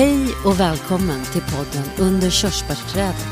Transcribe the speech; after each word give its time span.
Hej 0.00 0.34
och 0.44 0.60
välkommen 0.60 1.24
till 1.24 1.42
podden 1.42 1.84
Under 1.98 2.30
körsbärsträdet. 2.30 3.26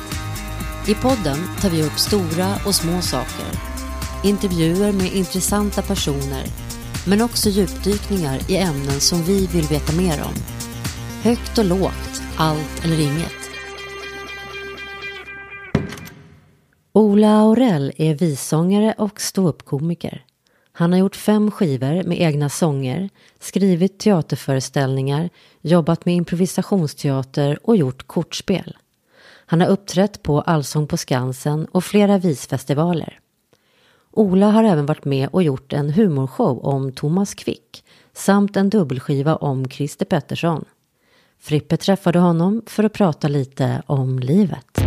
I 0.88 0.94
podden 0.94 1.38
tar 1.60 1.71
vi 1.71 1.83
upp 1.83 1.98
stora 1.98 2.54
och 2.67 2.75
små 2.75 3.00
saker. 3.00 3.46
Intervjuer 4.25 4.92
med 4.92 5.12
intressanta 5.12 5.83
personer, 5.83 6.44
men 7.07 7.23
också 7.23 7.49
djupdykningar 7.49 8.50
i 8.50 8.57
ämnen 8.57 9.00
som 9.00 9.23
vi 9.23 9.46
vill 9.46 9.64
veta 9.64 9.93
mer 9.93 10.23
om. 10.23 10.34
Högt 11.23 11.59
och 11.59 11.64
lågt, 11.64 12.23
allt 12.36 12.85
eller 12.85 13.00
inget. 13.00 13.50
Ola 16.93 17.29
Aurell 17.29 17.93
är 17.96 18.14
vissångare 18.14 18.95
och 18.98 19.21
ståuppkomiker. 19.21 20.25
Han 20.79 20.93
har 20.93 20.98
gjort 20.98 21.16
fem 21.16 21.50
skivor 21.50 22.03
med 22.03 22.21
egna 22.21 22.48
sånger, 22.48 23.11
skrivit 23.39 23.98
teaterföreställningar, 23.98 25.30
jobbat 25.69 26.05
med 26.05 26.14
improvisationsteater 26.14 27.59
och 27.62 27.77
gjort 27.77 28.07
kortspel. 28.07 28.77
Han 29.46 29.61
har 29.61 29.68
uppträtt 29.68 30.22
på 30.22 30.41
Allsång 30.41 30.86
på 30.86 30.96
Skansen 30.96 31.64
och 31.64 31.85
flera 31.85 32.18
visfestivaler. 32.18 33.20
Ola 34.10 34.50
har 34.50 34.64
även 34.64 34.86
varit 34.86 35.04
med 35.04 35.28
och 35.32 35.42
gjort 35.42 35.72
en 35.72 35.91
humorshow 35.91 36.58
om 36.64 36.92
Thomas 36.92 37.34
Quick 37.34 37.84
samt 38.12 38.56
en 38.56 38.70
dubbelskiva 38.70 39.36
om 39.36 39.70
Christer 39.70 40.06
Pettersson. 40.06 40.64
Frippe 41.41 41.77
träffade 41.77 42.19
honom 42.19 42.62
för 42.66 42.84
att 42.84 42.92
prata 42.92 43.28
lite 43.28 43.82
om 43.86 44.19
livet. 44.19 44.78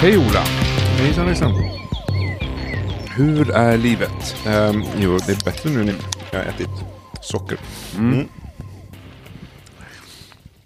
Hej 0.00 0.18
Ola! 0.18 0.59
Hejsan 1.00 1.26
hejsan. 1.26 1.54
Hur 3.16 3.50
är 3.50 3.78
livet? 3.78 4.36
Um, 4.46 4.84
jo, 4.98 5.18
det 5.26 5.32
är 5.32 5.44
bättre 5.44 5.70
nu 5.70 5.84
när 5.84 5.94
jag 6.32 6.38
har 6.38 6.46
ätit 6.46 6.68
socker. 7.20 7.58
Mm. 7.98 8.28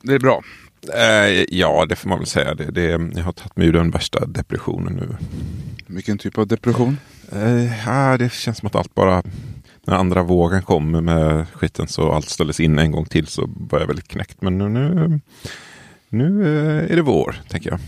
Det 0.03 0.15
är 0.15 0.19
bra. 0.19 0.43
Uh, 0.95 1.45
ja, 1.51 1.87
det 1.89 1.97
får 1.97 2.09
man 2.09 2.19
väl 2.19 2.27
säga. 2.27 2.55
Det, 2.55 2.71
det, 2.71 2.83
jag 2.91 3.25
har 3.25 3.33
tagit 3.33 3.57
mig 3.57 3.67
ur 3.67 3.73
den 3.73 3.91
värsta 3.91 4.27
depressionen 4.27 4.93
nu. 4.95 5.17
Vilken 5.87 6.19
typ 6.19 6.39
av 6.39 6.47
depression? 6.47 6.99
Uh, 7.37 7.87
ja, 7.87 8.17
det 8.19 8.33
känns 8.33 8.59
som 8.59 8.67
att 8.67 8.75
allt 8.75 8.95
bara... 8.95 9.23
När 9.87 9.95
andra 9.95 10.23
vågen 10.23 10.63
kommer 10.63 11.01
med 11.01 11.47
skiten 11.53 11.89
så 11.89 12.13
allt 12.13 12.29
ställdes 12.29 12.61
in 12.61 12.79
en 12.79 12.93
gång 12.93 13.05
till 13.05 13.27
så 13.27 13.51
var 13.71 13.81
jag 13.81 13.87
väldigt 13.87 14.09
knäckt. 14.09 14.43
Men 14.43 14.59
nu, 14.59 14.69
nu, 14.69 15.21
nu 16.09 16.45
uh, 16.45 16.93
är 16.93 16.97
det 16.97 17.03
vår, 17.03 17.41
tänker 17.49 17.71
jag. 17.71 17.81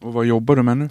Och 0.00 0.12
vad 0.12 0.26
jobbar 0.26 0.56
du 0.56 0.62
med 0.62 0.78
nu? 0.78 0.88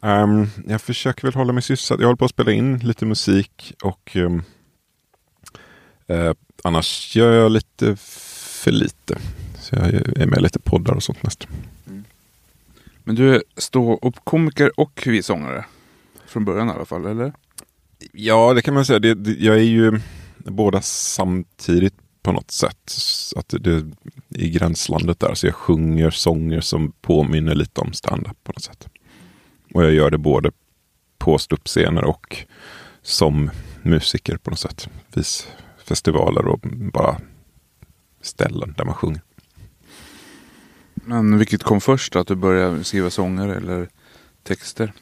Um, 0.00 0.50
jag 0.66 0.80
försöker 0.80 1.22
väl 1.22 1.34
hålla 1.34 1.52
mig 1.52 1.62
sysselsatt. 1.62 2.00
Jag 2.00 2.06
håller 2.06 2.16
på 2.16 2.24
att 2.24 2.30
spela 2.30 2.52
in 2.52 2.78
lite 2.78 3.06
musik 3.06 3.74
och 3.82 4.16
um, 4.16 4.42
uh, 6.12 6.32
annars 6.64 7.16
gör 7.16 7.32
jag 7.32 7.52
lite 7.52 7.96
för 7.96 8.70
lite. 8.70 9.18
Så 9.60 9.74
jag 9.74 9.86
är 9.94 10.26
med 10.26 10.42
lite 10.42 10.58
poddar 10.58 10.94
och 10.94 11.02
sånt 11.02 11.22
mest. 11.22 11.48
Men 13.04 13.14
du 13.14 13.34
är 13.34 13.42
stå-upp-komiker 13.56 14.80
och 14.80 15.02
vissångare? 15.06 15.64
Från 16.26 16.44
början 16.44 16.68
i 16.68 16.72
alla 16.72 16.84
fall, 16.84 17.06
eller? 17.06 17.32
Ja, 18.12 18.54
det 18.54 18.62
kan 18.62 18.74
man 18.74 18.84
säga. 18.84 18.98
Det, 18.98 19.14
det, 19.14 19.32
jag 19.32 19.56
är 19.56 19.62
ju 19.62 20.00
båda 20.36 20.80
samtidigt 20.82 21.94
på 22.22 22.32
något 22.32 22.50
sätt. 22.50 22.92
Att 23.36 23.48
det, 23.48 23.58
det 23.58 23.86
i 24.28 24.50
gränslandet 24.50 25.20
där. 25.20 25.34
Så 25.34 25.46
jag 25.46 25.54
sjunger 25.54 26.10
sånger 26.10 26.60
som 26.60 26.92
påminner 27.00 27.54
lite 27.54 27.80
om 27.80 27.92
stand-up 27.92 28.44
på 28.44 28.52
något 28.52 28.62
sätt. 28.62 28.88
Och 29.74 29.84
jag 29.84 29.92
gör 29.92 30.10
det 30.10 30.18
både 30.18 30.50
på 31.18 31.38
ståuppscener 31.38 32.04
och 32.04 32.36
som 33.02 33.50
musiker 33.82 34.36
på 34.36 34.50
något 34.50 34.58
sätt. 34.58 34.88
Vis 35.14 35.48
festivaler 35.84 36.46
och 36.46 36.60
bara 36.92 37.16
ställen 38.20 38.74
där 38.76 38.84
man 38.84 38.94
sjunger. 38.94 39.20
Men 40.94 41.38
vilket 41.38 41.62
kom 41.62 41.80
först? 41.80 42.16
Att 42.16 42.26
du 42.26 42.34
började 42.34 42.84
skriva 42.84 43.10
sånger 43.10 43.48
eller 43.48 43.88
texter? 44.42 44.92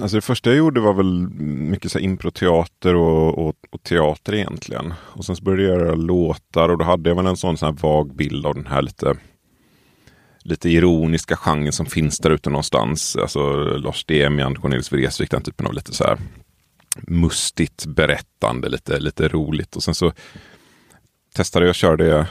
Alltså 0.00 0.16
det 0.16 0.20
första 0.20 0.50
jag 0.50 0.56
gjorde 0.56 0.80
var 0.80 0.94
väl 0.94 1.28
mycket 1.70 1.92
så 1.92 1.98
improteater 1.98 2.94
och, 2.94 3.38
och, 3.38 3.54
och, 3.70 3.82
teater 3.82 4.34
egentligen. 4.34 4.94
Och 4.98 5.24
sen 5.24 5.36
så 5.36 5.44
började 5.44 5.62
jag 5.62 5.80
göra 5.80 5.94
låtar 5.94 6.68
och 6.68 6.78
då 6.78 6.84
hade 6.84 7.10
jag 7.10 7.16
väl 7.16 7.26
en 7.26 7.36
sån, 7.36 7.56
sån 7.56 7.66
här 7.66 7.82
vag 7.82 8.14
bild 8.14 8.46
av 8.46 8.54
den 8.54 8.66
här 8.66 8.82
lite 8.82 9.16
lite 10.42 10.68
ironiska 10.68 11.36
genren 11.36 11.72
som 11.72 11.86
finns 11.86 12.18
där 12.18 12.30
ute 12.30 12.50
någonstans. 12.50 13.16
Alltså 13.16 13.54
Lars 13.64 14.04
Demian, 14.04 14.54
Cornelis 14.54 14.92
Vreeswijk, 14.92 15.30
den 15.30 15.42
typen 15.42 15.66
av 15.66 15.74
lite 15.74 15.94
så 15.94 16.04
här 16.04 16.18
mustigt 17.06 17.86
berättande, 17.86 18.68
lite, 18.68 18.98
lite 18.98 19.28
roligt. 19.28 19.76
Och 19.76 19.82
sen 19.82 19.94
så 19.94 20.12
testade 21.34 21.64
jag 21.64 21.70
att 21.70 21.76
köra 21.76 21.96
det 21.96 22.26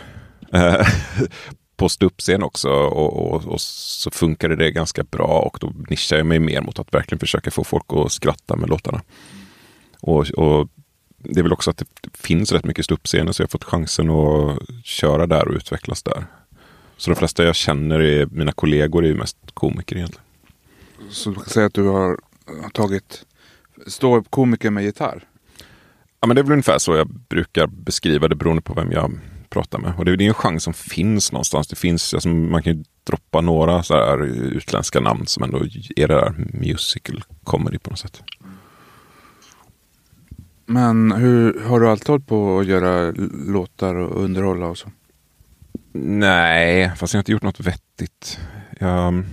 eh, 0.54 0.88
på 1.78 1.90
ståuppscen 1.90 2.44
också 2.44 2.70
och, 2.70 3.34
och, 3.34 3.46
och, 3.48 3.62
så 3.62 4.12
funkade 4.12 4.56
det 4.56 4.72
ganska 4.72 5.04
bra 5.04 5.40
och 5.40 5.58
då 5.62 5.74
nischade 5.90 6.20
jag 6.20 6.26
mig 6.26 6.40
mer 6.40 6.62
mot 6.62 6.80
att 6.80 6.94
verkligen 6.94 7.20
försöka 7.20 7.52
få 7.52 7.64
folk 7.64 7.86
att 7.88 8.12
skratta 8.12 8.56
med 8.56 8.70
låtarna. 8.70 9.02
Och, 10.02 10.30
och 10.30 10.70
det 11.18 11.40
är 11.40 11.44
väl 11.44 11.54
också 11.54 11.70
att 11.70 11.78
det 11.78 12.18
finns 12.18 12.52
rätt 12.52 12.66
mycket 12.66 12.86
ståuppscener 12.86 13.32
så 13.32 13.42
jag 13.42 13.48
har 13.48 13.50
fått 13.50 13.64
chansen 13.64 14.10
att 14.10 14.60
köra 14.84 15.28
där 15.28 15.48
och 15.48 15.56
utvecklas 15.56 16.04
där. 16.04 16.26
Så 17.02 17.10
de 17.10 17.16
flesta 17.16 17.44
jag 17.44 17.56
känner, 17.56 18.00
är, 18.00 18.26
mina 18.26 18.52
kollegor, 18.52 19.04
är 19.04 19.08
ju 19.08 19.16
mest 19.16 19.38
komiker 19.54 19.96
egentligen. 19.96 20.26
Så 21.10 21.30
du 21.30 21.36
kan 21.36 21.46
säga 21.46 21.66
att 21.66 21.74
du 21.74 21.88
har 21.88 22.20
tagit 22.74 23.26
ståuppkomiker 23.88 24.70
med 24.70 24.84
gitarr? 24.84 25.24
Ja 26.20 26.28
men 26.28 26.36
det 26.36 26.42
är 26.42 26.44
väl 26.44 26.52
ungefär 26.52 26.78
så 26.78 26.96
jag 26.96 27.08
brukar 27.08 27.68
beskriva 27.68 28.28
det 28.28 28.36
beroende 28.36 28.62
på 28.62 28.74
vem 28.74 28.92
jag 28.92 29.20
pratar 29.50 29.80
med. 29.80 29.94
Och 29.98 30.06
det 30.06 30.12
är 30.12 30.22
en 30.22 30.34
chans 30.34 30.64
som 30.64 30.74
finns 30.74 31.32
någonstans. 31.32 31.68
Det 31.68 31.76
finns, 31.76 32.14
alltså, 32.14 32.30
man 32.30 32.64
kan 32.64 32.78
ju 32.78 32.84
droppa 33.04 33.42
några 33.42 33.84
så 33.84 33.94
här 33.94 34.24
utländska 34.56 35.00
namn 35.00 35.28
som 35.28 35.44
ändå 35.44 35.58
är 35.96 36.08
det 36.08 36.16
där 36.16 36.34
musical 36.54 37.24
comedy 37.44 37.78
på 37.78 37.90
något 37.90 38.00
sätt. 38.00 38.24
Men 40.66 41.12
hur 41.12 41.60
har 41.60 41.80
du 41.80 41.90
alltid 41.90 42.08
hållit 42.08 42.28
på 42.28 42.60
att 42.60 42.66
göra 42.66 43.14
låtar 43.48 43.96
och 43.96 44.24
underhålla 44.24 44.66
och 44.66 44.78
så? 44.78 44.90
Nej, 45.94 46.92
fast 46.96 47.14
jag 47.14 47.18
har 47.18 47.22
inte 47.22 47.32
gjort 47.32 47.44
något 47.44 47.60
vettigt. 47.60 48.40
Jag, 48.80 49.24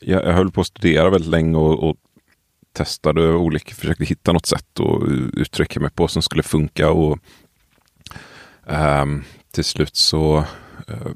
jag, 0.00 0.24
jag 0.24 0.32
höll 0.32 0.50
på 0.50 0.60
att 0.60 0.66
studera 0.66 1.10
väldigt 1.10 1.30
länge 1.30 1.56
och, 1.56 1.88
och 1.88 1.96
testade 2.72 3.32
olika, 3.32 3.74
försökte 3.74 4.04
hitta 4.04 4.32
något 4.32 4.46
sätt 4.46 4.80
att 4.80 5.08
uttrycka 5.32 5.80
mig 5.80 5.90
på 5.90 6.08
som 6.08 6.22
skulle 6.22 6.42
funka. 6.42 6.90
Och 6.90 7.18
um, 8.66 9.24
till 9.50 9.64
slut 9.64 9.96
så 9.96 10.38
uh, 10.90 11.12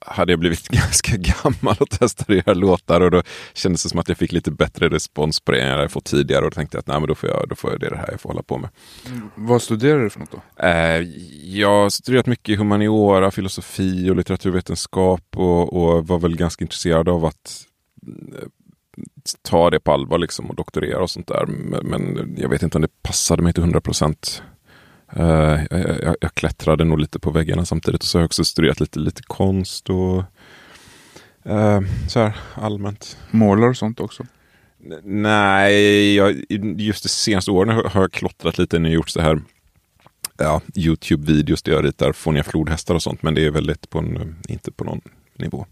hade 0.00 0.32
jag 0.32 0.40
blivit 0.40 0.68
ganska 0.68 1.16
gammal 1.16 1.76
och 1.80 1.90
testade 1.90 2.38
att 2.38 2.46
göra 2.46 2.54
låtar 2.54 3.00
och 3.00 3.10
då 3.10 3.22
kändes 3.54 3.82
det 3.82 3.88
som 3.88 3.98
att 3.98 4.08
jag 4.08 4.18
fick 4.18 4.32
lite 4.32 4.50
bättre 4.50 4.88
respons 4.88 5.40
på 5.40 5.52
det 5.52 5.60
än 5.60 5.68
jag 5.68 5.76
hade 5.76 5.88
fått 5.88 6.04
tidigare 6.04 6.44
och 6.44 6.50
då 6.50 6.54
tänkte 6.54 6.76
jag 6.76 6.80
att 6.80 6.86
nej, 6.86 7.00
men 7.00 7.08
då, 7.08 7.14
får 7.14 7.28
jag, 7.28 7.48
då 7.48 7.54
får 7.54 7.70
jag 7.70 7.80
det, 7.80 7.88
det 7.88 7.96
här 7.96 8.08
jag 8.10 8.20
får 8.20 8.28
hålla 8.28 8.42
på 8.42 8.58
med. 8.58 8.70
Mm. 9.06 9.30
Vad 9.34 9.62
studerar 9.62 10.02
du 10.02 10.10
för 10.10 10.20
något 10.20 10.30
då? 10.30 10.62
Eh, 10.66 11.00
jag 11.42 11.68
har 11.68 11.90
studerat 11.90 12.26
mycket 12.26 12.58
humaniora, 12.58 13.30
filosofi 13.30 14.10
och 14.10 14.16
litteraturvetenskap 14.16 15.36
och, 15.36 15.72
och 15.72 16.06
var 16.06 16.18
väl 16.18 16.36
ganska 16.36 16.64
intresserad 16.64 17.08
av 17.08 17.24
att 17.24 17.64
eh, 18.06 18.48
ta 19.42 19.70
det 19.70 19.80
på 19.80 19.92
allvar 19.92 20.18
liksom 20.18 20.46
och 20.46 20.54
doktorera 20.54 21.02
och 21.02 21.10
sånt 21.10 21.28
där. 21.28 21.46
Men, 21.46 21.86
men 21.86 22.34
jag 22.38 22.48
vet 22.48 22.62
inte 22.62 22.78
om 22.78 22.82
det 22.82 23.02
passade 23.02 23.42
mig 23.42 23.52
till 23.52 23.62
100 23.62 23.80
procent. 23.80 24.42
Uh, 25.16 25.64
jag, 25.70 26.02
jag, 26.02 26.16
jag, 26.20 26.34
klättrade 26.34 26.84
nog 26.84 26.98
lite 26.98 27.18
på 27.18 27.30
väggarna 27.30 27.64
samtidigt 27.64 28.02
och 28.02 28.06
så 28.06 28.18
har 28.18 28.22
jag 28.22 28.26
också 28.26 28.44
studerat 28.44 28.80
lite, 28.80 28.98
lite 28.98 29.22
konst 29.22 29.90
och 29.90 30.16
uh, 31.46 31.80
så 32.08 32.20
här 32.20 32.36
allmänt. 32.54 33.18
Målar 33.30 33.68
och 33.68 33.76
sånt 33.76 34.00
också? 34.00 34.26
N 34.84 35.00
nej, 35.04 36.14
jag, 36.14 36.44
just 36.78 37.02
de 37.02 37.08
senaste 37.08 37.50
åren 37.50 37.68
har 37.68 38.00
jag 38.00 38.12
klottrat 38.12 38.58
lite 38.58 38.76
och 38.76 38.88
gjort 38.88 39.08
så 39.08 39.20
här 39.20 39.40
ja, 40.36 40.60
Youtube-videos 40.74 41.62
där 41.64 41.72
jag 41.72 41.84
ritar 41.84 42.12
fåniga 42.12 42.44
flodhästar 42.44 42.94
och 42.94 43.02
sånt. 43.02 43.22
Men 43.22 43.34
det 43.34 43.46
är 43.46 43.50
väldigt 43.50 43.90
på 43.90 43.98
en, 43.98 44.36
inte 44.48 44.72
på 44.72 44.84
någon 44.84 45.00
nivå. 45.36 45.66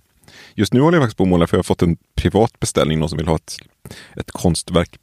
Just 0.54 0.72
nu 0.72 0.80
håller 0.80 0.98
jag 0.98 1.02
faktiskt 1.02 1.16
på 1.16 1.22
att 1.22 1.28
måla 1.28 1.46
för 1.46 1.56
jag 1.56 1.58
har 1.58 1.64
fått 1.64 1.82
en 1.82 1.96
privat 2.14 2.60
beställning. 2.60 2.98
Någon 2.98 3.08
som 3.08 3.19
vill 3.19 3.28
ha 3.28 3.37
ett, 3.37 3.56
ett 4.16 4.30
konstverk 4.30 4.98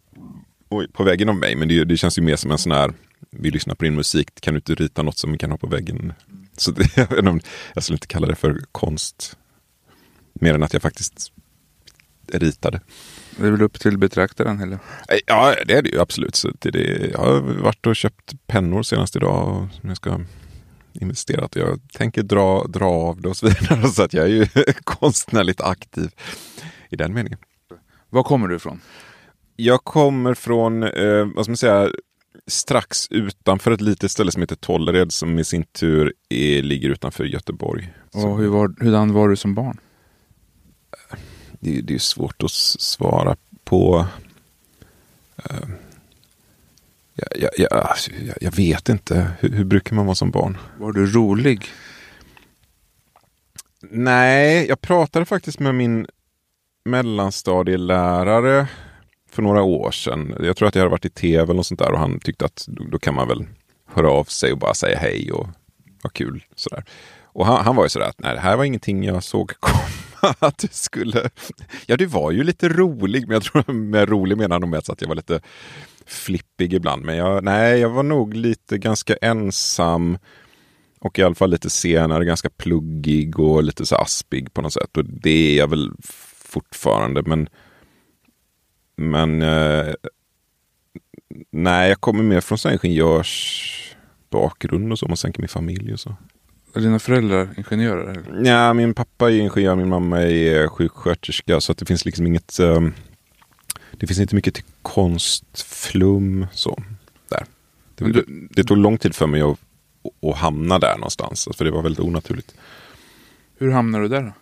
på 0.94 1.04
väggen 1.04 1.30
av 1.30 1.36
mig. 1.36 1.56
Men 1.56 1.68
det, 1.68 1.84
det 1.84 1.98
känns 1.98 2.18
ju 2.18 2.22
mer 2.22 2.36
som 2.36 2.52
en 2.52 2.58
sån 2.58 2.72
här 2.72 2.94
vi 3.32 3.52
lyssnar 3.52 3.76
på 3.76 3.84
din 3.84 3.96
musik, 3.96 4.42
kan 4.42 4.54
du 4.54 4.58
inte 4.58 4.76
rita 4.76 5.04
något 5.04 5.18
som 5.18 5.32
vi 5.32 5.38
kan 5.38 5.52
ha 5.52 5.58
på 5.58 5.68
väggen? 5.68 6.14
Så 6.58 6.72
det, 6.72 6.90
jag 7.74 7.84
skulle 7.84 7.96
inte 7.96 8.08
kalla 8.08 8.28
det 8.28 8.36
för 8.36 8.62
konst. 8.72 9.38
Mer 10.34 10.54
än 10.54 10.64
att 10.64 10.74
jag 10.74 10.82
faktiskt 10.82 11.32
ritade. 12.28 12.82
Det 13.38 13.48
är 13.48 13.52
väl 13.52 13.62
upp 13.62 13.80
till 13.80 13.98
betraktaren? 13.98 14.60
Eller? 14.60 14.80
Ja, 15.26 15.56
det 15.66 15.74
är 15.74 15.82
det 15.82 15.90
ju 15.90 16.00
absolut. 16.00 16.36
Så 16.36 16.52
det, 16.60 16.72
det, 16.72 17.10
jag 17.12 17.20
har 17.20 17.40
varit 17.40 17.88
och 17.88 17.96
köpt 17.96 18.34
pennor 18.48 18.84
senast 18.84 19.16
idag 19.16 19.70
som 19.74 19.90
jag 19.90 19.98
ska 19.98 20.22
investera. 20.94 21.50
Jag 21.52 21.80
tänker 21.94 22.24
dra, 22.24 22.66
dra 22.68 22.86
av 22.86 23.22
det 23.22 23.30
och 23.30 23.38
så 23.38 23.48
vidare. 23.48 23.88
Så 23.94 24.04
att 24.04 24.14
jag 24.14 24.26
är 24.26 24.30
ju 24.30 24.48
konstnärligt 24.84 25.62
aktiv 25.62 26.12
i 26.90 26.96
den 26.96 27.14
meningen. 27.14 27.40
Var 28.10 28.24
kommer 28.24 28.48
du 28.48 28.56
ifrån? 28.56 28.82
Jag 29.56 29.84
kommer 29.84 30.34
från, 30.34 30.84
eh, 30.84 31.26
vad 31.36 31.46
ska 31.46 31.52
man 31.52 31.58
säga, 31.58 31.90
strax 32.48 33.08
utanför 33.10 33.72
ett 33.72 33.82
litet 33.82 34.12
ställe 34.12 34.32
som 34.32 34.42
heter 34.42 34.56
Tollered 34.56 35.12
som 35.12 35.40
i 35.40 35.44
sin 35.44 35.64
tur 35.64 36.14
är, 36.30 36.62
ligger 36.62 36.90
utanför 36.90 37.24
Göteborg. 37.24 37.94
Och 38.12 38.38
hur 38.38 38.48
var, 38.48 38.76
hurdan 38.80 39.14
var 39.14 39.30
du 39.30 39.36
som 39.36 39.56
barn? 39.56 39.78
Det, 41.60 41.82
det 41.82 41.96
är 41.96 42.00
svårt 42.00 42.44
att 42.44 42.52
svara 42.52 43.36
på. 43.64 44.08
Uh, 45.52 45.70
jag, 47.14 47.30
jag, 47.36 47.52
jag, 47.58 48.38
jag, 48.42 48.56
vet 48.56 48.90
inte. 48.90 49.32
Hur, 49.40 49.50
hur 49.50 49.66
brukar 49.66 49.96
man 49.96 50.06
vara 50.06 50.16
som 50.16 50.32
barn? 50.32 50.58
Var 50.78 50.92
du 50.92 51.06
rolig? 51.06 51.66
Nej, 53.90 54.68
jag 54.68 54.82
pratade 54.82 55.26
faktiskt 55.26 55.60
med 55.60 55.76
min 55.76 56.08
mellanstadielärare 56.86 58.68
för 59.32 59.42
några 59.42 59.64
år 59.64 59.92
sedan. 59.92 60.36
Jag 60.40 60.58
tror 60.58 60.68
att 60.68 60.76
jag 60.76 60.82
hade 60.82 60.92
varit 60.92 61.06
i 61.06 61.10
tv 61.10 61.44
eller 61.44 61.54
något 61.54 61.66
sånt 61.66 61.80
där 61.80 61.92
och 61.92 62.00
han 62.00 62.20
tyckte 62.20 62.46
att 62.46 62.66
då, 62.68 62.84
då 62.84 63.00
kan 63.00 63.16
man 63.16 63.28
väl 63.28 63.46
höra 63.86 64.12
av 64.12 64.24
sig 64.24 64.52
och 64.52 64.58
bara 64.58 64.74
säga 64.74 65.00
hej 65.00 65.32
och 65.32 65.48
vad 66.04 66.14
kul. 66.14 66.44
Sådär. 66.56 66.84
Och 67.24 67.46
han, 67.46 67.66
han 67.66 67.76
var 67.76 67.84
ju 67.84 67.90
sådär 67.90 68.06
att 68.10 68.20
nej, 68.20 68.34
det 68.34 68.40
här 68.40 68.58
var 68.58 68.64
ingenting 68.64 69.04
jag 69.04 69.24
såg 69.24 69.52
komma. 69.60 70.36
Att 70.40 70.58
du 70.58 70.68
skulle... 70.72 71.30
Ja, 71.86 71.98
du 71.98 72.06
var 72.06 72.32
ju 72.32 72.44
lite 72.44 72.70
rolig, 72.70 73.28
men 73.28 73.34
jag 73.34 73.44
tror 73.44 73.74
med 73.74 74.10
rolig 74.10 74.38
menar 74.38 74.56
han 74.56 74.62
nog 74.62 74.70
med 74.70 74.80
att 74.90 75.02
jag 75.02 75.08
var 75.08 75.16
lite 75.16 75.42
flippig 76.06 76.74
ibland. 76.74 77.06
Men 77.06 77.16
jag, 77.16 77.44
nej, 77.44 77.80
jag 77.80 77.90
var 77.90 78.04
nog 78.04 78.34
lite 78.34 78.78
ganska 78.78 79.16
ensam 79.16 80.18
och 81.00 81.20
i 81.20 81.24
alla 81.24 81.36
fall 81.36 81.50
lite 81.50 81.70
senare 81.70 82.26
ganska 82.26 82.50
pluggig 82.50 83.40
och 83.40 83.64
lite 83.64 83.86
så 83.86 83.96
aspig 83.96 84.54
på 84.54 84.62
något 84.62 84.74
sätt. 84.74 84.98
Och 84.98 85.06
det 85.06 85.52
är 85.52 85.58
jag 85.58 85.68
väl 85.68 85.92
fortfarande. 86.46 87.22
Men, 87.26 87.50
men 89.02 89.42
eh, 89.42 89.94
nej, 91.52 91.90
jag 91.90 92.02
kommer 92.02 92.24
mer 92.24 92.42
från 92.42 92.58
ingenjörsbakgrund 92.72 94.92
och 94.92 95.00
så. 95.00 95.08
Man 95.08 95.18
tänker 95.18 95.42
min 95.42 95.50
familj 95.50 95.94
och 95.94 96.00
så. 96.00 96.16
Är 96.76 96.80
dina 96.80 97.00
föräldrar 97.00 97.50
ingenjörer? 97.58 98.24
Ja, 98.44 98.74
min 98.74 98.94
pappa 98.94 99.32
är 99.32 99.36
ingenjör, 99.36 99.76
min 99.76 99.90
mamma 99.90 100.22
är 100.22 100.68
sjuksköterska. 100.68 101.62
Så 101.62 101.72
att 101.72 101.78
det 101.78 101.86
finns 101.86 102.06
liksom 102.06 102.28
inget... 102.28 102.60
Eh, 102.60 102.82
det 103.92 104.08
finns 104.08 104.20
inte 104.20 104.36
mycket 104.36 104.56
till 104.56 104.64
konstflum 104.82 106.48
så. 106.54 106.84
Där. 107.30 107.46
Det, 107.96 108.12
du, 108.12 108.48
det 108.52 108.64
tog 108.64 108.78
lång 108.78 108.98
tid 108.98 109.16
för 109.16 109.28
mig 109.28 109.42
att, 109.42 109.60
att 110.30 110.38
hamna 110.38 110.80
där 110.80 110.96
någonstans. 110.96 111.48
För 111.56 111.66
det 111.66 111.72
var 111.72 111.82
väldigt 111.82 112.00
onaturligt. 112.00 112.56
Hur 113.58 113.72
hamnade 113.72 114.04
du 114.04 114.08
där 114.08 114.24
då? 114.24 114.34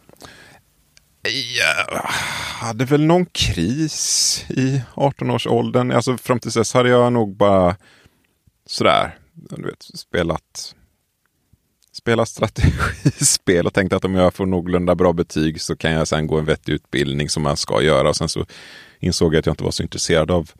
Jag 1.30 2.02
hade 2.60 2.86
väl 2.86 3.06
någon 3.06 3.26
kris 3.26 4.46
i 4.50 4.82
18-årsåldern. 4.96 5.92
Alltså 5.92 6.18
fram 6.18 6.40
till 6.40 6.52
dess 6.52 6.74
hade 6.74 6.90
jag 6.90 7.14
nog 7.14 7.36
bara 7.36 7.76
sådär, 8.66 9.18
du 9.34 9.66
vet, 9.66 9.84
spelat 9.84 10.76
spela 12.00 12.26
strategispel 12.26 13.66
och 13.66 13.74
tänkte 13.74 13.96
att 13.96 14.06
om 14.06 14.16
jag 14.16 14.34
får 14.34 14.46
någorlunda 14.46 14.96
bra 14.96 15.14
betyg 15.14 15.62
så 15.62 15.76
kan 15.76 15.92
jag 15.92 16.08
sen 16.08 16.28
gå 16.28 16.38
en 16.38 16.46
vettig 16.46 16.74
utbildning 16.74 17.30
som 17.30 17.44
man 17.44 17.58
ska 17.58 17.82
göra. 17.82 18.10
Och 18.10 18.16
sen 18.16 18.30
så 18.30 18.46
insåg 19.00 19.34
jag 19.34 19.40
att 19.40 19.46
jag 19.46 19.54
inte 19.54 19.64
var 19.64 19.72
så 19.72 19.84
intresserad 19.84 20.32
av 20.32 20.52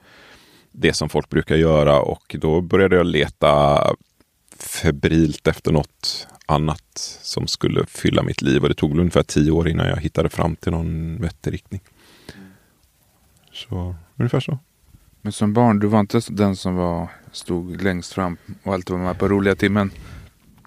det 0.72 0.94
som 0.94 1.10
folk 1.10 1.30
brukar 1.30 1.56
göra 1.56 2.00
och 2.02 2.36
då 2.40 2.62
började 2.62 2.96
jag 2.96 3.06
leta 3.06 3.82
febrilt 4.64 5.48
efter 5.48 5.72
något 5.72 6.28
annat 6.46 7.20
som 7.22 7.48
skulle 7.48 7.86
fylla 7.86 8.24
mitt 8.24 8.42
liv. 8.42 8.64
Och 8.64 8.70
det 8.70 8.76
tog 8.76 9.00
ungefär 9.00 9.24
tio 9.24 9.52
år 9.52 9.70
innan 9.70 9.88
jag 9.88 9.98
hittade 9.98 10.30
fram 10.30 10.56
till 10.56 10.72
någon 10.72 11.22
vettig 11.22 11.54
riktning. 11.54 11.82
Så 13.52 13.96
ungefär 14.16 14.40
så. 14.40 14.60
Men 15.22 15.32
som 15.32 15.54
barn, 15.54 15.80
du 15.80 15.88
var 15.88 16.00
inte 16.00 16.22
den 16.30 16.56
som 16.56 16.76
var, 16.76 17.08
stod 17.32 17.82
längst 17.82 18.14
fram 18.14 18.38
och 18.64 18.74
alltid 18.74 18.96
var 18.96 19.04
med 19.04 19.20
på 19.20 19.28
roliga 19.28 19.56
timmen? 19.56 19.92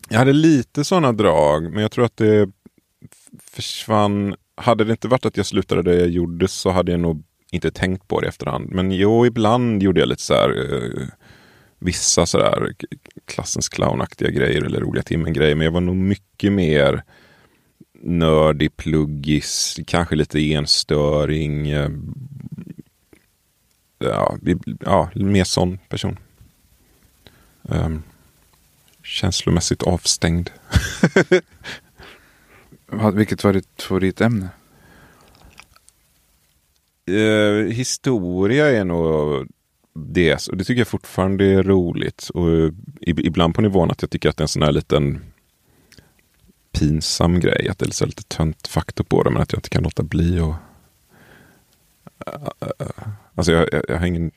Jag 0.09 0.19
hade 0.19 0.33
lite 0.33 0.85
sådana 0.85 1.13
drag, 1.13 1.73
men 1.73 1.83
jag 1.83 1.93
tror 1.93 2.05
att 2.05 2.17
det 2.17 2.51
försvann. 3.45 4.35
Hade 4.55 4.85
det 4.85 4.91
inte 4.91 5.09
varit 5.09 5.27
att 5.27 5.37
jag 5.37 5.47
slutade 5.47 5.83
det 5.83 5.95
jag 5.95 6.09
gjorde 6.09 6.49
så 6.49 6.71
hade 6.71 6.93
jag 6.93 7.01
nog 7.01 7.23
inte 7.51 7.71
tänkt 7.71 8.09
på 8.09 8.21
det 8.21 8.27
i 8.27 8.29
efterhand. 8.29 8.71
Men 8.71 8.93
jo, 8.93 9.27
ibland 9.27 9.83
gjorde 9.83 10.01
jag 10.01 10.09
lite 10.09 10.23
så 10.23 10.35
här 10.35 10.75
eh, 10.75 11.09
vissa 11.79 12.27
sådär 12.27 12.75
klassens 13.25 13.69
clownaktiga 13.69 14.31
grejer 14.31 14.63
eller 14.63 14.81
roliga 14.81 15.03
timmen-grejer. 15.03 15.55
Men 15.55 15.65
jag 15.65 15.73
var 15.73 15.81
nog 15.81 15.97
mycket 15.97 16.53
mer 16.53 17.03
nördig, 18.03 18.77
pluggis, 18.77 19.81
kanske 19.87 20.17
lite 20.17 20.39
enstöring. 20.39 21.71
Eh, 21.71 21.91
ja, 23.99 24.37
ja 24.81 25.11
mer 25.15 25.45
sån 25.45 25.79
person. 25.89 26.19
Um, 27.63 28.03
känslomässigt 29.03 29.83
avstängd. 29.83 30.51
Vilket 33.15 33.45
var 33.45 33.53
ditt 33.53 33.83
favoritämne? 33.83 34.49
Uh, 37.11 37.71
historia 37.71 38.67
är 38.67 38.85
nog 38.85 39.47
det. 39.95 40.49
Och 40.49 40.57
det 40.57 40.65
tycker 40.65 40.81
jag 40.81 40.89
fortfarande 40.89 41.45
är 41.45 41.63
roligt. 41.63 42.29
Och 42.29 42.73
ibland 43.01 43.55
på 43.55 43.63
nivån 43.63 43.91
att 43.91 44.03
jag 44.03 44.11
tycker 44.11 44.29
att 44.29 44.37
det 44.37 44.41
är 44.41 44.45
en 44.45 44.49
sån 44.49 44.63
här 44.63 44.73
liten 44.73 45.21
pinsam 46.73 47.41
grej. 47.41 47.69
Att 47.69 47.79
det 47.79 48.01
är 48.01 48.07
lite 48.07 48.23
tönt 48.23 48.69
faktor 48.69 49.05
på 49.05 49.23
det. 49.23 49.31
Men 49.31 49.43
att 49.43 49.53
jag 49.53 49.59
inte 49.59 49.71
kan 49.71 49.83
låta 49.83 50.03
bli 50.03 50.41
och 50.41 50.55
Alltså 53.35 53.53
jag, 53.53 53.69
jag, 53.73 53.83
jag 53.89 53.99
har 53.99 54.07
ingen... 54.07 54.31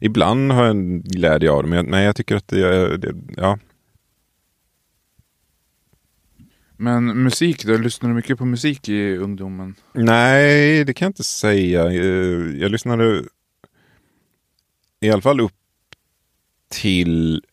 Ibland 0.00 0.52
har 0.52 0.62
jag 0.62 0.70
en 0.70 1.02
glädje 1.02 1.50
av 1.50 1.62
det. 1.62 1.68
Men 1.68 1.76
jag, 1.76 1.86
nej, 1.86 2.04
jag 2.04 2.16
tycker 2.16 2.36
att 2.36 2.48
det, 2.48 2.96
det 2.96 3.14
ja. 3.36 3.58
Men 6.76 7.22
musik 7.22 7.64
då? 7.64 7.76
Lyssnar 7.76 8.08
du 8.08 8.14
mycket 8.14 8.38
på 8.38 8.44
musik 8.44 8.88
i 8.88 9.16
ungdomen? 9.16 9.74
Nej, 9.92 10.84
det 10.84 10.94
kan 10.94 11.06
jag 11.06 11.10
inte 11.10 11.24
säga. 11.24 11.92
Jag 12.52 12.70
lyssnade 12.70 13.22
i 15.00 15.10
alla 15.10 15.22
fall 15.22 15.40
upp 15.40 15.52
till 16.68 17.44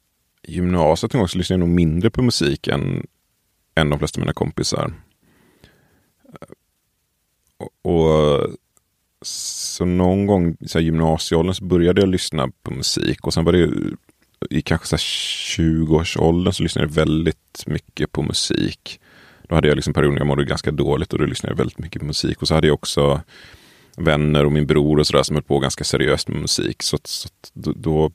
gymnasiet 0.44 1.13
en 1.13 1.19
gång 1.19 1.27
så 1.27 1.38
lyssnade 1.38 1.62
jag 1.62 1.68
nog 1.68 1.75
mindre 1.75 2.09
på 2.09 2.21
musik 2.21 2.68
än, 2.68 3.07
än 3.75 3.89
de 3.89 4.00
flesta 4.00 4.19
av 4.19 4.21
mina 4.21 4.33
kompisar. 4.33 4.94
Och, 7.57 7.69
och 7.81 8.50
så 9.21 9.86
någon 9.86 10.25
gång 10.25 10.57
i 10.75 10.80
gymnasieåldern 10.80 11.53
så 11.53 11.63
började 11.63 12.01
jag 12.01 12.09
lyssna 12.09 12.52
på 12.64 12.71
musik 12.71 13.28
och 13.28 13.33
sen 13.33 13.45
var 13.45 13.54
det 13.54 13.73
i 14.49 14.61
kanske 14.61 14.95
20-årsåldern 14.95 16.54
så 16.54 16.64
lyssnade 16.64 16.87
jag 16.87 16.94
väldigt 16.94 17.64
mycket 17.66 18.11
på 18.11 18.21
musik. 18.21 18.99
Då 19.49 19.56
hade 19.56 19.68
jag 19.68 19.75
liksom 19.75 19.94
perioder 19.94 20.18
jag 20.18 20.28
mådde 20.28 20.45
ganska 20.45 20.71
dåligt 20.71 21.14
och 21.14 21.19
då 21.19 21.25
lyssnade 21.25 21.52
jag 21.52 21.57
väldigt 21.57 21.80
mycket 21.80 21.99
på 21.99 22.06
musik. 22.06 22.42
Och 22.42 22.47
så 22.47 22.54
hade 22.54 22.68
jag 22.68 22.73
också 22.73 23.21
vänner 23.97 24.45
och 24.45 24.52
min 24.52 24.68
bror 24.68 24.99
och 24.99 25.07
sådär 25.07 25.23
som 25.23 25.35
höll 25.35 25.44
på 25.44 25.59
ganska 25.59 25.83
seriöst 25.83 26.28
med 26.28 26.42
musik. 26.42 26.83
Så, 26.83 26.97
så 27.04 27.30
då, 27.54 28.11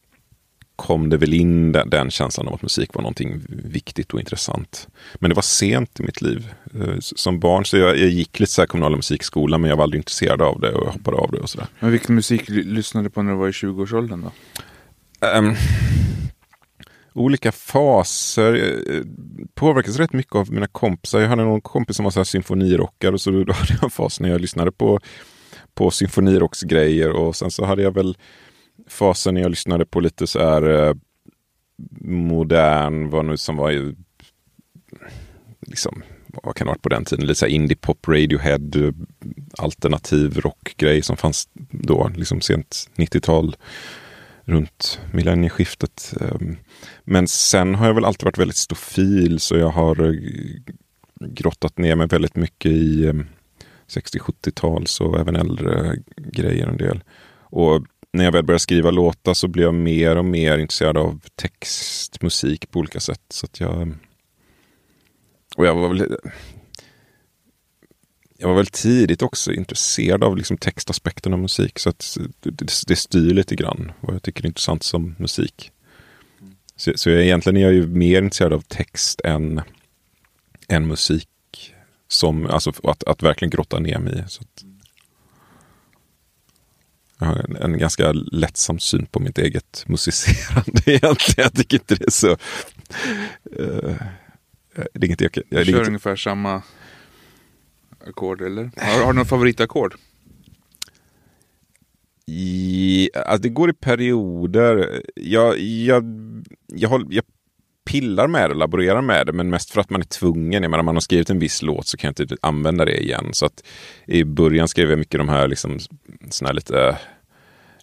kom 0.81 1.09
det 1.09 1.17
väl 1.17 1.33
in 1.33 1.73
den, 1.73 1.91
den, 1.91 2.11
känslan 2.11 2.49
av 2.49 2.55
att 2.55 2.63
musik 2.63 2.95
var 2.95 3.03
någonting 3.03 3.41
viktigt 3.49 4.15
och 4.15 4.21
intressant. 4.21 4.89
Men 5.15 5.29
det 5.29 5.35
var 5.35 5.43
sent 5.43 6.01
i 6.01 6.03
mitt 6.03 6.23
liv. 6.23 6.53
Eh, 6.75 6.99
som 7.01 7.41
barn 7.41 7.65
så 7.65 7.77
jag, 7.77 7.99
jag 7.99 8.09
gick 8.09 8.41
lite 8.41 8.53
så 8.53 8.63
här 8.63 8.67
kommunala 8.67 8.97
musikskola 8.97 9.59
men 9.59 9.71
jag 9.71 9.77
var 9.77 9.85
aldrig 9.85 9.99
intresserad 9.99 10.43
av 10.43 10.61
det 10.61 10.73
och 10.73 10.87
jag 10.87 10.93
hoppade 10.93 11.17
av 11.17 11.31
det 11.31 11.39
och 11.39 11.51
sådär. 11.51 11.67
Men 11.81 11.91
vilken 11.91 12.15
musik 12.15 12.49
lyssnade 12.49 13.07
du 13.07 13.11
på 13.11 13.23
när 13.23 13.33
du 13.33 13.39
var 13.39 13.49
i 13.49 13.51
20-årsåldern 13.51 14.23
då? 14.23 14.33
Um, 15.27 15.55
olika 17.13 17.53
faser. 17.53 18.55
Eh, 18.55 19.03
påverkas 19.55 19.97
rätt 19.97 20.13
mycket 20.13 20.35
av 20.35 20.53
mina 20.53 20.67
kompisar. 20.67 21.21
Jag 21.21 21.29
hade 21.29 21.45
någon 21.45 21.61
kompis 21.61 21.97
som 21.97 22.05
var 22.05 22.11
så 22.11 22.21
här 22.21 22.25
symfonirockare 22.25 23.13
och 23.13 23.21
så 23.21 23.31
då 23.31 23.53
hade 23.53 23.73
jag 23.73 23.85
en 23.85 23.91
fas 23.91 24.21
när 24.21 24.29
jag 24.29 24.41
lyssnade 24.41 24.73
på 24.73 25.01
på 25.81 25.91
symfonirocksgrejer 25.91 27.11
och 27.11 27.37
sen 27.37 27.51
så 27.51 27.65
hade 27.65 27.83
jag 27.83 27.95
väl 27.95 28.17
fasen 28.89 29.35
när 29.35 29.41
jag 29.41 29.51
lyssnade 29.51 29.87
på 29.87 30.01
lite 30.01 30.27
så 30.27 30.39
här 30.39 30.89
eh, 30.89 30.95
modern, 32.01 33.11
vad 33.11 33.25
nu 33.25 33.37
som 33.37 33.57
var 33.57 33.95
liksom, 35.67 36.03
vad 36.27 36.57
kan 36.57 36.67
det 36.67 36.71
ha 36.71 36.75
varit 36.75 36.83
på 36.83 36.89
den 36.89 37.05
tiden, 37.05 37.27
lite 37.27 37.39
så 37.39 37.47
här 37.47 37.53
indie 37.53 37.77
pop, 37.77 38.09
Radiohead, 38.09 38.71
eh, 38.75 38.93
alternativ 39.59 40.41
rockgrej 40.41 41.03
som 41.03 41.17
fanns 41.17 41.49
då, 41.71 42.11
liksom 42.17 42.41
sent 42.41 42.91
90-tal, 42.97 43.57
runt 44.45 45.01
millennieskiftet. 45.13 46.15
Ehm, 46.21 46.57
men 47.05 47.29
sen 47.29 47.75
har 47.75 47.87
jag 47.87 47.95
väl 47.95 48.05
alltid 48.05 48.25
varit 48.25 48.39
väldigt 48.39 48.57
stofil 48.57 49.41
så 49.41 49.57
jag 49.57 49.71
har 49.71 50.07
eh, 50.07 50.15
grottat 51.21 51.79
ner 51.79 51.97
mig 51.97 52.07
väldigt 52.07 52.37
mycket 52.37 52.73
i 52.73 53.07
ehm, 53.07 53.27
60-70-tals 53.91 55.01
och 55.01 55.21
även 55.21 55.37
äldre 55.37 55.97
grejer 56.17 56.67
en 56.67 56.77
del. 56.77 57.03
Och 57.39 57.85
när 58.13 58.25
jag 58.25 58.33
väl 58.33 58.45
började 58.45 58.61
skriva 58.61 58.91
låtar 58.91 59.35
så 59.35 59.49
blev 59.49 59.65
jag 59.65 59.75
mer 59.75 60.17
och 60.17 60.25
mer 60.25 60.59
intresserad 60.59 60.97
av 60.97 61.21
text, 61.35 62.23
musik 62.23 62.71
på 62.71 62.79
olika 62.79 63.01
sätt. 63.01 63.23
Så 63.29 63.47
att 63.47 63.61
jag... 63.61 63.95
Och 65.57 65.67
jag 65.67 65.75
var 65.75 65.89
väl... 65.89 66.17
jag 68.39 68.49
var 68.49 68.55
väl 68.55 68.67
tidigt 68.67 69.23
också 69.23 69.53
intresserad 69.53 70.25
av 70.25 70.37
liksom 70.37 70.57
textaspekten 70.57 71.33
av 71.33 71.39
musik. 71.39 71.79
Så 71.79 71.91
att 71.91 72.19
det, 72.41 72.87
det 72.87 72.97
styr 72.97 73.35
lite 73.35 73.57
grann 73.57 73.93
vad 74.01 74.15
jag 74.15 74.23
tycker 74.23 74.43
är 74.43 74.47
intressant 74.47 74.83
som 74.83 75.15
musik. 75.19 75.73
Så, 76.77 76.93
så 76.97 77.11
jag, 77.11 77.23
egentligen 77.23 77.57
är 77.57 77.61
jag 77.61 77.73
ju 77.73 77.87
mer 77.87 78.23
intresserad 78.23 78.53
av 78.53 78.61
text 78.61 79.21
än, 79.25 79.61
än 80.69 80.87
musik. 80.87 81.30
Som, 82.13 82.47
alltså 82.47 82.73
att, 82.83 83.05
att 83.05 83.23
verkligen 83.23 83.51
grotta 83.51 83.79
ner 83.79 83.99
mig 83.99 84.13
i. 84.19 84.25
Så 84.29 84.43
att, 84.43 84.65
jag 87.19 87.27
har 87.27 87.37
en, 87.37 87.57
en, 87.57 87.79
ganska 87.79 88.13
lättsam 88.13 88.79
syn 88.79 89.07
på 89.07 89.21
mitt 89.21 89.39
eget 89.39 89.85
musicerande 89.87 90.83
egentligen. 90.87 91.35
Jag 91.37 91.55
tycker 91.55 91.77
inte 91.77 91.95
det 91.95 92.07
är 92.07 92.11
så... 92.11 92.31
Uh, 92.31 93.97
det 94.75 95.01
är 95.01 95.05
inget 95.05 95.21
jag, 95.21 95.31
jag, 95.49 95.61
du 95.61 95.65
kör 95.65 95.73
inget... 95.73 95.87
ungefär 95.87 96.17
samma 96.17 96.63
ackord 98.07 98.41
eller? 98.41 98.71
Har, 98.77 99.05
har 99.05 99.13
du 99.13 99.17
någon 99.17 99.27
favoritackord? 99.27 99.95
I, 102.27 103.11
alltså 103.15 103.43
det 103.43 103.49
går 103.49 103.71
i 103.71 103.73
perioder. 103.73 105.03
Jag, 105.15 105.59
jag, 105.59 106.05
jag, 106.67 106.89
håll, 106.89 107.07
jag 107.11 107.25
pillar 107.91 108.29
med 108.29 108.51
det, 108.51 108.55
laborerar 108.55 109.03
med 109.03 109.27
det, 109.27 109.33
men 109.33 109.51
mest 109.51 109.71
för 109.71 109.81
att 109.81 109.91
man 109.91 110.01
är 110.01 110.05
tvungen. 110.05 110.63
Jag 110.63 110.71
menar, 110.71 110.83
man 110.83 110.97
har 110.97 111.01
skrivit 111.01 111.31
en 111.31 111.39
viss 111.39 111.63
låt 111.63 111.87
så 111.87 111.97
kan 111.97 112.15
jag 112.17 112.25
inte 112.25 112.37
använda 112.41 112.85
det 112.85 113.03
igen. 113.03 113.29
Så 113.33 113.47
att 113.47 113.65
i 114.07 114.25
början 114.25 114.69
skrev 114.69 114.91
jag 114.91 114.99
mycket 114.99 115.21
de 115.21 115.29
här, 115.29 115.49
liksom, 115.49 115.79
såna 116.31 116.49
här 116.49 116.55
lite, 116.55 116.99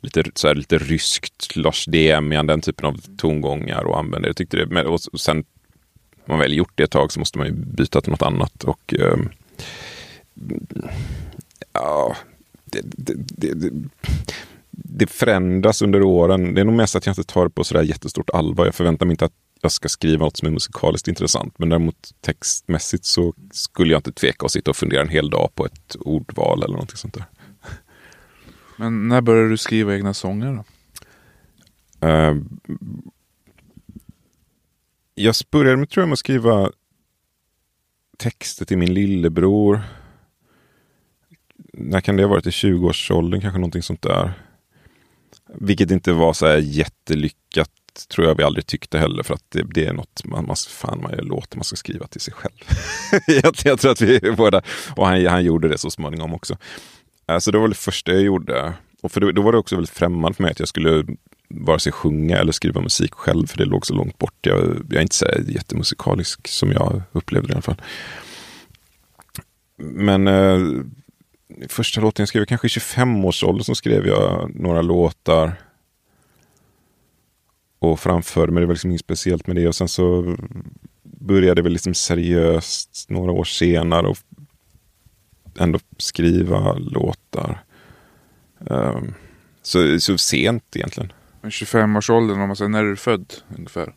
lite, 0.01 0.23
så 0.33 0.47
här, 0.47 0.55
lite 0.55 0.77
ryskt, 0.77 1.55
Lars 1.55 1.85
Demian, 1.85 2.47
den 2.47 2.61
typen 2.61 2.85
av 2.85 3.01
tongångar 3.17 3.83
och 3.83 3.99
använde 3.99 4.27
det. 4.27 4.29
Jag 4.29 4.35
tyckte 4.35 4.65
det, 4.65 4.83
och 4.83 5.01
sen, 5.01 5.43
har 6.25 6.33
man 6.33 6.39
väl 6.39 6.57
gjort 6.57 6.71
det 6.75 6.83
ett 6.83 6.91
tag 6.91 7.11
så 7.11 7.19
måste 7.19 7.37
man 7.37 7.47
ju 7.47 7.53
byta 7.53 8.01
till 8.01 8.11
något 8.11 8.21
annat. 8.21 8.63
Och 8.63 8.93
eh, 8.99 9.17
ja, 11.73 12.15
det, 12.65 12.81
det, 12.83 13.13
det, 13.53 13.71
det, 14.71 15.07
förändras 15.07 15.81
under 15.81 16.01
åren. 16.01 16.53
Det 16.53 16.61
är 16.61 16.65
nog 16.65 16.75
mest 16.75 16.95
att 16.95 17.05
jag 17.05 17.11
inte 17.11 17.33
tar 17.33 17.43
det 17.43 17.49
på 17.49 17.63
sådär 17.63 17.83
jättestort 17.83 18.29
allvar. 18.29 18.65
Jag 18.65 18.75
förväntar 18.75 19.05
mig 19.05 19.13
inte 19.13 19.25
att 19.25 19.33
jag 19.61 19.71
ska 19.71 19.89
skriva 19.89 20.25
något 20.25 20.37
som 20.37 20.47
är 20.47 20.51
musikaliskt 20.51 21.07
intressant. 21.07 21.59
Men 21.59 21.69
däremot 21.69 22.13
textmässigt 22.21 23.05
så 23.05 23.33
skulle 23.51 23.91
jag 23.91 23.99
inte 23.99 24.11
tveka 24.11 24.45
att 24.45 24.51
sitta 24.51 24.71
och 24.71 24.77
fundera 24.77 25.01
en 25.01 25.09
hel 25.09 25.29
dag 25.29 25.49
på 25.55 25.65
ett 25.65 25.95
ordval 25.99 26.63
eller 26.63 26.77
något 26.77 26.97
sånt 26.97 27.13
där. 27.13 27.25
Men 28.77 29.07
när 29.07 29.21
började 29.21 29.49
du 29.49 29.57
skriva 29.57 29.95
egna 29.95 30.13
sånger 30.13 30.53
då? 30.53 30.63
Uh, 32.07 32.41
jag 35.15 35.35
började 35.51 35.77
med, 35.77 35.89
tror 35.89 36.01
jag, 36.01 36.07
med 36.07 36.13
att 36.13 36.19
skriva 36.19 36.71
texter 38.17 38.65
till 38.65 38.77
min 38.77 38.93
lillebror 38.93 39.83
när 41.79 42.01
kan 42.01 42.15
det 42.15 42.23
ha 42.23 42.29
varit? 42.29 42.47
I 42.47 42.49
20-årsåldern 42.49 43.41
kanske 43.41 43.59
någonting 43.59 43.81
sånt 43.81 44.01
där. 44.01 44.33
Vilket 45.53 45.91
inte 45.91 46.13
var 46.13 46.33
så 46.33 46.47
här 46.47 46.57
jättelyckat 46.57 47.71
tror 48.05 48.27
jag 48.27 48.35
vi 48.35 48.43
aldrig 48.43 48.65
tyckte 48.65 48.99
heller 48.99 49.23
för 49.23 49.33
att 49.33 49.43
det, 49.49 49.63
det 49.73 49.85
är 49.85 49.93
något 49.93 50.25
man, 50.25 50.45
man, 50.45 50.55
fan, 50.55 51.01
man 51.01 51.11
låter 51.11 51.57
man 51.57 51.63
ska 51.63 51.75
skriva 51.75 52.07
till 52.07 52.21
sig 52.21 52.33
själv. 52.33 52.53
jag, 53.27 53.55
jag, 53.63 53.79
tror 53.79 53.91
att 53.91 54.01
vi 54.01 54.31
båda, 54.31 54.61
och 54.95 55.07
han, 55.07 55.25
han 55.25 55.43
gjorde 55.43 55.67
det 55.67 55.77
så 55.77 55.89
småningom 55.89 56.33
också. 56.33 56.57
Uh, 57.31 57.39
så 57.39 57.51
det 57.51 57.57
var 57.57 57.67
det 57.67 57.75
första 57.75 58.11
jag 58.13 58.21
gjorde. 58.21 58.73
Och 59.01 59.11
för 59.11 59.21
då, 59.21 59.31
då 59.31 59.41
var 59.41 59.51
det 59.51 59.57
också 59.57 59.75
väldigt 59.75 59.97
främmande 59.97 60.35
för 60.35 60.43
mig 60.43 60.51
att 60.51 60.59
jag 60.59 60.69
skulle 60.69 61.05
vare 61.49 61.79
sig 61.79 61.91
sjunga 61.91 62.37
eller 62.37 62.51
skriva 62.51 62.81
musik 62.81 63.13
själv, 63.13 63.47
för 63.47 63.57
det 63.57 63.65
låg 63.65 63.85
så 63.85 63.93
långt 63.93 64.17
bort. 64.17 64.37
Jag, 64.41 64.57
jag 64.89 64.97
är 64.97 65.01
inte 65.01 65.15
så 65.15 65.25
jättemusikalisk 65.47 66.47
som 66.47 66.71
jag 66.71 67.01
upplevde 67.11 67.47
det 67.47 67.51
i 67.51 67.55
alla 67.55 67.61
fall. 67.61 67.81
Men 69.77 70.27
eh, 70.27 70.59
första 71.69 72.01
låten 72.01 72.21
jag 72.21 72.27
skrev, 72.27 72.45
kanske 72.45 72.67
i 72.67 72.69
25-årsåldern, 72.69 73.63
så 73.63 73.75
skrev 73.75 74.07
jag 74.07 74.51
några 74.55 74.81
låtar. 74.81 75.55
Och 77.79 77.99
framförde 77.99 78.51
mig, 78.51 78.61
det 78.61 78.67
var 78.67 78.73
liksom 78.73 78.89
inget 78.89 79.01
speciellt 79.01 79.47
med 79.47 79.55
det. 79.55 79.67
Och 79.67 79.75
sen 79.75 79.87
så 79.87 80.37
började 81.03 81.61
jag 81.61 81.71
liksom 81.71 81.93
seriöst 81.93 83.05
några 83.09 83.31
år 83.31 83.43
senare 83.43 84.07
och 84.07 84.17
ändå 85.59 85.79
skriva 85.97 86.73
låtar. 86.73 87.63
Um, 88.59 89.13
så, 89.61 89.99
så 89.99 90.17
sent 90.17 90.75
egentligen. 90.75 91.13
25-årsåldern, 91.43 92.41
om 92.41 92.47
man 92.47 92.55
säger, 92.55 92.69
när 92.69 92.83
är 92.83 92.89
du 92.89 92.95
född 92.95 93.33
ungefär? 93.57 93.93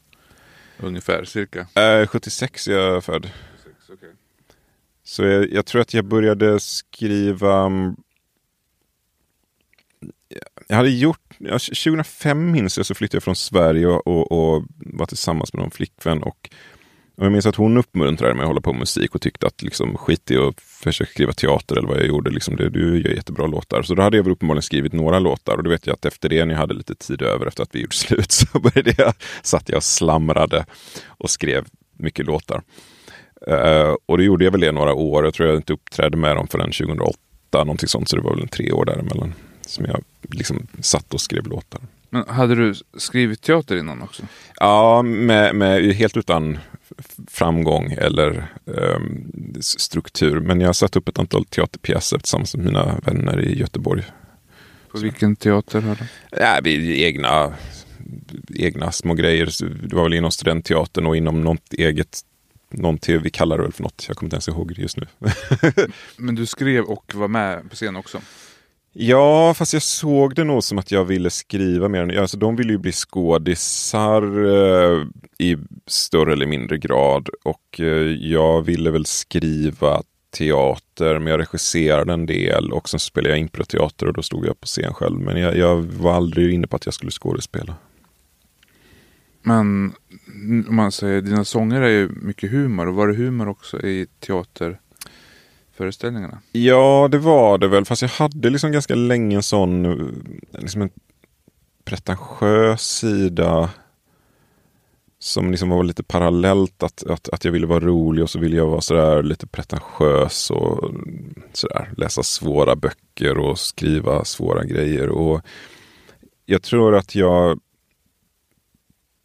Ungefär, 0.79 1.25
cirka? 1.25 1.61
Uh, 1.61 2.07
76 2.07 2.69
är 2.69 2.73
jag 2.73 3.05
född. 3.05 3.31
Så 5.05 5.25
jag, 5.25 5.53
jag, 5.53 5.67
tror 5.67 5.81
att 5.81 5.95
jag 5.95 6.05
började 6.05 6.61
skriva... 6.61 7.67
Mm, 7.67 7.97
jag 10.67 10.77
hade 10.77 10.91
gjort... 10.91 11.30
2005 11.49 12.51
minns 12.51 12.77
jag 12.77 12.87
så 12.87 12.95
flyttade 12.95 13.17
jag 13.17 13.23
från 13.23 13.37
Sverige 13.37 13.87
och, 13.87 14.07
och, 14.07 14.33
och 14.33 14.65
var 14.77 15.07
tillsammans 15.07 15.53
med 15.53 15.63
någon 15.63 15.71
flickvän. 15.71 16.23
Och, 16.23 16.51
och 17.17 17.25
jag 17.25 17.33
minns 17.33 17.47
att 17.47 17.57
hon 17.57 17.77
uppmuntrade 17.77 18.35
mig 18.35 18.43
att 18.43 18.49
hålla 18.49 18.61
på 18.61 18.73
med 18.73 18.81
musik 18.81 19.15
och 19.15 19.21
tyckte 19.21 19.47
att 19.47 19.63
liksom, 19.63 19.97
skit 19.97 20.31
i 20.31 20.37
att 20.37 20.61
försöka 20.61 21.11
skriva 21.11 21.33
teater 21.33 21.77
eller 21.77 21.89
vad 21.89 21.99
jag 21.99 22.07
gjorde. 22.07 22.31
Liksom, 22.31 22.57
det, 22.57 22.69
du 22.69 23.03
gör 23.03 23.11
jättebra 23.11 23.47
låtar. 23.47 23.83
Så 23.83 23.95
då 23.95 24.03
hade 24.03 24.17
jag 24.17 24.25
väl 24.25 24.33
uppenbarligen 24.33 24.63
skrivit 24.63 24.93
några 24.93 25.19
låtar. 25.19 25.57
Och 25.57 25.63
då 25.63 25.71
vet 25.71 25.87
jag 25.87 25.95
att 25.95 26.05
efter 26.05 26.29
det, 26.29 26.45
när 26.45 26.55
jag 26.55 26.61
hade 26.61 26.75
lite 26.75 26.95
tid 26.95 27.23
över 27.23 27.47
efter 27.47 27.63
att 27.63 27.75
vi 27.75 27.81
gjort 27.81 27.95
slut, 27.95 28.33
så 28.33 28.61
började 28.61 28.95
jag, 28.99 29.15
satt 29.43 29.69
jag 29.69 29.77
och 29.77 29.85
slamrade 29.85 30.67
och 31.07 31.31
skrev 31.31 31.67
mycket 31.99 32.27
låtar. 32.27 32.63
Uh, 33.49 33.97
och 34.07 34.19
det 34.19 34.25
gjorde 34.25 34.45
jag 34.45 34.53
väl 34.53 34.61
det 34.61 34.73
några 34.73 34.95
år. 34.95 35.25
Jag 35.25 35.35
tror 35.35 35.49
jag 35.49 35.59
inte 35.59 35.73
uppträdde 35.73 36.17
med 36.17 36.37
dem 36.37 36.47
förrän 36.47 36.73
2008. 36.73 37.19
Någonting 37.53 37.89
sånt. 37.89 38.09
Så 38.09 38.17
det 38.17 38.23
var 38.23 38.31
väl 38.31 38.43
en 38.43 38.49
tre 38.49 38.73
år 38.73 38.85
däremellan. 38.85 39.35
Som 39.71 39.85
jag 39.85 40.05
liksom 40.23 40.67
satt 40.81 41.15
och 41.15 41.21
skrev 41.21 41.47
låtar. 41.47 41.81
Men 42.11 42.29
hade 42.29 42.55
du 42.55 42.75
skrivit 42.97 43.43
teater 43.43 43.77
innan 43.77 44.03
också? 44.03 44.23
Ja, 44.57 45.03
med, 45.03 45.55
med 45.55 45.83
helt 45.95 46.17
utan 46.17 46.59
framgång 47.29 47.93
eller 47.93 48.47
um, 48.65 49.55
struktur. 49.61 50.41
Men 50.41 50.61
jag 50.61 50.77
satt 50.77 50.97
upp 50.97 51.09
ett 51.09 51.19
antal 51.19 51.45
teaterpjäser 51.45 52.19
tillsammans 52.19 52.57
med 52.57 52.67
mina 52.67 53.01
vänner 53.05 53.41
i 53.41 53.59
Göteborg. 53.59 54.05
På 54.93 54.99
vilken 54.99 55.37
teater? 55.37 55.81
Har 55.81 55.97
Ja, 56.31 56.61
vi, 56.63 57.05
egna, 57.05 57.55
egna 58.55 58.93
små 58.93 59.15
grejer. 59.15 59.49
Det 59.89 59.97
var 59.97 60.03
väl 60.03 60.15
inom 60.15 60.31
studentteatern 60.31 61.07
och 61.07 61.17
inom 61.17 61.43
något 61.43 61.73
eget 61.73 62.25
någonting, 62.71 63.23
vi 63.23 63.31
kallar 63.31 63.57
det 63.57 63.63
väl 63.63 63.73
för 63.73 63.83
något, 63.83 64.05
jag 64.09 64.17
kommer 64.17 64.27
inte 64.27 64.35
ens 64.35 64.49
ihåg 64.49 64.75
det 64.75 64.83
just 64.83 64.97
nu. 64.97 65.07
Men 66.17 66.35
du 66.35 66.47
skrev 66.47 66.85
och 66.85 67.15
var 67.15 67.29
med 67.29 67.71
på 67.71 67.77
scen 67.77 67.97
också? 67.97 68.21
Ja, 68.93 69.55
fast 69.55 69.73
jag 69.73 69.83
såg 69.83 70.35
det 70.35 70.45
nog 70.45 70.65
som 70.65 70.79
att 70.79 70.91
jag 70.91 71.05
ville 71.05 71.31
skriva 71.31 71.89
mer. 71.89 72.19
Alltså, 72.19 72.37
de 72.37 72.57
ville 72.57 72.73
ju 72.73 72.79
bli 72.79 72.93
skådisar 72.93 74.23
eh, 74.23 75.07
i 75.39 75.57
större 75.87 76.33
eller 76.33 76.47
mindre 76.47 76.79
grad. 76.79 77.29
Och 77.43 77.81
eh, 77.81 77.87
jag 78.31 78.63
ville 78.63 78.91
väl 78.91 79.07
skriva 79.07 80.03
teater, 80.31 81.19
men 81.19 81.27
jag 81.27 81.41
regisserade 81.41 82.13
en 82.13 82.27
del 82.27 82.73
och 82.73 82.89
sen 82.89 83.01
spelade 83.01 83.31
jag 83.31 83.39
improteater 83.39 84.07
och 84.07 84.13
då 84.13 84.23
stod 84.23 84.47
jag 84.47 84.61
på 84.61 84.67
scen 84.67 84.95
själv. 84.95 85.21
Men 85.21 85.41
jag, 85.41 85.57
jag 85.57 85.77
var 85.83 86.15
aldrig 86.15 86.55
inne 86.55 86.67
på 86.67 86.77
att 86.77 86.85
jag 86.85 86.95
skulle 86.95 87.11
skådespela. 87.11 87.75
Men 89.43 89.93
om 90.69 90.77
man 90.77 90.93
säger, 90.93 91.21
dina 91.21 91.45
sånger 91.45 91.83
är 91.83 91.89
ju 91.89 92.09
mycket 92.09 92.51
humor. 92.51 92.89
Och 92.89 92.95
var 92.95 93.09
det 93.09 93.15
humor 93.15 93.49
också 93.49 93.81
i 93.81 94.07
teater? 94.21 94.81
Föreställningarna? 95.81 96.39
Ja, 96.53 97.09
det 97.11 97.19
var 97.19 97.59
det 97.59 97.69
väl. 97.69 97.85
Fast 97.85 98.03
jag 98.03 98.09
hade 98.09 98.51
liksom 98.51 98.73
ganska 98.73 98.95
länge 98.95 99.37
en 99.37 99.43
sån 99.43 99.85
eh, 99.85 100.61
liksom 100.61 100.83
en 100.83 100.91
pretentiös 101.85 102.83
sida. 102.83 103.71
Som 105.19 105.51
liksom 105.51 105.69
var 105.69 105.85
lite 105.85 106.03
parallellt. 106.03 106.83
Att, 106.83 107.07
att, 107.07 107.29
att 107.29 107.45
jag 107.45 107.53
ville 107.53 107.67
vara 107.67 107.81
rolig 107.81 108.23
och 108.23 108.31
så 108.31 108.39
ville 108.39 108.57
jag 108.57 108.67
vara 108.67 108.81
sådär 108.81 109.23
lite 109.23 109.47
pretentiös. 109.47 110.51
Och 110.51 110.91
sådär, 111.53 111.91
läsa 111.97 112.23
svåra 112.23 112.77
böcker 112.77 113.39
och 113.39 113.59
skriva 113.59 114.25
svåra 114.25 114.65
grejer. 114.65 115.09
Och 115.09 115.41
jag 116.47 116.63
tror 116.63 116.97
att 116.97 117.15
jag 117.15 117.61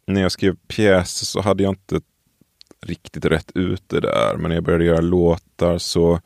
när 0.06 0.22
jag 0.22 0.32
skrev 0.32 0.56
pjäser 0.68 1.26
så 1.26 1.40
hade 1.40 1.62
jag 1.62 1.72
inte 1.72 2.00
riktigt 2.86 3.24
rätt 3.24 3.50
ut 3.54 3.82
det 3.86 4.00
där. 4.00 4.36
Men 4.36 4.48
när 4.48 4.56
jag 4.56 4.64
började 4.64 4.84
göra 4.84 5.00
låtar 5.00 5.78
så 5.78 6.20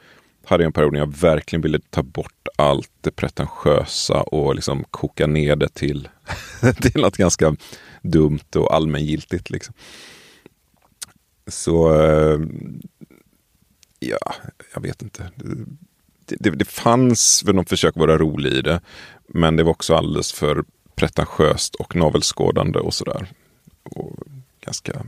hade 0.50 0.62
jag 0.62 0.68
en 0.68 0.72
period 0.72 0.92
när 0.92 1.00
jag 1.00 1.16
verkligen 1.16 1.62
ville 1.62 1.80
ta 1.90 2.02
bort 2.02 2.48
allt 2.56 2.90
det 3.00 3.10
pretentiösa 3.10 4.22
och 4.22 4.54
liksom 4.54 4.84
koka 4.90 5.26
ner 5.26 5.56
det 5.56 5.68
till, 5.68 6.08
till 6.82 7.00
något 7.00 7.16
ganska 7.16 7.56
dumt 8.02 8.56
och 8.56 8.74
allmängiltigt. 8.74 9.50
Liksom. 9.50 9.74
Så 11.46 12.02
eh, 12.02 12.40
ja, 13.98 14.34
jag 14.74 14.80
vet 14.80 15.02
inte. 15.02 15.30
Det, 16.26 16.36
det, 16.38 16.50
det 16.50 16.64
fanns 16.64 17.44
väl 17.46 17.54
något 17.54 17.68
försök 17.68 17.96
att 17.96 18.00
vara 18.00 18.18
rolig 18.18 18.52
i 18.52 18.62
det. 18.62 18.80
Men 19.26 19.56
det 19.56 19.62
var 19.62 19.70
också 19.70 19.94
alldeles 19.94 20.32
för 20.32 20.64
pretentiöst 20.94 21.74
och 21.74 21.96
navelskådande 21.96 22.78
och 22.78 22.94
sådär 22.94 23.26
och 23.82 24.16
ganska... 24.60 25.06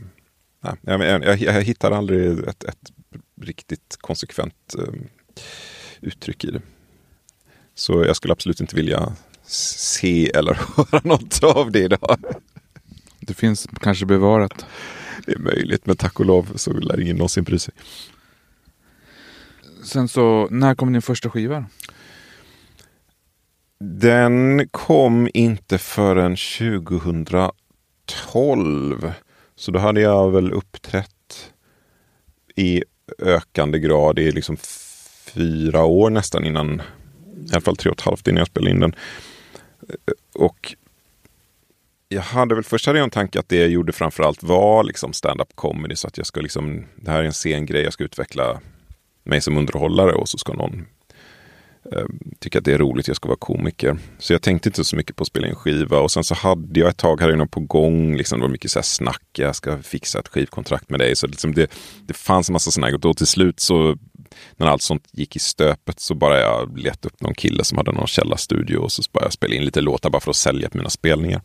Nej, 0.61 0.75
jag, 0.83 1.25
jag, 1.25 1.39
jag 1.39 1.63
hittar 1.63 1.91
aldrig 1.91 2.39
ett, 2.49 2.65
ett 2.65 2.93
riktigt 3.41 3.97
konsekvent 4.01 4.75
eh, 4.79 4.95
uttryck 6.01 6.45
i 6.45 6.51
det. 6.51 6.63
Så 7.75 8.05
jag 8.05 8.17
skulle 8.17 8.33
absolut 8.33 8.61
inte 8.61 8.77
vilja 8.77 9.17
se 9.47 10.31
eller 10.31 10.55
höra 10.77 11.01
något 11.05 11.43
av 11.43 11.73
det 11.73 11.81
idag. 11.81 12.19
Det 13.21 13.35
finns 13.35 13.69
kanske 13.81 14.07
bevarat. 14.07 14.67
Det 15.27 15.33
är 15.33 15.39
möjligt, 15.39 15.87
men 15.87 15.97
tack 15.97 16.21
och 16.21 16.27
lov 16.27 16.53
så 16.57 16.73
lär 16.73 17.01
ingen 17.01 17.17
någonsin 17.17 17.45
bry 17.45 17.59
sig. 17.59 17.75
Sen 19.85 20.09
så, 20.09 20.49
när 20.51 20.75
kom 20.75 20.93
din 20.93 21.03
första 21.03 21.31
skiva? 21.31 21.67
Den 23.81 24.69
kom 24.71 25.29
inte 25.35 25.79
förrän 25.79 26.37
2012. 26.37 29.13
Så 29.57 29.71
då 29.71 29.79
hade 29.79 30.01
jag 30.01 30.31
väl 30.31 30.53
uppträtt 30.53 31.53
i 32.57 32.83
ökande 33.19 33.79
grad 33.79 34.19
i 34.19 34.33
liksom 34.33 34.57
fyra 35.25 35.85
år 35.85 36.11
nästan 36.11 36.45
innan, 36.45 36.83
i 37.51 37.53
alla 37.53 37.61
fall 37.61 37.77
tre 37.77 37.91
och 37.91 37.97
ett 37.97 38.05
halvt 38.05 38.29
innan 38.29 38.39
jag 38.39 38.47
spelade 38.47 38.71
in 38.71 38.81
den. 38.81 38.95
Och 40.35 40.75
jag 42.09 42.23
hade 42.23 42.55
väl 42.55 42.65
först 42.65 42.87
hade 42.87 42.99
jag 42.99 43.05
en 43.05 43.11
tanke 43.11 43.39
att 43.39 43.49
det 43.49 43.57
jag 43.57 43.69
gjorde 43.69 43.93
framförallt 43.93 44.43
var 44.43 44.85
liksom 44.85 45.13
stand-up 45.13 45.49
comedy. 45.55 45.97
Så 45.97 46.09
att 46.09 46.19
jag 46.19 46.27
ska 46.27 46.41
liksom, 46.41 46.85
det 46.97 47.11
här 47.11 47.21
är 47.21 47.25
en 47.25 47.33
scengrej, 47.33 47.83
jag 47.83 47.93
ska 47.93 48.05
utveckla 48.05 48.61
mig 49.25 49.41
som 49.41 49.59
underhållare 49.59 50.13
och 50.13 50.29
så 50.29 50.39
ska 50.39 50.53
någon 50.53 50.87
eh, 51.93 52.07
tycka 52.39 52.59
att 52.59 52.65
det 52.65 52.73
är 52.73 52.79
roligt, 52.79 53.09
jag 53.09 53.17
ska 53.17 53.29
vara 53.29 53.39
komiker. 53.39 53.99
Så 54.19 54.33
jag 54.33 54.43
tänkte 54.43 54.69
inte 54.69 54.85
så 54.85 54.97
mycket 54.97 55.17
på 55.17 55.23
att 55.23 55.29
spela 55.29 55.49
in 55.49 55.55
skiva 55.55 55.99
och 55.99 56.11
sen 56.11 56.25
så 56.25 56.35
hade 56.35 56.81
jag 56.81 56.89
ett 56.89 56.97
tag 56.97 57.21
här 57.21 57.33
inne 57.33 57.47
på 57.47 57.61
gång, 57.61 58.17
liksom, 58.17 58.39
det 58.39 58.43
var 58.43 58.53
mycket 58.53 58.71
så 58.71 58.79
här 58.79 58.85
snack, 58.85 59.23
jag 59.33 59.57
ska 59.57 59.79
fixa 59.79 60.19
ett 60.19 60.29
skivkontrakt 60.29 60.91
med 60.91 61.01
dig. 61.01 61.17
Så 61.17 61.27
liksom 61.27 61.55
det, 61.55 61.71
det 62.07 62.15
fanns 62.15 62.49
en 62.49 62.53
massa 62.53 62.71
snack 62.71 62.95
och 62.95 63.01
då 63.01 63.15
till 63.15 63.27
slut 63.27 63.61
så 63.61 63.97
när 64.57 64.67
allt 64.67 64.83
sånt 64.83 65.09
gick 65.13 65.37
i 65.37 65.39
stöpet 65.39 66.01
så 66.01 66.15
bara 66.15 66.41
jag 66.41 66.79
letade 66.79 67.09
upp 67.09 67.21
någon 67.21 67.35
kille 67.35 67.65
som 67.65 67.79
hade 67.79 67.93
någon 67.93 68.07
källarstudio 68.07 68.77
och 68.77 68.93
så 68.93 69.03
började 69.13 69.27
jag 69.27 69.33
spela 69.33 69.55
in 69.55 69.65
lite 69.65 69.81
låtar 69.81 70.11
bara 70.11 70.21
för 70.21 70.31
att 70.31 70.37
sälja 70.37 70.71
på 70.71 70.79
mina 70.79 70.91
spelningar. 70.91 71.43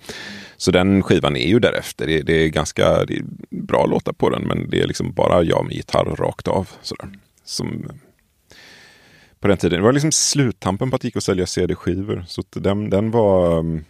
Så 0.57 0.71
den 0.71 1.03
skivan 1.03 1.35
är 1.35 1.47
ju 1.47 1.59
därefter. 1.59 2.07
Det, 2.07 2.21
det 2.21 2.33
är 2.33 2.47
ganska 2.47 3.05
det 3.05 3.13
är 3.13 3.23
bra 3.49 3.85
låtar 3.85 4.13
på 4.13 4.29
den 4.29 4.43
men 4.43 4.69
det 4.69 4.81
är 4.81 4.87
liksom 4.87 5.13
bara 5.13 5.43
jag 5.43 5.65
med 5.65 5.75
gitarr 5.75 6.15
rakt 6.15 6.47
av. 6.47 6.69
Sådär. 6.81 7.09
Som, 7.43 7.91
på 9.39 9.47
den 9.47 9.57
tiden, 9.57 9.79
det 9.79 9.85
var 9.85 9.93
liksom 9.93 10.11
sluttampen 10.11 10.89
på 10.89 10.95
att 10.95 11.01
det 11.01 11.07
gick 11.07 11.17
att 11.17 11.23
sälja 11.23 11.45
CD-skivor. 11.45 12.25
Så 12.27 12.43
den, 12.49 12.89
den 12.89 13.11
var 13.11 13.59
mm, 13.59 13.85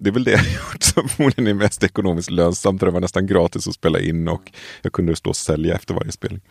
det 0.00 0.10
är 0.10 0.12
väl 0.12 0.24
det 0.24 0.30
jag 0.30 0.44
gjort 0.44 0.82
som 0.82 1.08
förmodligen 1.08 1.46
är 1.46 1.54
mest 1.54 1.84
ekonomiskt 1.84 2.30
lönsamt. 2.30 2.80
För 2.80 2.86
det 2.86 2.92
var 2.92 3.00
nästan 3.00 3.26
gratis 3.26 3.68
att 3.68 3.74
spela 3.74 4.00
in 4.00 4.28
och 4.28 4.52
jag 4.82 4.92
kunde 4.92 5.16
stå 5.16 5.30
och 5.30 5.36
sälja 5.36 5.74
efter 5.74 5.94
varje 5.94 6.12
spelning. 6.12 6.42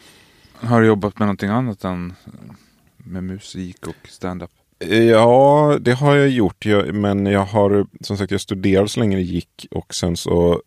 Har 0.62 0.82
du 0.82 0.88
jobbat 0.88 1.20
med 1.20 1.26
någonting 1.26 1.50
annat 1.50 1.84
än 1.84 2.14
med 2.98 3.24
musik 3.24 3.88
och 3.88 4.10
stand-up? 4.10 4.52
Ja, 4.88 5.78
det 5.82 5.94
har 5.94 6.16
jag 6.16 6.30
gjort. 6.30 6.66
Men 6.94 7.26
jag 7.26 7.46
har, 7.46 7.88
som 8.02 8.18
sagt, 8.18 8.32
jag 8.32 8.42
studerade 8.42 8.90
så 8.90 9.00
länge 9.00 9.16
det 9.16 9.22
gick 9.22 9.68
och 9.72 9.94
sen 9.96 10.18
så 10.18 10.62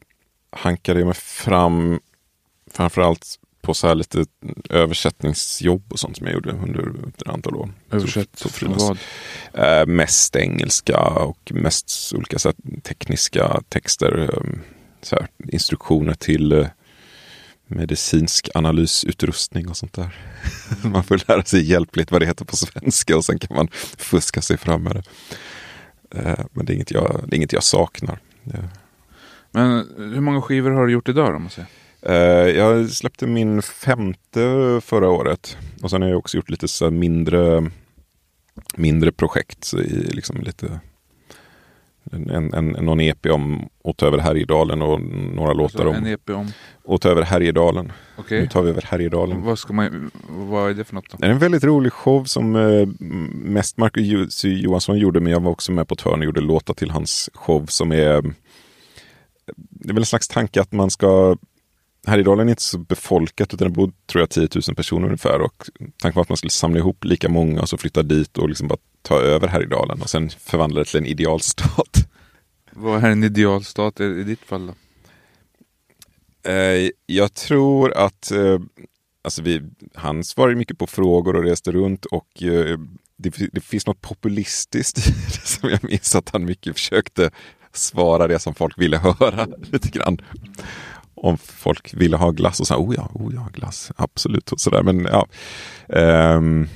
hankade 0.51 1.01
jag 1.01 1.07
mig 1.07 1.15
fram 1.15 2.01
framförallt 2.71 3.39
på 3.63 3.75
så 3.75 3.87
här 3.87 3.95
lite 3.95 4.25
översättningsjobb 4.71 5.93
och 5.93 5.99
sånt 5.99 6.17
som 6.17 6.27
jag 6.27 6.35
gjorde 6.35 6.51
under 6.51 7.09
ett 7.09 7.29
antal 7.29 7.57
år. 7.57 7.71
Översätt 7.91 8.45
vad? 8.63 8.99
Äh, 9.55 9.87
mest 9.87 10.37
engelska 10.37 10.99
och 11.01 11.53
mest 11.55 12.13
olika 12.15 12.39
så 12.39 12.49
här, 12.49 12.81
tekniska 12.81 13.63
texter. 13.69 14.19
Ehm, 14.19 14.61
så 15.03 15.17
här, 15.17 15.29
instruktioner 15.53 16.15
till 16.15 16.53
äh, 16.53 16.67
medicinsk 17.75 18.49
analysutrustning 18.55 19.69
och 19.69 19.77
sånt 19.77 19.93
där. 19.93 20.17
man 20.83 21.05
får 21.05 21.29
lära 21.29 21.45
sig 21.45 21.71
hjälpligt 21.71 22.11
vad 22.11 22.23
det 22.23 22.27
heter 22.27 22.45
på 22.45 22.57
svenska 22.57 23.17
och 23.17 23.25
sen 23.25 23.39
kan 23.39 23.57
man 23.57 23.69
fuska 23.97 24.41
sig 24.43 24.57
fram 24.57 24.83
med 24.83 24.95
det. 24.95 25.03
Äh, 26.21 26.45
men 26.53 26.67
det 26.67 26.73
är 26.73 26.75
inget 26.75 26.91
jag, 26.91 27.25
det 27.27 27.35
är 27.35 27.37
inget 27.37 27.53
jag 27.53 27.63
saknar. 27.63 28.19
Men 29.51 29.87
hur 29.97 30.21
många 30.21 30.43
skivor 30.43 30.71
har 30.71 30.87
du 30.87 30.93
gjort 30.93 31.09
idag 31.09 31.33
då? 31.33 31.39
Måste 31.39 31.61
jag? 31.61 31.69
Eh, 32.03 32.49
jag 32.57 32.91
släppte 32.91 33.27
min 33.27 33.63
femte 33.63 34.81
förra 34.85 35.11
året. 35.11 35.57
Och 35.83 35.91
sen 35.91 36.03
har 36.03 36.09
jag 36.09 36.19
också 36.19 36.37
gjort 36.37 36.51
lite 36.51 36.69
så 36.69 36.91
mindre, 36.91 37.71
mindre 38.77 39.13
projekt. 39.13 39.75
I 39.75 40.11
liksom 40.13 40.41
lite, 40.41 40.81
en, 42.13 42.55
en, 42.55 42.67
någon 42.67 43.01
EP 43.01 43.27
om 43.27 43.69
att 43.85 43.97
ta 43.97 44.07
över 44.07 44.19
Härjedalen 44.19 44.83
och 44.83 45.01
några 45.35 45.53
låtar 45.53 45.87
om 45.87 45.95
en 45.95 46.07
EP 46.07 46.31
om? 46.31 46.53
att 46.89 47.01
ta 47.01 47.09
över 47.09 47.23
Härjedalen. 47.23 47.93
Okay. 48.17 48.41
Nu 48.41 48.47
tar 48.47 48.63
vi 48.63 48.71
över 48.71 48.83
Härjedalen. 48.83 49.43
Vad, 49.43 49.59
ska 49.59 49.73
man, 49.73 50.11
vad 50.29 50.71
är 50.71 50.75
det 50.75 50.85
för 50.85 50.95
något 50.95 51.11
då? 51.11 51.17
Det 51.21 51.27
är 51.27 51.31
en 51.31 51.39
väldigt 51.39 51.65
rolig 51.65 51.93
show 51.93 52.25
som 52.25 52.57
eh, 52.57 52.89
mest 53.33 53.77
Marcus 53.77 54.45
Johansson 54.45 54.99
gjorde. 54.99 55.21
Men 55.21 55.33
jag 55.33 55.41
var 55.41 55.51
också 55.51 55.73
med 55.73 55.89
på 55.89 55.95
ett 55.95 56.01
hörn 56.01 56.19
och 56.19 56.25
gjorde 56.25 56.41
låtar 56.41 56.75
till 56.75 56.91
hans 56.91 57.31
show 57.35 57.67
som 57.67 57.93
är 57.93 58.35
det 59.71 59.89
är 59.91 59.95
väl 59.95 60.03
en 60.03 60.07
slags 60.07 60.29
tanke 60.29 60.61
att 60.61 60.73
man 60.73 60.91
ska 60.91 61.37
Härjedalen 62.07 62.49
är 62.49 62.53
inte 62.53 62.63
så 62.63 62.79
befolkat 62.79 63.55
utan 63.55 63.69
det 63.69 63.75
bor 63.75 63.93
tror 64.07 64.23
jag 64.23 64.31
10 64.31 64.49
000 64.69 64.77
personer 64.77 65.07
ungefär. 65.07 65.41
Och 65.41 65.69
tanken 65.99 66.15
var 66.15 66.23
att 66.23 66.29
man 66.29 66.37
skulle 66.37 66.51
samla 66.51 66.79
ihop 66.79 67.05
lika 67.05 67.29
många 67.29 67.61
och 67.61 67.69
så 67.69 67.79
flytta 67.79 68.03
dit 68.03 68.39
och 68.39 68.49
liksom 68.49 68.69
bara 68.69 68.79
ta 69.03 69.21
över 69.21 69.49
Härjedalen 69.49 70.03
och 70.03 70.11
sen 70.11 70.31
förvandla 70.31 70.79
det 70.79 70.85
till 70.85 70.99
en 70.99 71.07
idealstat. 71.07 72.09
Vad 72.73 73.05
är 73.05 73.11
en 73.11 73.25
idealstat 73.25 74.01
i 74.01 74.23
ditt 74.23 74.41
fall 74.41 74.67
då? 74.67 74.75
Eh, 76.51 76.91
jag 77.07 77.35
tror 77.35 77.93
att 77.93 78.31
eh, 78.31 78.59
alltså 79.25 79.43
vi, 79.43 79.63
han 79.95 80.25
svarade 80.25 80.57
mycket 80.57 80.79
på 80.79 80.87
frågor 80.87 81.37
och 81.37 81.45
reste 81.45 81.73
runt 81.73 82.05
och 82.05 82.43
eh, 82.43 82.79
det, 83.17 83.35
det, 83.53 83.61
finns 83.61 83.87
något 83.87 84.01
populistiskt 84.01 84.99
i 84.99 85.11
det 85.27 85.47
som 85.47 85.71
jag 85.71 85.85
minns 85.85 86.15
att 86.15 86.31
han 86.31 86.45
mycket 86.45 86.75
försökte 86.75 87.31
svara 87.73 88.29
det 88.29 88.39
som 88.39 88.55
folk 88.55 88.79
ville 88.79 88.99
höra 88.99 89.47
lite 89.73 89.89
grann 89.89 90.19
om 91.23 91.39
folk 91.39 91.95
ville 91.95 92.17
ha 92.17 92.31
glass 92.31 92.61
och 92.61 92.67
sa 92.67 92.77
oh 92.77 92.95
ja, 92.95 93.11
oh 93.15 93.35
ja, 93.35 93.49
glass, 93.53 93.93
absolut. 93.97 94.53
Och 94.53 94.61
så 94.61 94.71
där. 94.71 94.83
Men 94.83 95.09
ja. 95.11 95.27
Um, 96.37 96.69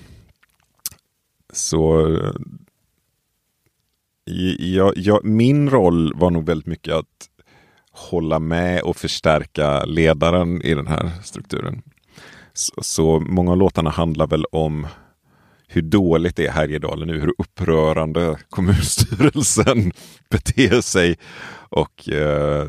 så 1.53 2.11
eh, 2.17 2.33
ja, 4.59 4.93
ja, 4.97 5.21
min 5.23 5.71
roll 5.71 6.15
var 6.17 6.31
nog 6.31 6.47
väldigt 6.47 6.67
mycket 6.67 6.95
att 6.95 7.29
hålla 7.91 8.39
med 8.39 8.83
och 8.83 8.97
förstärka 8.97 9.85
ledaren 9.85 10.63
i 10.63 10.75
den 10.75 10.87
här 10.87 11.11
strukturen. 11.25 11.83
Så, 12.53 12.73
så 12.83 13.21
många 13.21 13.51
av 13.51 13.57
låtarna 13.57 13.91
handlar 13.91 14.27
väl 14.27 14.45
om 14.45 14.87
hur 15.67 15.83
dåligt 15.83 16.37
det 16.37 16.47
är 16.47 16.53
Härjedalen 16.53 17.09
nu, 17.09 17.21
hur 17.21 17.35
upprörande 17.39 18.39
kommunstyrelsen 18.51 19.93
beter 20.31 20.81
sig 20.81 21.17
och 21.69 22.09
eh, 22.09 22.67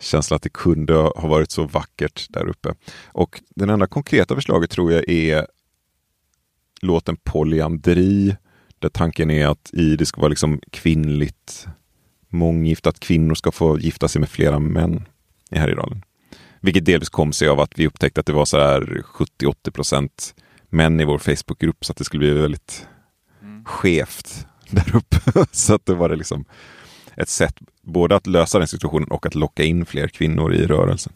känslan 0.00 0.36
att 0.36 0.42
det 0.42 0.52
kunde 0.52 0.94
ha 0.94 1.28
varit 1.28 1.50
så 1.50 1.64
vackert 1.64 2.26
där 2.28 2.48
uppe. 2.48 2.74
Och 3.06 3.40
det 3.56 3.64
enda 3.64 3.86
konkreta 3.86 4.34
förslaget 4.34 4.70
tror 4.70 4.92
jag 4.92 5.08
är 5.08 5.46
låten 6.82 7.16
Polyandri 7.16 8.36
där 8.78 8.88
tanken 8.88 9.30
är 9.30 9.46
att 9.46 9.70
i 9.72 9.96
det 9.96 10.06
ska 10.06 10.20
vara 10.20 10.28
liksom 10.28 10.60
kvinnligt 10.70 11.66
månggift, 12.28 12.86
att 12.86 13.00
kvinnor 13.00 13.34
ska 13.34 13.52
få 13.52 13.78
gifta 13.78 14.08
sig 14.08 14.20
med 14.20 14.28
flera 14.28 14.58
män 14.58 15.08
i 15.50 15.58
Härjedalen. 15.58 16.04
Vilket 16.60 16.84
delvis 16.84 17.08
kom 17.08 17.32
sig 17.32 17.48
av 17.48 17.60
att 17.60 17.78
vi 17.78 17.86
upptäckte 17.86 18.20
att 18.20 18.26
det 18.26 18.32
var 18.32 18.44
så 18.44 18.58
här 18.58 19.02
70-80 19.40 19.70
procent 19.70 20.34
män 20.72 21.00
i 21.00 21.04
vår 21.04 21.18
Facebookgrupp 21.18 21.84
så 21.84 21.92
att 21.92 21.96
det 21.96 22.04
skulle 22.04 22.18
bli 22.18 22.30
väldigt 22.30 22.86
mm. 23.42 23.64
skevt 23.64 24.46
där 24.70 24.96
uppe. 24.96 25.46
så 25.52 25.74
att 25.74 25.86
det 25.86 25.94
var 25.94 26.08
det 26.08 26.16
liksom 26.16 26.44
ett 27.16 27.28
sätt 27.28 27.54
både 27.82 28.16
att 28.16 28.26
lösa 28.26 28.58
den 28.58 28.68
situationen 28.68 29.08
och 29.08 29.26
att 29.26 29.34
locka 29.34 29.62
in 29.64 29.86
fler 29.86 30.08
kvinnor 30.08 30.54
i 30.54 30.66
rörelsen. 30.66 31.12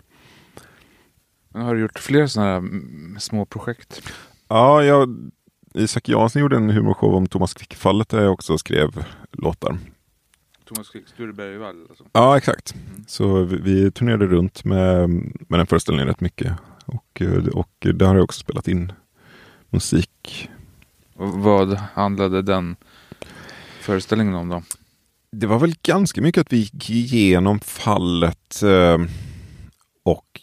har 1.55 1.75
du 1.75 1.81
gjort 1.81 1.99
fler 1.99 2.27
sådana 2.27 2.53
här 2.53 3.19
små 3.19 3.45
projekt? 3.45 4.03
Ja, 4.49 4.85
jag, 4.85 5.31
Isak 5.75 6.09
Jansson 6.09 6.43
gjorde 6.43 6.57
en 6.57 6.71
humorshow 6.71 7.15
om 7.15 7.27
Thomas 7.27 7.55
Quick-fallet 7.55 8.09
där 8.09 8.23
jag 8.23 8.33
också 8.33 8.59
skrev 8.59 9.05
låtar. 9.33 9.79
Thomas 10.65 10.89
Quick, 10.89 11.09
Sturebergvall? 11.09 11.87
Alltså. 11.89 12.05
Ja, 12.13 12.37
exakt. 12.37 12.75
Mm. 12.75 13.05
Så 13.09 13.45
vi, 13.45 13.57
vi 13.57 13.91
turnerade 13.91 14.27
runt 14.27 14.65
med, 14.65 15.11
med 15.49 15.61
den 15.61 15.67
föreställningen 15.67 16.09
rätt 16.09 16.21
mycket. 16.21 16.53
Och, 16.87 17.23
och 17.53 17.87
där 17.95 18.07
har 18.07 18.15
jag 18.15 18.25
också 18.25 18.41
spelat 18.41 18.69
in 18.69 18.93
musik. 19.77 20.49
Och 21.15 21.29
vad 21.29 21.75
handlade 21.75 22.43
den 22.43 22.77
föreställningen 23.81 24.35
om 24.35 24.49
då? 24.49 24.63
Det 25.33 25.47
var 25.47 25.59
väl 25.59 25.75
ganska 25.83 26.23
mycket 26.23 26.41
att 26.41 26.53
vi 26.53 26.57
gick 26.57 26.91
igenom 26.91 27.61
fallet 27.61 28.63
eh, 28.63 28.99
och, 30.05 30.41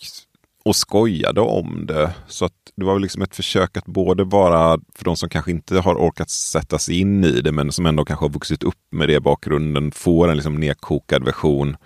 och 0.66 0.76
skojade 0.76 1.42
om 1.42 1.86
det. 1.86 2.14
Så 2.28 2.46
att 2.46 2.54
det 2.76 2.86
var 2.86 2.94
väl 2.94 3.02
liksom 3.02 3.22
ett 3.22 3.36
försök 3.36 3.78
att 3.78 3.86
både 3.86 4.24
vara, 4.24 4.80
för 4.96 5.06
de 5.06 5.18
som 5.18 5.30
kanske 5.30 5.52
inte 5.52 5.80
har 5.80 5.96
orkat 5.96 6.30
sätta 6.30 6.80
sig 6.80 7.00
in 7.00 7.24
i 7.24 7.42
det, 7.42 7.52
men 7.52 7.72
som 7.72 7.86
ändå 7.86 8.06
kanske 8.06 8.26
har 8.26 8.30
vuxit 8.30 8.64
upp 8.64 8.82
med 8.92 9.10
det 9.10 9.14
i 9.14 9.20
bakgrunden, 9.20 9.92
få 9.92 10.26
en 10.26 10.36
liksom 10.36 10.56
nedkokad 10.56 11.24
version. 11.24 11.78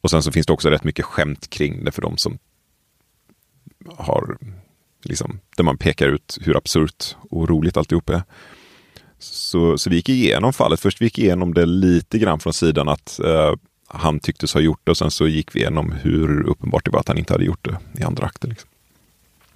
Och 0.00 0.10
sen 0.10 0.22
så 0.22 0.32
finns 0.32 0.46
det 0.46 0.52
också 0.52 0.70
rätt 0.70 0.84
mycket 0.84 1.04
skämt 1.04 1.50
kring 1.50 1.84
det 1.84 1.92
för 1.92 2.02
de 2.02 2.16
som 2.16 2.38
har 3.96 4.38
liksom, 5.04 5.40
där 5.56 5.64
man 5.64 5.78
pekar 5.78 6.08
ut 6.08 6.38
hur 6.40 6.56
absurt 6.56 7.16
och 7.30 7.48
roligt 7.48 7.76
alltihop 7.76 8.10
är. 8.10 8.22
Så, 9.18 9.78
så 9.78 9.90
vi 9.90 9.96
gick 9.96 10.08
igenom 10.08 10.52
fallet. 10.52 10.80
Först 10.80 11.00
vi 11.00 11.04
gick 11.04 11.18
igenom 11.18 11.54
det 11.54 11.66
lite 11.66 12.18
grann 12.18 12.40
från 12.40 12.52
sidan 12.52 12.88
att 12.88 13.20
eh, 13.20 13.54
han 13.88 14.20
tycktes 14.20 14.54
ha 14.54 14.60
gjort 14.60 14.80
det 14.84 14.90
och 14.90 14.96
sen 14.96 15.10
så 15.10 15.28
gick 15.28 15.56
vi 15.56 15.60
igenom 15.60 15.92
hur 15.92 16.42
uppenbart 16.42 16.84
det 16.84 16.90
var 16.90 17.00
att 17.00 17.08
han 17.08 17.18
inte 17.18 17.32
hade 17.34 17.44
gjort 17.44 17.64
det 17.64 17.78
i 18.00 18.02
andra 18.02 18.26
akten. 18.26 18.50
Liksom. 18.50 18.70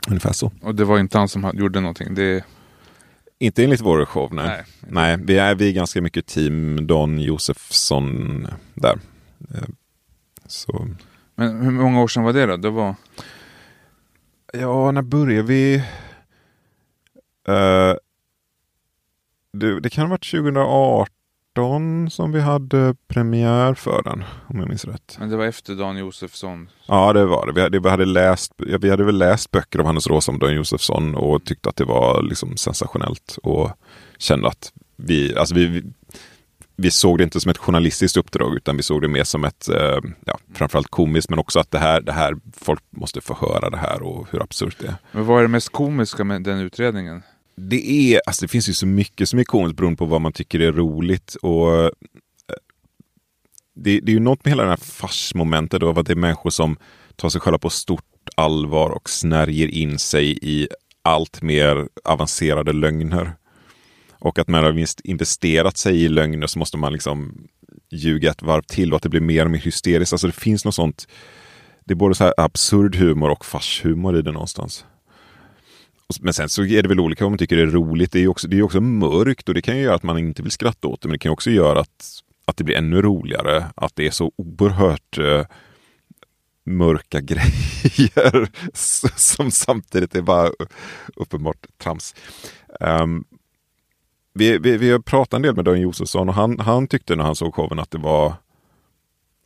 Ungefär 0.08 0.32
så. 0.32 0.52
Och 0.62 0.74
det 0.74 0.84
var 0.84 0.98
inte 0.98 1.18
han 1.18 1.28
som 1.28 1.50
gjorde 1.54 1.80
någonting? 1.80 2.14
Det... 2.14 2.44
Inte 3.38 3.64
enligt 3.64 3.80
vår 3.80 4.04
show, 4.04 4.34
nej. 4.34 4.46
Nej. 4.46 4.64
Nej, 4.80 5.18
vi 5.26 5.38
är, 5.38 5.54
vi 5.54 5.68
är 5.68 5.72
ganska 5.72 6.02
mycket 6.02 6.26
team 6.26 6.86
Don 6.86 7.18
Josefsson 7.20 8.46
där. 8.74 8.98
Eh, 9.54 9.68
Så, 10.46 10.88
Men 11.34 11.60
hur 11.62 11.70
många 11.70 12.02
år 12.02 12.08
sedan 12.08 12.22
var 12.22 12.32
det 12.32 12.46
då? 12.46 12.56
Det 12.56 12.70
var... 12.70 12.94
ja, 14.52 14.90
när 14.90 15.02
började 15.02 15.42
vi? 15.42 15.74
Eh, 17.48 17.94
det, 19.52 19.80
det 19.80 19.90
kan 19.90 20.04
ha 20.04 20.10
varit 20.10 20.30
2018 20.30 22.10
som 22.10 22.32
vi 22.32 22.40
hade 22.40 22.94
premiär 23.08 23.74
för 23.74 24.02
den, 24.02 24.24
om 24.48 24.58
jag 24.58 24.68
minns 24.68 24.84
rätt. 24.84 25.16
Men 25.18 25.28
det 25.28 25.36
var 25.36 25.44
efter 25.44 25.74
Dan 25.74 25.98
Josefsson. 25.98 26.68
Ja, 26.86 27.12
det 27.12 27.26
var 27.26 27.46
det. 27.46 27.52
Vi 27.52 27.60
hade, 27.60 27.78
vi 27.78 27.88
hade, 27.88 28.04
läst, 28.04 28.52
vi 28.56 28.90
hade 28.90 29.04
väl 29.04 29.18
läst 29.18 29.50
böcker 29.50 29.78
av 29.78 29.86
Hannes 29.86 30.06
Rosa 30.06 30.32
om 30.32 30.38
Don 30.38 30.54
Josefsson 30.54 31.14
och 31.14 31.44
tyckte 31.44 31.68
att 31.68 31.76
det 31.76 31.84
var 31.84 32.22
liksom 32.22 32.56
sensationellt 32.56 33.38
och 33.42 33.70
kände 34.18 34.48
att 34.48 34.72
vi, 34.96 35.36
alltså 35.36 35.54
vi, 35.54 35.84
vi, 36.78 36.90
såg 36.90 37.18
det 37.18 37.24
inte 37.24 37.40
som 37.40 37.50
ett 37.50 37.58
journalistiskt 37.58 38.16
uppdrag 38.16 38.56
utan 38.56 38.76
vi 38.76 38.82
såg 38.82 39.02
det 39.02 39.08
mer 39.08 39.24
som 39.24 39.44
ett, 39.44 39.68
eh, 39.68 39.98
ja, 40.24 40.38
framförallt 40.54 40.88
komiskt 40.88 41.30
men 41.30 41.38
också 41.38 41.60
att 41.60 41.70
det 41.70 41.78
här, 41.78 42.00
det 42.00 42.12
här, 42.12 42.36
folk 42.56 42.82
måste 42.90 43.20
få 43.20 43.34
höra 43.34 43.70
det 43.70 43.76
här 43.76 44.02
och 44.02 44.26
hur 44.30 44.42
absurt 44.42 44.76
det 44.80 44.86
är. 44.86 44.96
Men 45.12 45.26
vad 45.26 45.38
är 45.38 45.42
det 45.42 45.48
mest 45.48 45.68
komiska 45.68 46.24
med 46.24 46.42
den 46.42 46.58
utredningen? 46.58 47.22
Det 47.56 47.90
är, 47.90 48.20
alltså 48.26 48.44
det 48.44 48.48
finns 48.48 48.68
ju 48.68 48.72
så 48.72 48.86
mycket 48.86 49.28
som 49.28 49.38
är 49.38 49.44
komiskt 49.44 49.76
beroende 49.76 49.96
på 49.96 50.04
vad 50.04 50.20
man 50.20 50.32
tycker 50.32 50.60
är 50.60 50.72
roligt 50.72 51.34
och 51.34 51.84
eh, 51.84 51.90
det, 53.74 54.00
det 54.00 54.12
är 54.12 54.14
ju 54.14 54.20
något 54.20 54.44
med 54.44 54.52
hela 54.52 54.62
det 54.62 54.68
här 54.68 54.76
farsmomentet 54.76 55.82
av 55.82 55.98
att 55.98 56.06
det 56.06 56.12
är 56.12 56.16
människor 56.16 56.50
som 56.50 56.76
tar 57.16 57.28
sig 57.28 57.40
själva 57.40 57.58
på 57.58 57.70
stort 57.70 58.04
allvar 58.36 58.90
och 58.90 59.10
snärjer 59.10 59.68
in 59.68 59.98
sig 59.98 60.38
i 60.42 60.68
allt 61.02 61.42
mer 61.42 61.88
avancerade 62.04 62.72
lögner. 62.72 63.32
Och 64.18 64.38
att 64.38 64.48
man 64.48 64.64
har 64.64 64.84
investerat 65.04 65.76
sig 65.76 66.04
i 66.04 66.08
lögner 66.08 66.46
så 66.46 66.58
måste 66.58 66.76
man 66.76 66.92
liksom 66.92 67.48
ljuga 67.90 68.30
ett 68.30 68.42
varv 68.42 68.62
till 68.62 68.92
och 68.92 68.96
att 68.96 69.02
det 69.02 69.08
blir 69.08 69.20
mer 69.20 69.44
och 69.44 69.50
mer 69.50 69.58
hysteriskt. 69.58 70.12
Alltså 70.12 70.26
det 70.26 70.32
finns 70.32 70.64
något 70.64 70.74
sånt. 70.74 71.08
Det 71.84 71.92
är 71.92 71.96
både 71.96 72.14
så 72.14 72.24
här 72.24 72.34
absurd 72.36 72.96
humor 72.96 73.30
och 73.30 73.44
farshumor 73.44 74.18
i 74.18 74.22
det 74.22 74.32
någonstans. 74.32 74.84
Men 76.20 76.34
sen 76.34 76.48
så 76.48 76.64
är 76.64 76.82
det 76.82 76.88
väl 76.88 77.00
olika 77.00 77.26
om 77.26 77.32
man 77.32 77.38
tycker 77.38 77.56
det 77.56 77.62
är 77.62 77.66
roligt. 77.66 78.12
Det 78.12 78.18
är 78.18 78.20
ju 78.20 78.28
också, 78.28 78.48
det 78.48 78.58
är 78.58 78.62
också 78.62 78.80
mörkt 78.80 79.48
och 79.48 79.54
det 79.54 79.62
kan 79.62 79.76
ju 79.76 79.82
göra 79.82 79.94
att 79.94 80.02
man 80.02 80.18
inte 80.18 80.42
vill 80.42 80.52
skratta 80.52 80.88
åt 80.88 81.00
det. 81.00 81.08
Men 81.08 81.12
det 81.12 81.18
kan 81.18 81.30
ju 81.30 81.32
också 81.32 81.50
göra 81.50 81.80
att, 81.80 82.20
att 82.44 82.56
det 82.56 82.64
blir 82.64 82.76
ännu 82.76 83.02
roligare. 83.02 83.64
Att 83.74 83.96
det 83.96 84.06
är 84.06 84.10
så 84.10 84.32
oerhört 84.36 85.18
eh, 85.18 85.44
mörka 86.64 87.20
grejer 87.22 88.48
som 89.18 89.50
samtidigt 89.50 90.14
är 90.14 90.22
bara 90.22 90.50
uppenbart 91.16 91.66
trams. 91.78 92.14
Um, 92.80 93.24
vi, 94.38 94.58
vi, 94.58 94.76
vi 94.76 94.90
har 94.90 94.98
pratat 94.98 95.34
en 95.34 95.42
del 95.42 95.56
med 95.56 95.64
Dan 95.64 95.80
Josefsson 95.80 96.28
och 96.28 96.34
han, 96.34 96.60
han 96.60 96.86
tyckte 96.86 97.16
när 97.16 97.24
han 97.24 97.34
såg 97.36 97.54
showen 97.54 97.78
att 97.78 97.90
det 97.90 97.98
var 97.98 98.34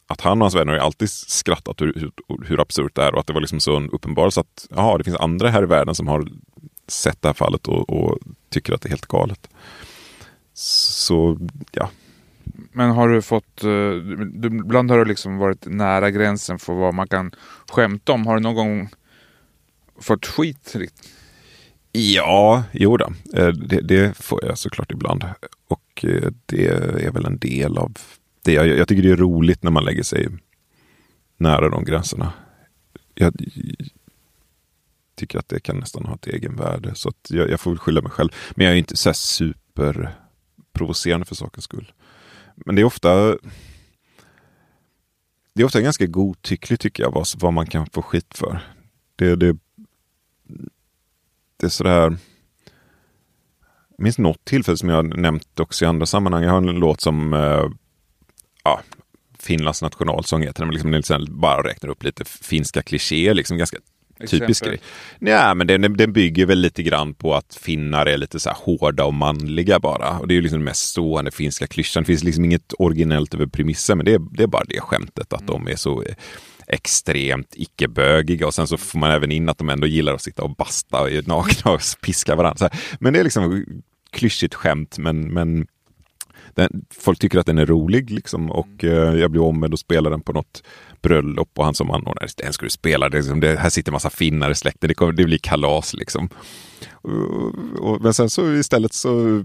att 0.07 0.20
han 0.20 0.38
och 0.38 0.44
hans 0.44 0.55
vänner 0.55 0.72
har 0.72 0.81
alltid 0.81 1.11
skrattat 1.11 1.81
hur, 1.81 1.92
hur, 1.96 2.12
hur 2.44 2.61
absurt 2.61 2.94
det 2.94 3.02
är 3.02 3.14
och 3.14 3.20
att 3.20 3.26
det 3.26 3.33
var 3.33 3.40
liksom 3.40 3.61
så 3.61 3.76
en 3.76 3.90
uppenbarelse 3.90 4.40
att 4.40 4.66
jaha, 4.70 4.98
det 4.98 5.05
finns 5.05 5.16
andra 5.16 5.48
här 5.48 5.62
i 5.62 5.66
världen 5.66 5.94
som 5.94 6.09
har 6.09 6.28
sett 6.88 7.22
det 7.22 7.28
här 7.28 7.35
fallet 7.35 7.68
och, 7.68 7.90
och 7.90 8.18
tycker 8.50 8.72
att 8.72 8.81
det 8.81 8.87
är 8.87 8.90
helt 8.90 9.07
galet. 9.07 9.48
Så 10.55 11.38
ja, 11.70 11.90
Men 12.72 12.90
har 12.90 13.09
du 13.09 13.22
fått... 13.22 13.64
Eh, 13.64 13.68
du, 14.35 14.46
ibland 14.46 14.90
har 14.90 14.98
du 14.98 15.05
liksom 15.05 15.38
varit 15.38 15.66
nära 15.66 16.11
gränsen 16.11 16.59
för 16.59 16.72
vad 16.72 16.94
man 16.94 17.09
kan 17.09 17.31
skämta 17.70 18.12
om. 18.12 18.26
Har 18.26 18.35
du 18.35 18.40
någon 18.40 18.55
gång 18.55 18.88
fått 20.00 20.26
skit? 20.26 20.76
Ja, 21.92 22.64
jo 22.72 22.96
då. 22.96 23.12
Eh, 23.35 23.48
det, 23.48 23.81
det 23.81 24.16
får 24.16 24.44
jag 24.44 24.59
såklart 24.59 24.92
ibland. 24.92 25.24
Och 25.68 26.05
eh, 26.05 26.33
det 26.46 26.66
är 27.07 27.11
väl 27.11 27.24
en 27.24 27.38
del 27.38 27.78
av 27.78 27.92
det. 28.42 28.52
Jag, 28.52 28.68
jag 28.68 28.88
tycker 28.88 29.02
det 29.02 29.11
är 29.11 29.16
roligt 29.16 29.62
när 29.62 29.70
man 29.70 29.85
lägger 29.85 30.02
sig 30.02 30.28
nära 31.37 31.68
de 31.68 31.85
gränserna. 31.85 32.33
Jag 33.14 33.35
tycker 35.14 35.38
att 35.38 35.48
det 35.48 35.61
kan 35.61 35.78
nästan 35.78 36.07
ha 36.07 36.14
ett 36.14 36.26
egenvärde. 36.26 36.94
Så 36.94 37.09
att 37.09 37.31
jag, 37.31 37.50
jag 37.50 37.61
får 37.61 37.70
väl 37.70 37.78
skylla 37.78 38.02
mig 38.02 38.11
själv. 38.11 38.31
Men 38.50 38.66
jag 38.66 38.74
är 38.74 38.78
inte 38.78 38.96
så 38.96 39.14
superprovocerande 39.14 41.26
för 41.26 41.35
sakens 41.35 41.64
skull. 41.64 41.92
Men 42.57 42.74
det 42.74 42.83
är 42.83 42.85
ofta 42.85 43.37
det 45.55 45.62
är 45.62 45.64
ofta 45.64 45.81
ganska 45.81 46.07
godtyckligt 46.07 46.83
tycker 46.83 47.02
jag 47.02 47.11
vad, 47.11 47.26
vad 47.37 47.52
man 47.52 47.66
kan 47.66 47.87
få 47.87 48.02
skit 48.02 48.38
för. 48.38 48.61
Det, 49.16 49.37
det, 49.37 49.57
det 51.62 51.66
är 51.66 51.70
sådär. 51.70 52.16
Jag 53.96 54.05
minns 54.05 54.18
något 54.18 54.44
tillfälle 54.44 54.79
som 54.79 54.88
jag 54.88 55.18
nämnt 55.18 55.61
också 55.61 55.85
i 55.85 55.88
andra 55.88 56.07
sammanhang. 56.07 56.42
Jag 56.42 56.51
har 56.51 56.59
en 56.59 56.66
låt 56.66 57.01
som 57.01 57.35
eh, 57.35 57.64
ja, 58.64 58.81
Finlands 59.38 59.83
nationalsång 59.83 60.42
heter 60.42 60.61
den. 60.61 60.68
Men 60.68 60.75
liksom, 60.75 60.92
liksom 60.92 61.40
bara 61.40 61.62
räknar 61.62 61.90
upp 61.90 62.05
lite 62.05 62.25
finska 62.25 62.83
klichéer. 62.83 63.35
Liksom 63.35 63.59
ganska 63.59 63.77
typisk 64.20 64.51
Exempel. 64.51 64.68
grej. 64.68 64.81
Nej, 65.18 65.55
men 65.55 65.66
den, 65.66 65.96
den 65.96 66.12
bygger 66.12 66.46
väl 66.46 66.59
lite 66.59 66.83
grann 66.83 67.14
på 67.14 67.35
att 67.35 67.55
finnar 67.55 68.07
är 68.07 68.18
lite 68.18 68.40
så 68.40 68.48
här 68.48 68.57
hårda 68.61 69.05
och 69.05 69.14
manliga 69.14 69.81
bara. 69.81 70.18
Och 70.18 70.29
det 70.29 70.35
är 70.35 70.37
ju 70.37 70.42
liksom 70.42 70.59
den 70.59 70.64
mest 70.64 70.88
stående 70.88 71.31
finska 71.31 71.66
klyschan. 71.66 72.03
Det 72.03 72.07
finns 72.07 72.25
liksom 72.25 72.44
inget 72.44 72.72
originellt 72.79 73.35
över 73.35 73.46
premissen, 73.46 73.98
men 73.98 74.05
det 74.05 74.14
är, 74.14 74.20
det 74.33 74.42
är 74.42 74.46
bara 74.46 74.64
det 74.64 74.81
skämtet 74.81 75.33
att 75.33 75.46
de 75.46 75.68
är 75.68 75.77
så 75.77 76.03
eh, 76.03 76.14
extremt 76.66 77.55
icke-bögiga 77.55 78.46
och 78.46 78.55
sen 78.55 78.66
så 78.66 78.77
får 78.77 78.98
man 78.98 79.11
även 79.11 79.33
in 79.33 79.48
att 79.48 79.59
de 79.59 79.68
ändå 79.68 79.87
gillar 79.87 80.14
att 80.14 80.22
sitta 80.22 80.42
och 80.42 80.57
basta 80.57 81.01
och 81.01 81.11
är 81.11 81.22
nakna 81.22 81.70
och 81.70 81.81
piska 82.03 82.35
varandra. 82.35 82.70
Men 83.01 83.12
det 83.12 83.20
är 83.20 83.25
liksom 83.25 83.64
klyschigt 84.11 84.55
skämt, 84.55 84.98
men, 84.98 85.33
men 85.33 85.66
den, 86.55 86.85
folk 86.90 87.18
tycker 87.18 87.38
att 87.38 87.46
den 87.46 87.59
är 87.59 87.66
rolig 87.66 88.11
liksom 88.11 88.51
och 88.51 88.85
eh, 88.85 89.14
jag 89.14 89.31
blir 89.31 89.42
ombedd 89.42 89.75
att 89.75 89.81
spela 89.81 90.11
den 90.11 90.20
på 90.20 90.33
något 90.33 90.62
bröllop 91.03 91.51
och 91.59 91.64
han 91.64 91.75
som 91.75 91.90
anordnade 91.90 92.29
den 92.37 92.53
du 92.61 92.70
spela. 92.70 93.09
Det, 93.09 93.16
liksom, 93.16 93.40
det, 93.40 93.57
här 93.57 93.70
sitter 93.70 93.92
massa 93.92 94.11
finnar 94.11 94.51
i 94.51 94.55
släkten, 94.55 94.88
det, 94.88 94.94
kommer, 94.94 95.12
det 95.12 95.25
blir 95.25 95.38
kalas 95.38 95.94
liksom. 95.94 96.29
Och, 96.90 97.55
och, 97.79 98.03
men 98.03 98.14
sen 98.14 98.31
så 98.31 98.53
istället 98.53 98.92
så 98.92 99.44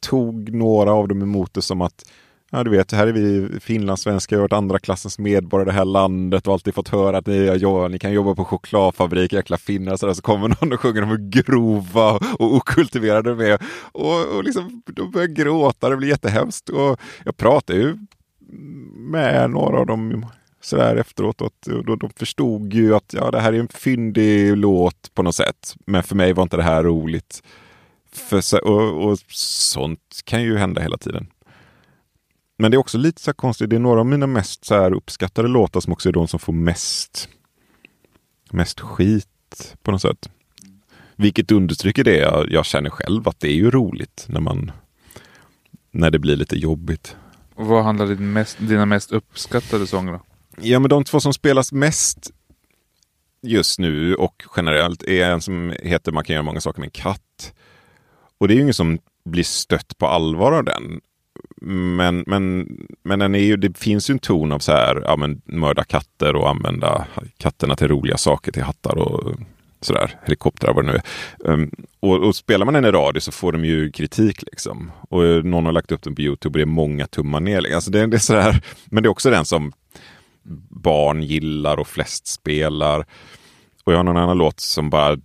tog 0.00 0.54
några 0.54 0.92
av 0.92 1.08
dem 1.08 1.22
emot 1.22 1.54
det 1.54 1.62
som 1.62 1.80
att 1.80 2.04
Ja, 2.50 2.64
du 2.64 2.70
vet, 2.70 2.92
här 2.92 3.06
är 3.06 3.12
vi 3.12 3.60
finlandssvenskar, 3.60 4.36
jag 4.36 4.40
har 4.40 4.44
varit 4.44 4.52
andra 4.58 4.78
klassens 4.78 5.18
medborgare 5.18 5.68
i 5.68 5.72
det 5.72 5.78
här 5.78 5.84
landet 5.84 6.46
och 6.46 6.52
alltid 6.52 6.74
fått 6.74 6.88
höra 6.88 7.18
att 7.18 7.26
ni, 7.26 7.58
ja, 7.60 7.88
ni 7.88 7.98
kan 7.98 8.12
jobba 8.12 8.34
på 8.34 8.44
chokladfabrik, 8.44 9.32
jäkla 9.32 9.56
finnar. 9.56 9.92
Så, 9.92 9.98
sådär. 9.98 10.14
så 10.14 10.22
kommer 10.22 10.48
någon 10.48 10.72
och 10.72 10.80
sjunger 10.80 11.02
om 11.02 11.08
hur 11.08 11.30
grova 11.30 12.12
och 12.38 12.54
okultiverade 12.54 13.34
de 13.34 13.44
är. 13.44 13.58
Och, 13.92 14.36
och 14.36 14.44
liksom, 14.44 14.82
de 14.86 15.10
börjar 15.10 15.26
gråta, 15.26 15.88
det 15.88 15.96
blir 15.96 16.08
jättehemskt. 16.08 16.68
Och 16.68 17.00
jag 17.24 17.36
pratade 17.36 17.78
ju 17.78 17.98
med 18.94 19.50
några 19.50 19.78
av 19.78 19.86
dem 19.86 20.26
sådär 20.60 20.96
efteråt. 20.96 21.40
Och 21.40 21.46
att, 21.46 21.66
och 21.88 21.98
de 21.98 22.10
förstod 22.16 22.74
ju 22.74 22.94
att 22.94 23.14
ja, 23.16 23.30
det 23.30 23.40
här 23.40 23.52
är 23.52 23.60
en 23.60 23.68
fyndig 23.68 24.56
låt 24.56 25.14
på 25.14 25.22
något 25.22 25.34
sätt. 25.34 25.74
Men 25.86 26.02
för 26.02 26.16
mig 26.16 26.32
var 26.32 26.42
inte 26.42 26.56
det 26.56 26.62
här 26.62 26.84
roligt. 26.84 27.42
För, 28.12 28.64
och, 28.64 29.10
och 29.10 29.18
sånt 29.28 30.20
kan 30.24 30.42
ju 30.42 30.56
hända 30.56 30.82
hela 30.82 30.96
tiden. 30.96 31.26
Men 32.58 32.70
det 32.70 32.74
är 32.74 32.78
också 32.78 32.98
lite 32.98 33.22
så 33.22 33.32
konstigt. 33.32 33.70
Det 33.70 33.76
är 33.76 33.80
några 33.80 34.00
av 34.00 34.06
mina 34.06 34.26
mest 34.26 34.64
så 34.64 34.74
här 34.74 34.92
uppskattade 34.92 35.48
låtar 35.48 35.80
som 35.80 35.92
också 35.92 36.08
är 36.08 36.12
de 36.12 36.28
som 36.28 36.40
får 36.40 36.52
mest, 36.52 37.28
mest 38.50 38.80
skit 38.80 39.76
på 39.82 39.90
något 39.90 40.02
sätt. 40.02 40.30
Vilket 41.16 41.52
understryker 41.52 42.04
det 42.04 42.16
jag, 42.16 42.52
jag 42.52 42.66
känner 42.66 42.90
själv 42.90 43.28
att 43.28 43.40
det 43.40 43.48
är 43.48 43.54
ju 43.54 43.70
roligt 43.70 44.26
när 44.28 44.40
man 44.40 44.72
när 45.90 46.10
det 46.10 46.18
blir 46.18 46.36
lite 46.36 46.56
jobbigt. 46.56 47.16
Och 47.54 47.66
vad 47.66 47.84
handlar 47.84 48.06
din 48.06 48.32
mest, 48.32 48.58
dina 48.58 48.86
mest 48.86 49.12
uppskattade 49.12 49.86
sånger 49.86 50.12
om? 50.12 50.20
Ja, 50.60 50.78
men 50.78 50.88
de 50.88 51.04
två 51.04 51.20
som 51.20 51.32
spelas 51.32 51.72
mest 51.72 52.30
just 53.42 53.78
nu 53.78 54.14
och 54.14 54.42
generellt 54.56 55.02
är 55.02 55.30
en 55.30 55.40
som 55.40 55.74
heter 55.82 56.12
Man 56.12 56.24
kan 56.24 56.34
göra 56.34 56.42
många 56.42 56.60
saker 56.60 56.80
med 56.80 56.86
en 56.86 56.90
katt. 56.90 57.54
Och 58.38 58.48
det 58.48 58.54
är 58.54 58.56
ju 58.56 58.62
ingen 58.62 58.74
som 58.74 58.98
blir 59.24 59.44
stött 59.44 59.98
på 59.98 60.06
allvar 60.06 60.52
av 60.52 60.64
den. 60.64 61.00
Men, 61.60 62.24
men, 62.26 62.68
men 63.02 63.18
den 63.18 63.34
är 63.34 63.38
ju, 63.38 63.56
det 63.56 63.78
finns 63.78 64.10
ju 64.10 64.12
en 64.12 64.18
ton 64.18 64.52
av 64.52 64.58
så 64.58 64.72
här, 64.72 65.02
ja, 65.04 65.16
men, 65.16 65.40
mörda 65.44 65.84
katter 65.84 66.36
och 66.36 66.48
använda 66.48 67.06
katterna 67.38 67.76
till 67.76 67.88
roliga 67.88 68.16
saker, 68.16 68.52
till 68.52 68.62
hattar 68.62 68.98
och 68.98 69.34
sådär, 69.80 70.14
helikoptrar 70.24 70.74
vad 70.74 70.84
det 70.84 70.92
nu 70.92 70.98
är. 70.98 71.52
Um, 71.52 71.70
och, 72.00 72.26
och 72.26 72.36
spelar 72.36 72.64
man 72.64 72.74
den 72.74 72.84
i 72.84 72.90
radio 72.90 73.20
så 73.20 73.32
får 73.32 73.52
de 73.52 73.64
ju 73.64 73.92
kritik 73.92 74.42
liksom. 74.42 74.90
Och 75.08 75.44
någon 75.44 75.66
har 75.66 75.72
lagt 75.72 75.92
upp 75.92 76.02
den 76.02 76.14
på 76.14 76.22
Youtube 76.22 76.52
och 76.52 76.58
det 76.58 76.62
är 76.62 76.74
många 76.74 77.06
tummar 77.06 77.40
ner. 77.40 77.60
Liksom. 77.60 77.76
Alltså 77.76 77.90
det, 77.90 78.06
det 78.06 78.16
är 78.16 78.18
sådär, 78.18 78.62
men 78.84 79.02
det 79.02 79.06
är 79.06 79.10
också 79.10 79.30
den 79.30 79.44
som 79.44 79.72
barn 80.68 81.22
gillar 81.22 81.76
och 81.76 81.88
flest 81.88 82.26
spelar. 82.26 83.06
Och 83.84 83.92
jag 83.92 83.98
har 83.98 84.04
någon 84.04 84.16
annan 84.16 84.38
låt 84.38 84.60
som 84.60 84.90
bara 84.90 85.16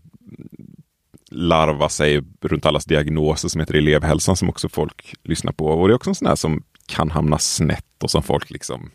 larva 1.34 1.90
sig 1.90 2.22
runt 2.42 2.66
allas 2.66 2.86
diagnoser 2.86 3.50
som 3.50 3.62
heter 3.62 3.74
elevhälsan 3.74 4.36
som 4.36 4.50
också 4.50 4.70
folk 4.70 5.16
lyssnar 5.24 5.52
på. 5.52 5.66
Och 5.68 5.88
det 5.88 5.94
är 5.94 5.96
också 5.96 6.10
en 6.10 6.16
sån 6.16 6.28
här 6.28 6.36
som 6.36 6.64
kan 6.86 7.12
hamna 7.12 7.40
snett 7.40 8.04
och 8.04 8.12
som 8.12 8.24
folk 8.24 8.50
liksom... 8.50 8.92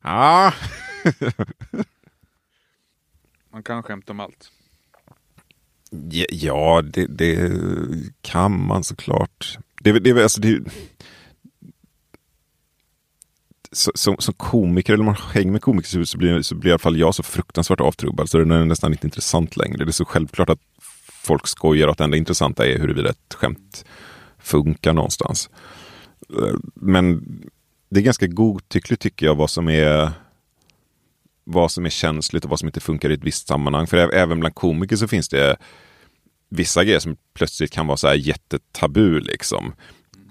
Ah. 0.00 0.52
Man 3.52 3.62
kan 3.62 3.82
skämta 3.82 4.12
om 4.12 4.20
allt. 4.20 4.50
Ja, 6.30 6.82
det, 6.82 7.06
det 7.06 7.52
kan 8.20 8.66
man 8.66 8.84
såklart. 8.84 9.58
Det, 9.80 9.92
det, 9.98 10.22
alltså 10.22 10.40
det, 10.40 10.60
som, 13.72 14.16
som 14.18 14.34
komiker, 14.34 14.92
eller 14.92 15.04
man 15.04 15.16
hänger 15.32 15.52
med 15.52 15.62
komiker 15.62 16.04
så 16.04 16.18
blir, 16.18 16.42
så 16.42 16.54
blir 16.54 16.68
i 16.68 16.72
alla 16.72 16.78
fall 16.78 16.98
jag 16.98 17.14
så 17.14 17.22
fruktansvärt 17.22 17.80
avtrubbad 17.80 18.30
så 18.30 18.38
det 18.38 18.54
är 18.54 18.64
nästan 18.64 18.92
inte 18.92 19.06
intressant 19.06 19.56
längre. 19.56 19.84
Det 19.84 19.90
är 19.90 19.92
så 19.92 20.04
självklart 20.04 20.50
att 20.50 20.60
folk 21.26 21.46
skojar 21.46 21.86
och 21.86 21.92
att 21.92 21.98
det 21.98 22.04
enda 22.04 22.16
intressanta 22.16 22.66
är 22.66 22.78
huruvida 22.78 23.10
ett 23.10 23.34
skämt 23.34 23.84
funkar 24.38 24.92
någonstans. 24.92 25.50
Eh, 26.38 26.54
men 26.74 27.24
det 27.88 28.00
är 28.00 28.04
ganska 28.04 28.26
godtyckligt 28.26 29.02
tycker 29.02 29.26
jag 29.26 29.34
vad 29.34 29.50
som 29.50 29.68
är 29.68 30.12
vad 31.44 31.70
som 31.70 31.86
är 31.86 31.90
känsligt 31.90 32.44
och 32.44 32.50
vad 32.50 32.58
som 32.58 32.68
inte 32.68 32.80
funkar 32.80 33.10
i 33.10 33.14
ett 33.14 33.24
visst 33.24 33.48
sammanhang. 33.48 33.86
För 33.86 34.14
även 34.14 34.40
bland 34.40 34.54
komiker 34.54 34.96
så 34.96 35.08
finns 35.08 35.28
det 35.28 35.56
vissa 36.48 36.84
grejer 36.84 36.98
som 36.98 37.16
plötsligt 37.34 37.72
kan 37.72 37.86
vara 37.86 37.96
så 37.96 38.08
här 38.08 38.14
jättetabu. 38.14 39.20
Liksom. 39.20 39.72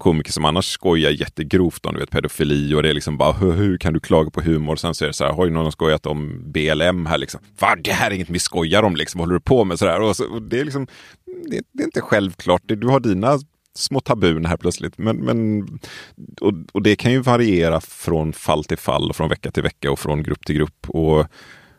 Komiker 0.03 0.31
som 0.31 0.45
annars 0.45 0.65
skojar 0.65 1.11
jättegrovt 1.11 1.85
om 1.85 1.93
du 1.93 1.99
vet, 1.99 2.09
pedofili 2.09 2.73
och 2.73 2.83
det 2.83 2.89
är 2.89 2.93
liksom 2.93 3.17
bara 3.17 3.31
hur, 3.31 3.51
hur 3.51 3.77
kan 3.77 3.93
du 3.93 3.99
klaga 3.99 4.29
på 4.29 4.41
humor? 4.41 4.75
Sen 4.75 4.95
så 4.95 5.05
är 5.05 5.07
det 5.07 5.13
så 5.13 5.23
här, 5.23 5.33
har 5.33 5.45
ju 5.45 5.51
någon 5.51 5.71
skojat 5.71 6.05
om 6.05 6.51
BLM 6.51 7.05
här 7.05 7.17
liksom. 7.17 7.41
Va, 7.59 7.75
det 7.83 7.91
här 7.91 8.11
är 8.11 8.15
inget 8.15 8.29
vi 8.29 8.39
skojar 8.39 8.83
om 8.83 8.95
liksom, 8.95 9.19
vad 9.19 9.27
håller 9.27 9.39
du 9.39 9.43
på 9.43 9.63
med? 9.63 9.79
Så 9.79 9.85
där. 9.85 10.01
Och, 10.01 10.15
så, 10.15 10.33
och 10.33 10.41
det 10.41 10.59
är 10.59 10.65
liksom, 10.65 10.87
det, 11.25 11.61
det, 11.71 11.83
är 11.83 11.85
inte 11.85 12.01
självklart. 12.01 12.61
Du 12.65 12.87
har 12.87 12.99
dina 12.99 13.39
små 13.75 13.99
tabun 13.99 14.45
här 14.45 14.57
plötsligt. 14.57 14.97
Men, 14.97 15.17
men, 15.17 15.61
och, 16.41 16.53
och, 16.71 16.81
det 16.81 16.95
kan 16.95 17.11
ju 17.11 17.19
variera 17.19 17.81
från 17.81 18.33
fall 18.33 18.63
till 18.63 18.77
fall, 18.77 19.09
och 19.09 19.15
från 19.15 19.29
vecka 19.29 19.51
till 19.51 19.63
vecka 19.63 19.91
och 19.91 19.99
från 19.99 20.23
grupp 20.23 20.45
till 20.45 20.55
grupp. 20.55 20.89
Och 20.89 21.25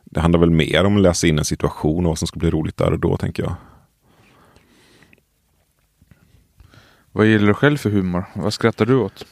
Det 0.04 0.20
handlar 0.20 0.40
väl 0.40 0.50
mer 0.50 0.84
om 0.84 0.96
att 0.96 1.02
läsa 1.02 1.26
in 1.26 1.38
en 1.38 1.44
situation 1.44 2.06
och 2.06 2.10
vad 2.10 2.18
som 2.18 2.28
ska 2.28 2.38
bli 2.38 2.50
roligt 2.50 2.76
där 2.76 2.92
och 2.92 3.00
då, 3.00 3.16
tänker 3.16 3.42
jag. 3.42 3.54
Vad 7.16 7.26
gillar 7.26 7.46
du 7.46 7.54
själv 7.54 7.76
för 7.76 7.90
humor? 7.90 8.24
Vad 8.34 8.54
skrattar 8.54 8.86
du 8.86 8.94
åt? 8.94 9.26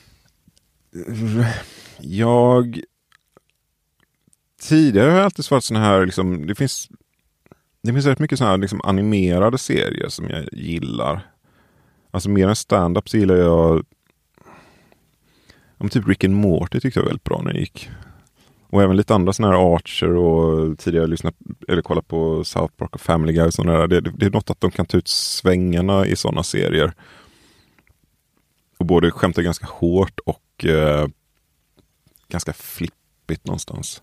Jag... 2.00 2.80
Tidigare 4.60 5.10
har 5.10 5.16
jag 5.16 5.24
alltid 5.24 5.44
svarat 5.44 5.64
sådana 5.64 5.84
här, 5.86 6.06
liksom, 6.06 6.46
det 6.46 6.54
finns 6.54 6.88
det 7.82 7.92
finns 7.92 8.06
rätt 8.06 8.18
mycket 8.18 8.38
sådana 8.38 8.52
här 8.52 8.58
liksom, 8.58 8.80
animerade 8.84 9.58
serier 9.58 10.08
som 10.08 10.28
jag 10.28 10.48
gillar. 10.52 11.30
Alltså 12.10 12.30
mer 12.30 12.48
än 12.48 12.56
stand-up 12.56 13.08
så 13.08 13.16
gillar 13.16 13.36
jag 13.36 13.84
Om 15.78 15.88
typ 15.88 16.08
Rick 16.08 16.24
and 16.24 16.34
Morty 16.34 16.80
tyckte 16.80 16.98
jag 17.00 17.04
var 17.04 17.10
väldigt 17.10 17.24
bra 17.24 17.42
när 17.42 17.52
det 17.52 17.60
gick. 17.60 17.90
Och 18.70 18.82
även 18.82 18.96
lite 18.96 19.14
andra 19.14 19.32
sådana 19.32 19.54
här 19.54 19.74
Archer 19.74 20.16
och 20.16 20.78
tidigare 20.78 21.06
lyssnat 21.06 21.34
eller 21.68 21.82
kollat 21.82 22.08
på 22.08 22.44
South 22.44 22.74
Park 22.74 22.94
och 22.94 23.00
Family 23.00 23.32
Guy. 23.32 23.46
Och 23.46 23.54
sådana 23.54 23.78
där. 23.78 23.86
Det, 23.88 24.00
det, 24.00 24.26
är 24.26 24.30
något 24.30 24.50
att 24.50 24.60
de 24.60 24.70
kan 24.70 24.86
ta 24.86 24.98
ut 24.98 25.08
svängarna 25.08 26.06
i 26.06 26.16
sådana 26.16 26.42
serier. 26.42 26.92
Och 28.82 28.86
både 28.86 29.10
skämtar 29.10 29.42
ganska 29.42 29.66
hårt 29.66 30.20
och 30.20 30.64
eh, 30.64 31.08
ganska 32.28 32.52
flippigt 32.52 33.46
någonstans. 33.46 34.02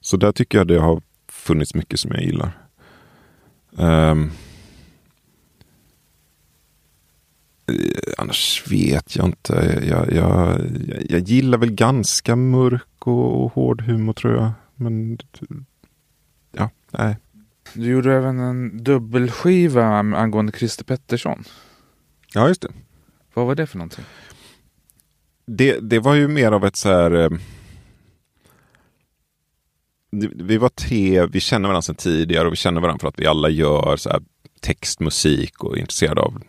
Så 0.00 0.16
där 0.16 0.32
tycker 0.32 0.58
jag 0.58 0.66
det 0.66 0.78
har 0.78 1.02
funnits 1.28 1.74
mycket 1.74 2.00
som 2.00 2.10
jag 2.10 2.22
gillar. 2.22 2.52
Um, 3.70 4.30
annars 8.18 8.64
vet 8.70 9.16
jag 9.16 9.26
inte. 9.26 9.82
Jag, 9.88 10.12
jag, 10.12 10.60
jag, 11.08 11.20
gillar 11.20 11.58
väl 11.58 11.72
ganska 11.72 12.36
mörk 12.36 13.06
och, 13.06 13.44
och 13.44 13.52
hård 13.52 13.82
humor 13.82 14.12
tror 14.12 14.34
jag. 14.34 14.52
Men 14.74 15.18
ja, 16.52 16.70
nej. 16.90 17.16
Du 17.74 17.90
gjorde 17.90 18.14
även 18.14 18.38
en 18.38 18.84
dubbelskiva 18.84 19.86
angående 19.98 20.52
Christer 20.52 20.84
Pettersson. 20.84 21.44
Ja, 22.34 22.48
just 22.48 22.62
det. 22.62 22.72
Vad 23.40 23.46
var 23.46 23.54
det 23.54 23.66
för 23.66 23.78
någonting? 23.78 24.04
Det, 25.46 25.80
det 25.80 25.98
var 25.98 26.14
ju 26.14 26.28
mer 26.28 26.52
av 26.52 26.64
ett 26.64 26.76
så 26.76 26.88
här... 26.88 27.10
Eh, 27.10 27.30
vi 30.34 30.56
var 30.56 30.68
tre, 30.68 31.26
vi 31.26 31.40
känner 31.40 31.68
varandra 31.68 31.82
sedan 31.82 31.94
tidigare 31.94 32.46
och 32.46 32.52
vi 32.52 32.56
känner 32.56 32.80
varandra 32.80 33.00
för 33.00 33.08
att 33.08 33.18
vi 33.18 33.26
alla 33.26 33.48
gör 33.48 33.96
så 33.96 34.10
här 34.10 34.22
text, 34.60 35.00
musik 35.00 35.64
och 35.64 35.76
är 35.76 35.80
intresserade 35.80 36.20
av 36.20 36.42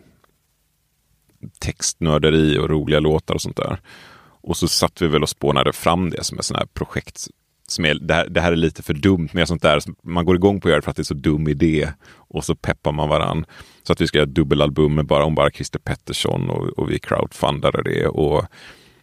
textnörderi 1.58 2.58
och 2.58 2.70
roliga 2.70 3.00
låtar 3.00 3.34
och 3.34 3.42
sånt 3.42 3.56
där. 3.56 3.80
Och 4.24 4.56
så 4.56 4.68
satt 4.68 5.02
vi 5.02 5.06
väl 5.06 5.22
och 5.22 5.28
spånade 5.28 5.72
fram 5.72 6.10
det 6.10 6.24
som 6.24 6.38
ett 6.38 6.44
sånt 6.44 6.58
här 6.58 6.66
projekt. 6.66 7.26
Som 7.68 7.84
är, 7.84 7.94
det, 7.94 8.14
här, 8.14 8.28
det 8.28 8.40
här 8.40 8.52
är 8.52 8.56
lite 8.56 8.82
för 8.82 8.94
dumt, 8.94 9.28
men 9.32 9.46
sånt 9.46 9.62
där 9.62 9.82
man 10.02 10.24
går 10.24 10.36
igång 10.36 10.60
på 10.60 10.68
att 10.68 10.70
göra 10.70 10.80
det 10.80 10.84
för 10.84 10.90
att 10.90 10.96
det 10.96 11.02
är 11.02 11.04
så 11.04 11.14
dum 11.14 11.48
idé. 11.48 11.92
Och 12.12 12.44
så 12.44 12.54
peppar 12.54 12.92
man 12.92 13.08
varann. 13.08 13.46
Så 13.82 13.92
att 13.92 14.00
vi 14.00 14.06
ska 14.06 14.18
göra 14.18 14.28
ett 14.28 14.34
dubbelalbum 14.34 14.94
med 14.94 15.06
bara, 15.06 15.24
om 15.24 15.34
bara 15.34 15.50
Christer 15.50 15.78
Pettersson 15.78 16.50
och, 16.50 16.68
och 16.68 16.90
vi 16.90 16.98
crowdfundade 16.98 17.82
det. 17.82 18.06
Och 18.06 18.44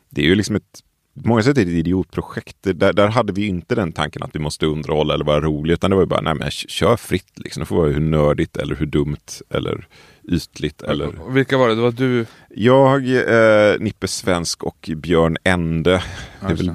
det 0.09 0.21
är 0.21 0.25
ju 0.25 0.35
liksom 0.35 0.55
ett 0.55 0.83
på 1.23 1.27
många 1.29 1.43
sätt 1.43 1.57
är 1.57 1.65
det 1.65 1.71
ett 1.71 1.77
idiotprojekt. 1.77 2.57
Där, 2.61 2.93
där 2.93 3.07
hade 3.07 3.33
vi 3.33 3.47
inte 3.47 3.75
den 3.75 3.91
tanken 3.91 4.23
att 4.23 4.35
vi 4.35 4.39
måste 4.39 4.65
underhålla 4.65 5.13
eller 5.13 5.25
vara 5.25 5.41
roliga. 5.41 5.73
Utan 5.73 5.89
det 5.89 5.95
var 5.95 6.03
ju 6.03 6.07
bara, 6.07 6.21
nej 6.21 6.35
men 6.35 6.51
kör 6.51 6.97
fritt 6.97 7.31
liksom. 7.35 7.59
Det 7.59 7.65
får 7.65 7.75
vara 7.75 7.89
hur 7.89 7.99
nördigt 7.99 8.57
eller 8.57 8.75
hur 8.75 8.85
dumt 8.85 9.41
eller 9.49 9.87
ytligt. 10.31 10.81
Eller... 10.81 11.11
Vilka 11.29 11.57
var 11.57 11.69
det? 11.69 11.75
Det 11.75 11.81
var 11.81 11.91
du? 11.91 12.25
Jag, 12.49 13.07
eh, 13.15 13.79
Nippe 13.79 14.07
Svensk 14.07 14.63
och 14.63 14.89
Björn 14.95 15.37
Ende. 15.43 16.03
Det 16.41 16.47
är 16.47 16.55
väl 16.55 16.73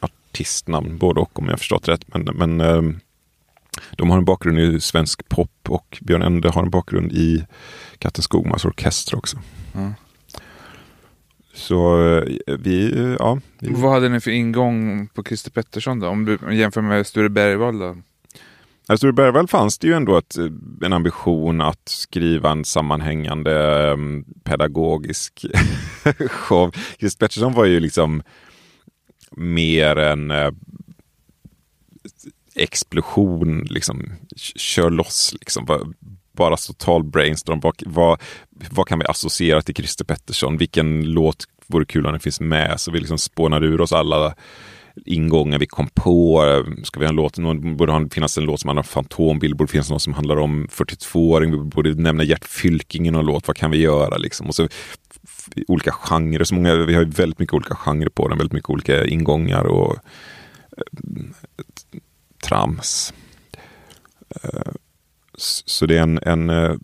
artistnamn 0.00 0.98
både 0.98 1.20
och 1.20 1.38
om 1.38 1.48
jag 1.48 1.58
förstått 1.58 1.88
rätt. 1.88 2.14
Men, 2.14 2.22
men 2.34 2.60
eh, 2.60 2.82
de 3.96 4.10
har 4.10 4.18
en 4.18 4.24
bakgrund 4.24 4.58
i 4.58 4.80
svensk 4.80 5.28
pop 5.28 5.50
och 5.68 5.98
Björn 6.00 6.22
Ende 6.22 6.50
har 6.50 6.62
en 6.62 6.70
bakgrund 6.70 7.12
i 7.12 7.46
Katten 7.98 8.22
Skogmans 8.22 8.64
orkester 8.64 9.16
också. 9.16 9.38
Mm. 9.74 9.92
Så 11.54 12.08
eh, 12.16 12.56
vi, 12.58 13.16
ja. 13.18 13.40
Vi... 13.58 13.72
Vad 13.72 13.92
hade 13.92 14.08
ni 14.08 14.20
för 14.20 14.30
ingång 14.30 15.08
på 15.14 15.24
Christer 15.24 15.50
Pettersson 15.50 16.00
då? 16.00 16.08
Om 16.08 16.24
du 16.24 16.38
jämför 16.54 16.80
med 16.80 17.06
Sture 17.06 17.28
Bergvall 17.28 17.78
då? 17.78 17.96
I 18.92 18.96
Sture 18.96 19.12
Bergvall 19.12 19.48
fanns 19.48 19.78
det 19.78 19.86
ju 19.86 19.92
ändå 19.92 20.18
ett, 20.18 20.36
en 20.82 20.92
ambition 20.92 21.60
att 21.60 21.88
skriva 21.88 22.50
en 22.50 22.64
sammanhängande 22.64 23.90
um, 23.92 24.24
pedagogisk 24.44 25.46
show. 26.30 26.74
Christer 26.98 27.26
Pettersson 27.26 27.52
var 27.52 27.64
ju 27.64 27.80
liksom 27.80 28.22
mer 29.30 29.96
en 29.96 30.30
explosion, 32.56 33.66
liksom 33.70 34.12
kör 34.56 34.90
loss, 34.90 35.34
liksom. 35.40 35.94
Bara 36.32 36.56
total 36.56 37.04
brainstorm. 37.04 37.60
Vad, 37.60 37.82
vad, 37.86 38.20
vad 38.70 38.88
kan 38.88 38.98
vi 38.98 39.04
associera 39.04 39.62
till 39.62 39.74
Christer 39.74 40.04
Pettersson? 40.04 40.56
Vilken 40.56 41.12
låt 41.12 41.44
vore 41.66 41.84
kul 41.84 42.06
om 42.06 42.12
den 42.12 42.20
finns 42.20 42.40
med? 42.40 42.80
Så 42.80 42.90
vi 42.90 42.98
liksom 42.98 43.18
spånade 43.18 43.66
ur 43.66 43.80
oss 43.80 43.92
alla 43.92 44.34
ingångar 45.04 45.58
vi 45.58 45.66
kom 45.66 45.88
på. 45.94 46.42
Ska 46.84 47.00
vi 47.00 47.06
ha 47.06 47.10
en 47.10 47.16
låt? 47.16 47.38
Någon, 47.38 47.76
borde 47.76 48.08
finnas 48.10 48.38
en 48.38 48.44
låt 48.44 48.60
som 48.60 48.68
handlar 48.68 48.80
om 48.80 48.84
Fantombild, 48.84 49.56
borde 49.56 49.72
finnas 49.72 49.90
någon 49.90 50.00
som 50.00 50.14
handlar 50.14 50.36
om 50.36 50.68
42-åring. 50.68 51.50
Vi 51.50 51.58
borde 51.58 51.94
nämna 51.94 52.24
Gert 52.24 52.44
Fylking 52.44 53.08
i 53.08 53.10
någon 53.10 53.26
låt. 53.26 53.46
Vad 53.46 53.56
kan 53.56 53.70
vi 53.70 53.78
göra 53.78 54.16
liksom? 54.16 54.46
Och 54.46 54.54
så 54.54 54.68
olika 55.68 55.92
genrer. 55.92 56.44
Så 56.44 56.54
många, 56.54 56.74
vi 56.74 56.94
har 56.94 57.04
väldigt 57.04 57.38
mycket 57.38 57.54
olika 57.54 57.74
genrer 57.74 58.08
på 58.08 58.28
den, 58.28 58.38
väldigt 58.38 58.52
mycket 58.52 58.70
olika 58.70 59.06
ingångar 59.06 59.64
och 59.64 59.96
trams. 62.48 63.14
Eh, 64.42 64.72
så 65.38 65.86
det 65.86 65.98
är 65.98 66.02
en, 66.02 66.18
en 66.22 66.50
eh, 66.50 66.74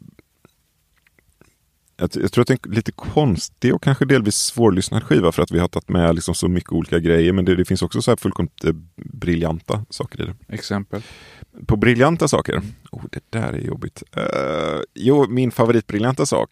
jag, 1.97 2.33
tror 2.33 2.43
att 2.43 2.49
det 2.49 2.55
är 2.55 2.69
en 2.69 2.75
lite 2.75 2.93
konstig 2.93 3.75
och 3.75 3.83
kanske 3.83 4.05
delvis 4.05 4.37
svårlyssnad 4.37 5.03
skiva 5.03 5.33
för 5.33 5.43
att 5.43 5.51
vi 5.51 5.59
har 5.59 5.69
tagit 5.69 5.89
med 5.89 6.15
liksom 6.15 6.35
så 6.35 6.49
mycket 6.49 6.73
olika 6.73 6.99
grejer. 6.99 7.33
Men 7.33 7.45
det, 7.45 7.55
det 7.57 7.65
finns 7.65 7.83
också 7.83 8.03
så 8.03 8.11
här 8.11 8.17
fullkomligt 8.17 8.65
eh, 8.65 8.73
briljanta 8.97 9.85
saker 9.91 10.23
i 10.23 10.27
det. 10.27 10.55
Exempel? 10.55 11.03
På 11.67 11.77
briljanta 11.77 12.29
saker? 12.29 12.63
Oh, 12.91 13.03
det 13.11 13.23
där 13.31 13.53
är 13.53 13.59
jobbigt. 13.59 14.03
Uh, 14.17 14.81
jo, 14.95 15.27
min 15.29 15.51
favoritbriljanta 15.51 16.27
sak 16.27 16.51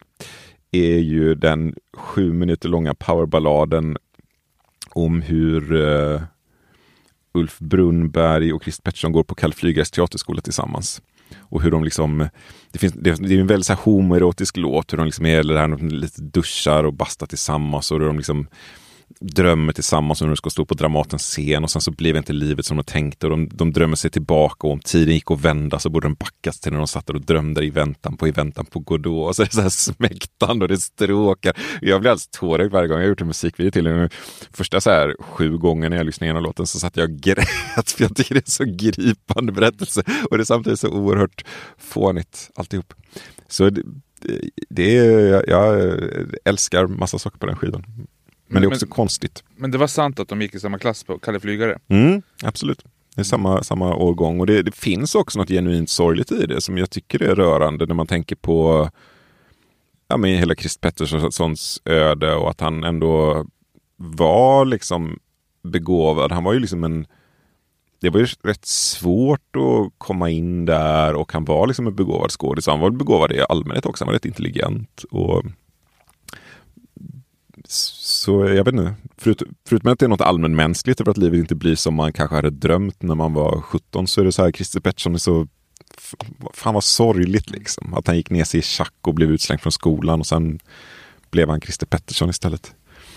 är 0.70 0.99
ju 0.99 1.35
den 1.35 1.75
sju 1.96 2.33
minuter 2.33 2.68
långa 2.68 2.94
powerballaden 2.94 3.96
om 4.90 5.23
hur 5.23 5.73
uh, 5.73 6.23
Ulf 7.35 7.59
Brunnberg 7.59 8.53
och 8.53 8.62
Christer 8.62 8.83
Pettersson 8.83 9.12
går 9.12 9.25
på 9.25 9.35
Kalle 9.35 9.55
Flygares 9.55 9.90
teaterskola 9.90 10.40
tillsammans. 10.40 11.03
Och 11.38 11.62
hur 11.62 11.71
de 11.71 11.85
liksom, 11.85 12.29
det, 12.73 12.79
finns, 12.79 12.93
det, 12.93 13.11
är 13.11 13.40
en 13.40 13.47
väldigt 13.47 13.66
så 13.66 13.75
homoerotisk 13.75 14.57
låt, 14.57 14.93
hur 14.93 14.99
de 14.99 15.07
liksom 15.07 15.27
är 15.27 15.43
där, 15.43 15.90
lite 15.90 16.23
duschar 16.23 16.85
och 16.85 16.95
bastar 16.95 17.27
tillsammans 17.27 17.90
och 17.90 17.99
hur 17.99 18.07
de 18.07 18.16
liksom 18.16 18.47
drömmer 19.20 19.73
tillsammans 19.73 20.20
när 20.20 20.29
de 20.29 20.37
ska 20.37 20.51
stå 20.51 20.64
på 20.64 20.75
Dramatens 20.75 21.23
scen 21.23 21.64
och 21.64 21.70
sen 21.70 21.83
så 21.83 21.90
blev 21.90 22.16
inte 22.16 22.33
livet 22.33 22.66
som 22.66 22.77
de 22.77 22.83
tänkte 22.83 23.27
och 23.27 23.31
de, 23.31 23.49
de 23.49 23.73
drömmer 23.73 23.96
sig 23.96 24.11
tillbaka 24.11 24.66
och 24.66 24.73
om 24.73 24.81
tiden 24.81 25.14
gick 25.14 25.31
att 25.31 25.40
vända 25.40 25.79
så 25.79 25.90
borde 25.90 26.07
de 26.07 26.14
backas 26.14 26.61
till 26.61 26.73
när 26.73 26.79
de 26.79 26.88
satt 26.88 27.07
där 27.07 27.14
och 27.14 27.20
drömde 27.20 27.64
i 27.64 27.70
väntan 27.70 28.16
på 28.16 28.29
i 28.29 28.31
väntan 28.31 28.64
på 28.66 28.79
Godot 28.79 29.29
och 29.29 29.37
så 29.37 29.42
är 29.42 29.46
det 29.46 29.53
så 29.53 29.61
här 29.61 29.68
smäktande 29.68 30.64
och 30.64 30.68
det 30.68 30.79
stråkar. 30.79 31.57
Jag 31.81 32.01
blir 32.01 32.11
alldeles 32.11 32.29
tårögd 32.29 32.73
varje 32.73 32.88
gång 32.88 32.99
jag 32.99 33.05
har 33.05 33.09
gjort 33.09 33.20
en 33.20 33.27
musikvideo 33.27 33.70
till 33.70 33.85
den. 33.85 34.11
Första 34.53 34.81
så 34.81 34.90
här 34.90 35.16
sju 35.20 35.59
gånger 35.59 35.90
när 35.90 35.96
jag 35.96 36.07
lyssnade 36.07 36.27
igenom 36.27 36.42
låten 36.42 36.66
så 36.66 36.79
satt 36.79 36.96
jag 36.96 37.11
och 37.11 37.16
grät 37.16 37.90
för 37.90 38.05
jag 38.05 38.16
tycker 38.16 38.35
det 38.35 38.49
är 38.49 38.51
så 38.51 38.64
gripande 38.64 39.53
berättelse 39.53 40.03
och 40.31 40.37
det 40.38 40.42
är 40.42 40.44
samtidigt 40.44 40.81
så 40.81 40.88
oerhört 40.88 41.44
fånigt 41.79 42.51
alltihop. 42.55 42.94
Så 43.49 43.70
det, 43.70 43.83
det 44.70 44.96
är, 44.99 45.51
jag 45.51 45.94
älskar 46.44 46.87
massa 46.87 47.18
saker 47.18 47.38
på 47.38 47.46
den 47.46 47.57
skivan. 47.57 47.85
Men 48.53 48.63
det 48.63 48.67
är 48.67 48.73
också 48.73 48.87
Men- 48.87 48.91
konstigt. 48.91 49.45
Men 49.57 49.71
det 49.71 49.79
var 49.79 49.87
sant 49.87 50.21
att 50.21 50.29
de 50.29 50.43
gick 50.43 50.55
i 50.55 50.61
samma 50.61 50.79
klass 50.79 51.05
på 51.05 51.19
Kalle 51.19 51.41
Flygare? 51.41 51.79
Mm, 51.89 52.23
absolut. 52.43 52.85
Det 53.15 53.21
är 53.21 53.25
samma, 53.25 53.63
samma 53.63 53.95
årgång 53.95 54.41
och 54.41 54.47
det, 54.47 54.63
det 54.63 54.75
finns 54.75 55.15
också 55.15 55.39
något 55.39 55.49
genuint 55.49 55.91
sorgligt 55.91 56.33
i 56.33 56.47
det 56.47 56.61
som 56.61 56.79
jag 56.79 56.91
tycker 56.91 57.23
är 57.23 57.35
rörande 57.35 57.87
när 57.87 57.95
man 57.95 58.07
tänker 58.07 58.37
på 58.37 58.91
ja, 60.09 60.17
men 60.17 60.31
hela 60.39 60.55
Christer 60.55 60.81
Petterssons 60.81 61.83
öde 61.85 62.35
och 62.35 62.51
att 62.51 62.61
han 62.61 62.85
ändå 62.85 63.47
var 63.97 64.65
liksom 64.65 65.19
begåvad. 65.63 66.33
Han 66.33 66.45
var 66.45 66.53
ju 66.53 66.61
liksom 66.61 66.85
en 66.85 67.07
det 68.01 68.11
var 68.11 68.21
ju 68.21 68.27
rätt 68.43 68.65
svårt 68.67 69.57
att 69.57 69.93
komma 69.99 70.31
in 70.31 70.65
där 70.65 71.15
och 71.15 71.33
han 71.33 71.45
var 71.45 71.67
liksom 71.67 71.87
en 71.87 71.95
begåvad 71.95 72.31
skådis. 72.31 72.67
Han 72.67 72.81
var 72.81 72.91
begåvad 72.91 73.33
i 73.33 73.41
allmänhet 73.49 73.87
också. 73.87 74.05
Han 74.05 74.07
var 74.07 74.15
rätt 74.15 74.25
intelligent. 74.25 75.05
Och 75.11 75.45
så 78.20 78.44
jag 78.44 78.64
vet 78.64 78.74
inte, 78.74 78.94
förut, 79.18 79.42
förutom 79.68 79.92
att 79.92 79.98
det 79.98 80.06
är 80.06 80.09
något 80.09 80.20
allmänmänskligt 80.20 81.00
över 81.00 81.11
att 81.11 81.16
livet 81.16 81.38
inte 81.38 81.54
blir 81.54 81.74
som 81.74 81.94
man 81.94 82.12
kanske 82.12 82.37
hade 82.37 82.50
drömt 82.50 83.02
när 83.02 83.14
man 83.14 83.35
var 83.35 83.61
17 83.61 84.06
så 84.06 84.20
är 84.20 84.24
det 84.24 84.33
så 84.33 84.42
här, 84.42 84.52
Christer 84.52 84.80
Pettersson 84.80 85.14
är 85.14 85.18
så 85.18 85.46
Fan 86.54 86.74
vad 86.74 86.85
sorgligt 86.85 87.50
liksom. 87.50 87.94
Att 87.94 88.06
han 88.06 88.16
gick 88.16 88.30
ner 88.30 88.44
sig 88.44 88.61
i 88.61 88.62
schack 88.62 88.94
och 89.00 89.14
blev 89.14 89.30
utslängd 89.30 89.61
från 89.61 89.72
skolan 89.72 90.20
och 90.20 90.26
sen 90.26 90.59
blev 91.30 91.48
han 91.48 91.61
Christer 91.61 91.87
Pettersson 91.87 92.30
istället. 92.30 92.74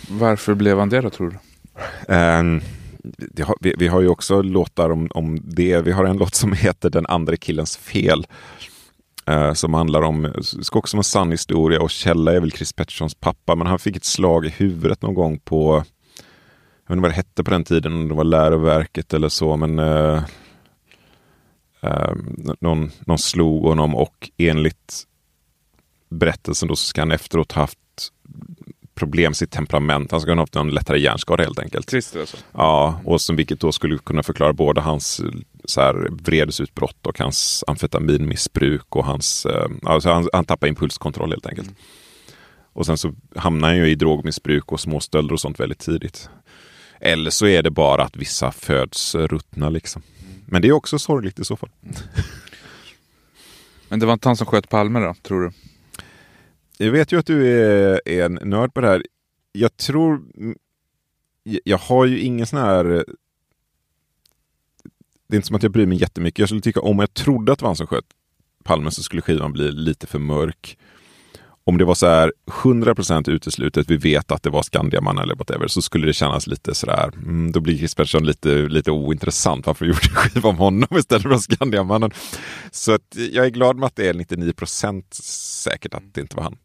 Varför 0.09 0.53
blev 0.53 0.79
han 0.79 0.89
det 0.89 1.01
då 1.01 1.09
tror 1.09 1.29
du? 1.29 1.37
Det 3.07 3.43
har, 3.43 3.55
vi, 3.59 3.75
vi 3.77 3.87
har 3.87 4.01
ju 4.01 4.07
också 4.07 4.41
låtar 4.41 4.89
om, 4.89 5.07
om 5.13 5.39
det. 5.43 5.81
Vi 5.81 5.91
har 5.91 6.05
en 6.05 6.17
låt 6.17 6.35
som 6.35 6.53
heter 6.53 6.89
Den 6.89 7.05
andra 7.05 7.37
killens 7.37 7.77
fel 7.77 8.27
eh, 9.25 9.53
som 9.53 9.73
handlar 9.73 10.01
om, 10.01 10.33
ska 10.41 10.79
också 10.79 10.97
vara 10.97 10.99
en 10.99 11.03
sann 11.03 11.31
historia 11.31 11.81
och 11.81 11.89
Källa 11.89 12.33
är 12.33 12.39
väl 12.39 12.51
Chris 12.51 12.73
Petterssons 12.73 13.15
pappa. 13.15 13.55
Men 13.55 13.67
han 13.67 13.79
fick 13.79 13.95
ett 13.95 14.05
slag 14.05 14.45
i 14.45 14.49
huvudet 14.49 15.01
någon 15.01 15.13
gång 15.13 15.39
på, 15.39 15.83
jag 16.87 16.87
vet 16.87 16.91
inte 16.91 17.01
vad 17.01 17.11
det 17.11 17.15
hette 17.15 17.43
på 17.43 17.51
den 17.51 17.63
tiden, 17.63 17.93
om 17.93 18.07
det 18.07 18.15
var 18.15 18.23
läroverket 18.23 19.13
eller 19.13 19.29
så. 19.29 19.57
Men 19.57 19.79
eh, 19.79 20.23
eh, 21.81 22.13
någon, 22.59 22.91
någon 22.99 23.17
slog 23.17 23.63
honom 23.63 23.95
och 23.95 24.31
enligt 24.37 25.03
berättelsen 26.09 26.67
då 26.67 26.75
så 26.75 26.85
ska 26.85 27.01
han 27.01 27.11
efteråt 27.11 27.51
haft 27.51 27.79
problem 28.95 29.33
sitt 29.33 29.51
temperament. 29.51 30.11
Han 30.11 30.21
ska 30.21 30.31
ha 30.31 30.39
haft 30.39 30.55
en 30.55 30.69
lättare 30.69 30.99
hjärnskada 30.99 31.43
helt 31.43 31.59
enkelt. 31.59 31.89
Christer 31.89 32.19
alltså? 32.19 32.37
Ja, 32.51 33.01
och 33.05 33.21
som 33.21 33.35
vilket 33.35 33.59
då 33.59 33.71
skulle 33.71 33.97
kunna 33.97 34.23
förklara 34.23 34.53
både 34.53 34.81
hans 34.81 35.21
så 35.65 35.81
här, 35.81 36.09
vredesutbrott 36.11 37.07
och 37.07 37.19
hans 37.19 37.63
amfetaminmissbruk 37.67 38.95
och 38.95 39.05
hans, 39.05 39.45
eh, 39.45 39.67
alltså 39.83 40.09
han, 40.09 40.29
han 40.33 40.45
tappar 40.45 40.67
impulskontroll 40.67 41.29
helt 41.29 41.45
enkelt. 41.45 41.69
Och 42.73 42.85
sen 42.85 42.97
så 42.97 43.13
hamnar 43.35 43.67
han 43.67 43.77
ju 43.77 43.89
i 43.89 43.95
drogmissbruk 43.95 44.71
och 44.71 44.79
småstölder 44.79 45.33
och 45.33 45.41
sånt 45.41 45.59
väldigt 45.59 45.79
tidigt. 45.79 46.29
Eller 46.99 47.31
så 47.31 47.47
är 47.47 47.63
det 47.63 47.71
bara 47.71 48.03
att 48.03 48.15
vissa 48.15 48.51
föds 48.51 49.15
ruttna 49.15 49.69
liksom. 49.69 50.01
Men 50.45 50.61
det 50.61 50.67
är 50.67 50.71
också 50.71 50.99
sorgligt 50.99 51.39
i 51.39 51.45
så 51.45 51.55
fall. 51.55 51.69
Men 53.89 53.99
det 53.99 54.05
var 54.05 54.13
inte 54.13 54.29
han 54.29 54.37
som 54.37 54.47
sköt 54.47 54.69
Palme 54.69 54.99
då, 54.99 55.15
tror 55.21 55.41
du? 55.41 55.51
Jag 56.77 56.91
vet 56.91 57.11
ju 57.11 57.19
att 57.19 57.25
du 57.25 57.47
är, 57.47 58.01
är 58.05 58.25
en 58.25 58.39
nörd 58.43 58.73
på 58.73 58.81
det 58.81 58.87
här. 58.87 59.03
Jag 59.51 59.77
tror... 59.77 60.21
jag- 61.63 61.77
har 61.77 62.05
ju 62.05 62.19
ingen 62.19 62.45
sån 62.45 62.59
här... 62.59 62.83
Det 65.27 65.35
är 65.35 65.37
inte 65.37 65.47
som 65.47 65.55
att 65.55 65.63
jag 65.63 65.71
bryr 65.71 65.85
mig 65.85 65.97
jättemycket. 66.01 66.39
Jag 66.39 66.49
skulle 66.49 66.61
tycka 66.61 66.79
om 66.81 66.99
jag 66.99 67.13
trodde 67.13 67.51
att 67.51 67.59
det 67.59 67.63
var 67.63 67.69
han 67.69 67.75
som 67.75 67.87
sköt 67.87 68.05
Palme 68.63 68.91
så 68.91 69.03
skulle 69.03 69.21
skivan 69.21 69.53
bli 69.53 69.71
lite 69.71 70.07
för 70.07 70.19
mörk. 70.19 70.77
Om 71.65 71.77
det 71.77 71.85
var 71.85 71.95
så 71.95 72.07
här 72.07 72.33
100% 72.51 73.29
uteslutet, 73.29 73.89
vi 73.89 73.97
vet 73.97 74.31
att 74.31 74.43
det 74.43 74.49
var 74.49 74.63
Skandiaman 74.63 75.17
eller 75.17 75.35
whatever, 75.35 75.67
så 75.67 75.81
skulle 75.81 76.07
det 76.07 76.13
kännas 76.13 76.47
lite 76.47 76.75
sådär, 76.75 77.11
mm, 77.15 77.51
då 77.51 77.59
blir 77.59 77.77
Chris 77.77 77.95
Pettersson 77.95 78.25
lite, 78.25 78.49
lite 78.49 78.91
ointressant. 78.91 79.67
Varför 79.67 79.85
gjorde 79.85 79.99
en 80.09 80.15
skiva 80.15 80.49
om 80.49 80.57
honom 80.57 80.97
istället 80.97 81.23
för 81.23 81.37
Skandiamannen? 81.37 82.11
Så 82.71 82.93
att 82.93 83.15
jag 83.31 83.45
är 83.45 83.49
glad 83.49 83.77
med 83.77 83.87
att 83.87 83.95
det 83.95 84.07
är 84.07 84.13
99% 84.13 85.03
säkert 85.63 85.93
att 85.93 86.13
det 86.13 86.21
inte 86.21 86.35
var 86.35 86.43
han. 86.43 86.57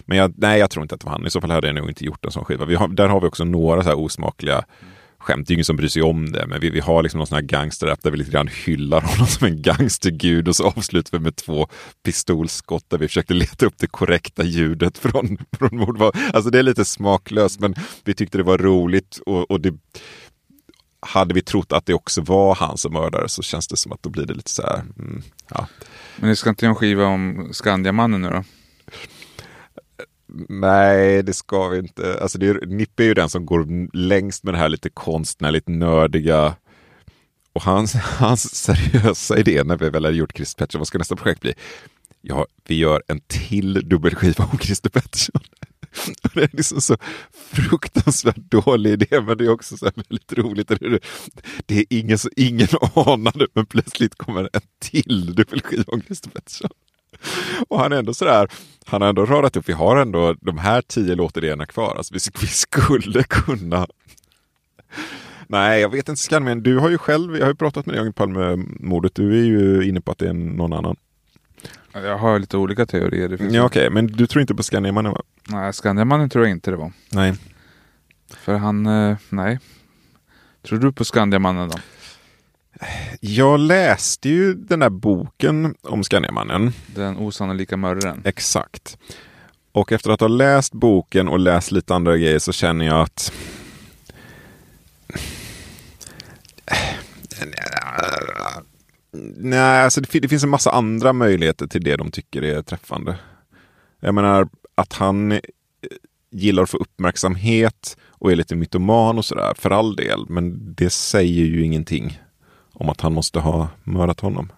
Men 0.00 0.18
jag, 0.18 0.34
nej, 0.36 0.60
jag 0.60 0.70
tror 0.70 0.82
inte 0.82 0.94
att 0.94 1.00
det 1.00 1.06
var 1.06 1.12
han. 1.12 1.26
I 1.26 1.30
så 1.30 1.40
fall 1.40 1.50
hade 1.50 1.66
jag 1.66 1.76
nog 1.76 1.88
inte 1.88 2.04
gjort 2.04 2.24
en 2.24 2.30
sån 2.30 2.44
skiva. 2.44 2.64
Vi 2.64 2.74
har, 2.74 2.88
där 2.88 3.08
har 3.08 3.20
vi 3.20 3.26
också 3.26 3.44
några 3.44 3.82
så 3.82 3.88
här 3.88 3.98
osmakliga 3.98 4.64
skämt. 5.20 5.48
Det 5.48 5.52
är 5.52 5.54
ingen 5.54 5.64
som 5.64 5.76
bryr 5.76 5.88
sig 5.88 6.02
om 6.02 6.32
det, 6.32 6.46
men 6.46 6.60
vi, 6.60 6.70
vi 6.70 6.80
har 6.80 7.02
liksom 7.02 7.18
någon 7.18 7.26
sån 7.26 7.34
här 7.34 7.42
gangsterrap 7.42 8.02
där 8.02 8.10
vi 8.10 8.16
lite 8.16 8.30
grann 8.30 8.48
hyllar 8.66 9.00
honom 9.10 9.26
som 9.26 9.46
en 9.46 9.62
gangstergud 9.62 10.48
och 10.48 10.56
så 10.56 10.66
avslutar 10.66 11.18
vi 11.18 11.24
med 11.24 11.36
två 11.36 11.68
pistolskott 12.02 12.84
där 12.88 12.98
vi 12.98 13.08
försökte 13.08 13.34
leta 13.34 13.66
upp 13.66 13.78
det 13.78 13.86
korrekta 13.86 14.44
ljudet 14.44 14.98
från, 14.98 15.38
från 15.58 15.76
mord. 15.76 16.02
Alltså 16.32 16.50
det 16.50 16.58
är 16.58 16.62
lite 16.62 16.84
smaklöst, 16.84 17.60
men 17.60 17.74
vi 18.04 18.14
tyckte 18.14 18.38
det 18.38 18.44
var 18.44 18.58
roligt 18.58 19.20
och, 19.26 19.50
och 19.50 19.60
det 19.60 19.74
hade 21.00 21.34
vi 21.34 21.42
trott 21.42 21.72
att 21.72 21.86
det 21.86 21.94
också 21.94 22.20
var 22.20 22.54
han 22.54 22.78
som 22.78 22.92
mördare 22.92 23.28
så 23.28 23.42
känns 23.42 23.68
det 23.68 23.76
som 23.76 23.92
att 23.92 24.02
då 24.02 24.10
blir 24.10 24.26
det 24.26 24.34
lite 24.34 24.50
så 24.50 24.62
här, 24.62 24.82
mm, 24.98 25.22
ja. 25.48 25.66
Men 26.16 26.28
ni 26.28 26.36
ska 26.36 26.50
inte 26.50 26.64
göra 26.64 26.70
en 26.70 26.76
skiva 26.76 27.06
om 27.06 27.48
Skandiamannen 27.52 28.22
nu 28.22 28.30
då? 28.30 28.44
Nej, 30.48 31.22
det 31.22 31.32
ska 31.32 31.68
vi 31.68 31.78
inte. 31.78 32.18
Alltså 32.22 32.38
det 32.38 32.48
är, 32.48 32.66
Nippe 32.66 33.02
är 33.02 33.06
ju 33.06 33.14
den 33.14 33.28
som 33.28 33.46
går 33.46 33.96
längst 33.96 34.44
med 34.44 34.54
det 34.54 34.58
här 34.58 34.68
lite 34.68 34.90
konstnärligt 34.90 35.68
nördiga. 35.68 36.56
Och 37.52 37.62
hans, 37.62 37.94
hans 38.18 38.54
seriösa 38.54 39.38
idé 39.38 39.64
när 39.64 39.76
vi 39.76 39.90
väl 39.90 40.04
har 40.04 40.12
gjort 40.12 40.36
Christer 40.36 40.58
Pettersson, 40.58 40.78
vad 40.78 40.88
ska 40.88 40.98
nästa 40.98 41.16
projekt 41.16 41.40
bli? 41.40 41.54
Ja, 42.20 42.46
vi 42.66 42.74
gör 42.74 43.02
en 43.06 43.20
till 43.20 43.88
dubbelskiva 43.88 44.48
om 44.52 44.58
Christer 44.58 44.90
Pettersson. 44.90 45.42
Det 46.34 46.42
är 46.42 46.50
liksom 46.52 46.80
så 46.80 46.96
fruktansvärt 47.32 48.36
dålig 48.36 48.90
idé, 48.90 49.20
men 49.20 49.38
det 49.38 49.44
är 49.44 49.48
också 49.48 49.76
så 49.76 49.84
här 49.84 49.92
väldigt 49.96 50.32
roligt. 50.32 50.68
Det 50.68 50.82
är, 50.82 51.00
det 51.66 51.78
är 51.78 51.84
ingen, 51.90 52.18
så 52.18 52.28
ingen 52.36 52.68
anade, 52.94 53.46
men 53.54 53.66
plötsligt 53.66 54.14
kommer 54.14 54.50
en 54.52 54.60
till 54.78 55.34
dubbelskiva 55.34 55.84
om 55.86 56.02
Christer 56.02 56.30
Pettersson. 56.30 56.70
Och 57.68 57.78
han 57.78 57.92
är 57.92 57.96
ändå 57.96 58.14
sådär, 58.14 58.48
han 58.86 59.02
har 59.02 59.08
ändå 59.08 59.26
radat 59.26 59.56
upp, 59.56 59.68
vi 59.68 59.72
har 59.72 59.96
ändå 59.96 60.34
de 60.40 60.58
här 60.58 60.82
tio 60.82 61.14
låtidéerna 61.14 61.66
kvar. 61.66 61.94
Alltså 61.96 62.14
vi, 62.14 62.20
vi 62.40 62.46
skulle 62.46 63.22
kunna... 63.22 63.86
Nej, 65.46 65.80
jag 65.80 65.88
vet 65.88 66.08
inte 66.08 66.22
Skandiamannen. 66.22 66.62
Du 66.62 66.78
har 66.78 66.90
ju 66.90 66.98
själv, 66.98 67.36
jag 67.36 67.44
har 67.44 67.50
ju 67.50 67.56
pratat 67.56 67.86
med 67.86 67.94
dig 67.94 68.06
om 68.06 68.12
Palmemordet. 68.12 69.14
Du 69.14 69.38
är 69.40 69.44
ju 69.44 69.88
inne 69.88 70.00
på 70.00 70.12
att 70.12 70.18
det 70.18 70.28
är 70.28 70.32
någon 70.32 70.72
annan. 70.72 70.96
Jag 71.92 72.18
har 72.18 72.38
lite 72.38 72.56
olika 72.56 72.86
teorier. 72.86 73.28
Det 73.28 73.38
finns 73.38 73.54
Ja, 73.54 73.64
okej, 73.64 73.90
men 73.90 74.06
du 74.06 74.26
tror 74.26 74.40
inte 74.40 74.54
på 74.54 74.62
Skandiamannen 74.62 75.12
va? 75.12 75.22
Nej, 75.48 75.72
Skandiamannen 75.72 76.30
tror 76.30 76.44
jag 76.44 76.50
inte 76.50 76.70
det 76.70 76.76
var. 76.76 76.92
Nej. 77.12 77.34
För 78.36 78.54
han, 78.54 78.86
eh, 78.86 79.16
nej. 79.28 79.58
Tror 80.62 80.78
du 80.78 80.92
på 80.92 81.04
Skandiamannen 81.04 81.68
då? 81.68 81.78
Jag 83.20 83.60
läste 83.60 84.28
ju 84.28 84.54
den 84.54 84.78
där 84.78 84.90
boken 84.90 85.74
om 85.82 86.04
Skandiamannen. 86.04 86.72
Den 86.86 87.16
osannolika 87.16 87.76
mördaren. 87.76 88.22
Exakt. 88.24 88.98
Och 89.72 89.92
efter 89.92 90.10
att 90.10 90.20
ha 90.20 90.28
läst 90.28 90.72
boken 90.72 91.28
och 91.28 91.38
läst 91.38 91.72
lite 91.72 91.94
andra 91.94 92.16
grejer 92.16 92.38
så 92.38 92.52
känner 92.52 92.86
jag 92.86 93.00
att 93.00 93.32
Nej, 99.36 99.82
alltså 99.84 100.00
det, 100.00 100.20
det 100.20 100.28
finns 100.28 100.44
en 100.44 100.50
massa 100.50 100.70
andra 100.70 101.12
möjligheter 101.12 101.66
till 101.66 101.84
det 101.84 101.96
de 101.96 102.10
tycker 102.10 102.42
är 102.42 102.62
träffande. 102.62 103.18
Jag 104.00 104.14
menar 104.14 104.48
att 104.74 104.92
han 104.92 105.32
eh, 105.32 105.38
gillar 106.30 106.62
att 106.62 106.70
få 106.70 106.76
uppmärksamhet 106.76 107.96
och 108.08 108.32
är 108.32 108.36
lite 108.36 108.56
mytoman 108.56 109.18
och 109.18 109.24
sådär, 109.24 109.54
för 109.58 109.70
all 109.70 109.96
del. 109.96 110.26
Men 110.28 110.74
det 110.74 110.90
säger 110.90 111.44
ju 111.44 111.64
ingenting 111.64 112.20
om 112.80 112.88
att 112.88 113.00
han 113.00 113.12
måste 113.14 113.38
ha 113.40 113.68
mördat 113.84 114.20
honom. 114.20 114.52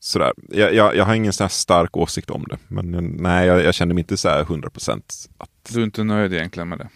Sådär. 0.00 0.32
Jag, 0.48 0.74
jag, 0.74 0.96
jag 0.96 1.04
har 1.04 1.14
ingen 1.14 1.32
så 1.32 1.48
stark 1.48 1.96
åsikt 1.96 2.30
om 2.30 2.44
det. 2.48 2.58
Men 2.68 3.16
nej, 3.20 3.46
jag, 3.46 3.64
jag 3.64 3.74
känner 3.74 3.94
mig 3.94 4.00
inte 4.02 4.16
så 4.16 4.28
här 4.28 4.44
100% 4.44 5.02
att... 5.38 5.50
Du 5.72 5.80
är 5.80 5.84
inte 5.84 6.04
nöjd 6.04 6.32
egentligen 6.32 6.68
med 6.68 6.78
det? 6.78 6.88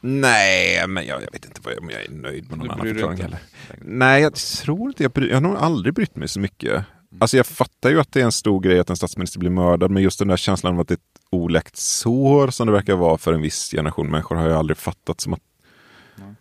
Nej, 0.00 0.88
men 0.88 1.06
jag, 1.06 1.22
jag 1.22 1.32
vet 1.32 1.44
inte 1.44 1.60
vad 1.64 1.74
jag, 1.74 1.82
om 1.82 1.90
jag 1.90 2.04
är 2.04 2.10
nöjd 2.10 2.50
med 2.50 2.58
någon 2.58 2.66
Du 2.66 2.72
annan 2.72 2.82
bryr 2.82 2.92
förklaring 2.94 3.12
inte? 3.18 3.22
heller. 3.22 3.38
Nej, 3.84 4.22
jag 4.22 4.34
tror 4.34 4.88
inte. 4.88 5.02
Jag, 5.02 5.12
bry, 5.12 5.28
jag 5.28 5.36
har 5.36 5.40
nog 5.40 5.56
aldrig 5.56 5.94
brytt 5.94 6.16
mig 6.16 6.28
så 6.28 6.40
mycket. 6.40 6.84
Alltså 7.20 7.36
jag 7.36 7.46
fattar 7.46 7.90
ju 7.90 8.00
att 8.00 8.12
det 8.12 8.20
är 8.20 8.24
en 8.24 8.32
stor 8.32 8.60
grej 8.60 8.78
att 8.78 8.90
en 8.90 8.96
statsminister 8.96 9.38
blir 9.38 9.50
mördad, 9.50 9.90
men 9.90 10.02
just 10.02 10.18
den 10.18 10.28
där 10.28 10.36
känslan 10.36 10.74
av 10.74 10.80
att 10.80 10.88
det 10.88 10.94
är 10.94 10.96
ett 10.96 11.20
oläkt 11.30 11.76
sår 11.76 12.48
som 12.48 12.66
det 12.66 12.72
verkar 12.72 12.94
vara 12.96 13.18
för 13.18 13.32
en 13.32 13.42
viss 13.42 13.70
generation 13.70 14.10
människor 14.10 14.36
har 14.36 14.48
jag 14.48 14.58
aldrig 14.58 14.76
fattat 14.76 15.20
som 15.20 15.32
att... 15.32 15.40
Nej. 16.16 16.34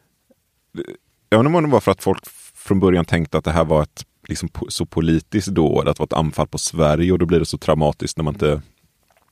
Jag 1.33 1.39
undrar 1.39 1.57
om 1.57 1.63
det 1.63 1.69
var 1.69 1.79
för 1.79 1.91
att 1.91 2.03
folk 2.03 2.29
från 2.55 2.79
början 2.79 3.05
tänkte 3.05 3.37
att 3.37 3.43
det 3.43 3.51
här 3.51 3.65
var 3.65 3.83
ett 3.83 4.05
liksom, 4.27 4.49
så 4.67 4.85
politiskt 4.85 5.47
dåd, 5.47 5.87
att 5.87 5.95
det 5.95 5.99
var 5.99 6.05
ett 6.05 6.13
anfall 6.13 6.47
på 6.47 6.57
Sverige 6.57 7.11
och 7.11 7.19
då 7.19 7.25
blir 7.25 7.39
det 7.39 7.45
så 7.45 7.57
traumatiskt 7.57 8.17
när 8.17 8.23
man 8.23 8.33
inte 8.33 8.61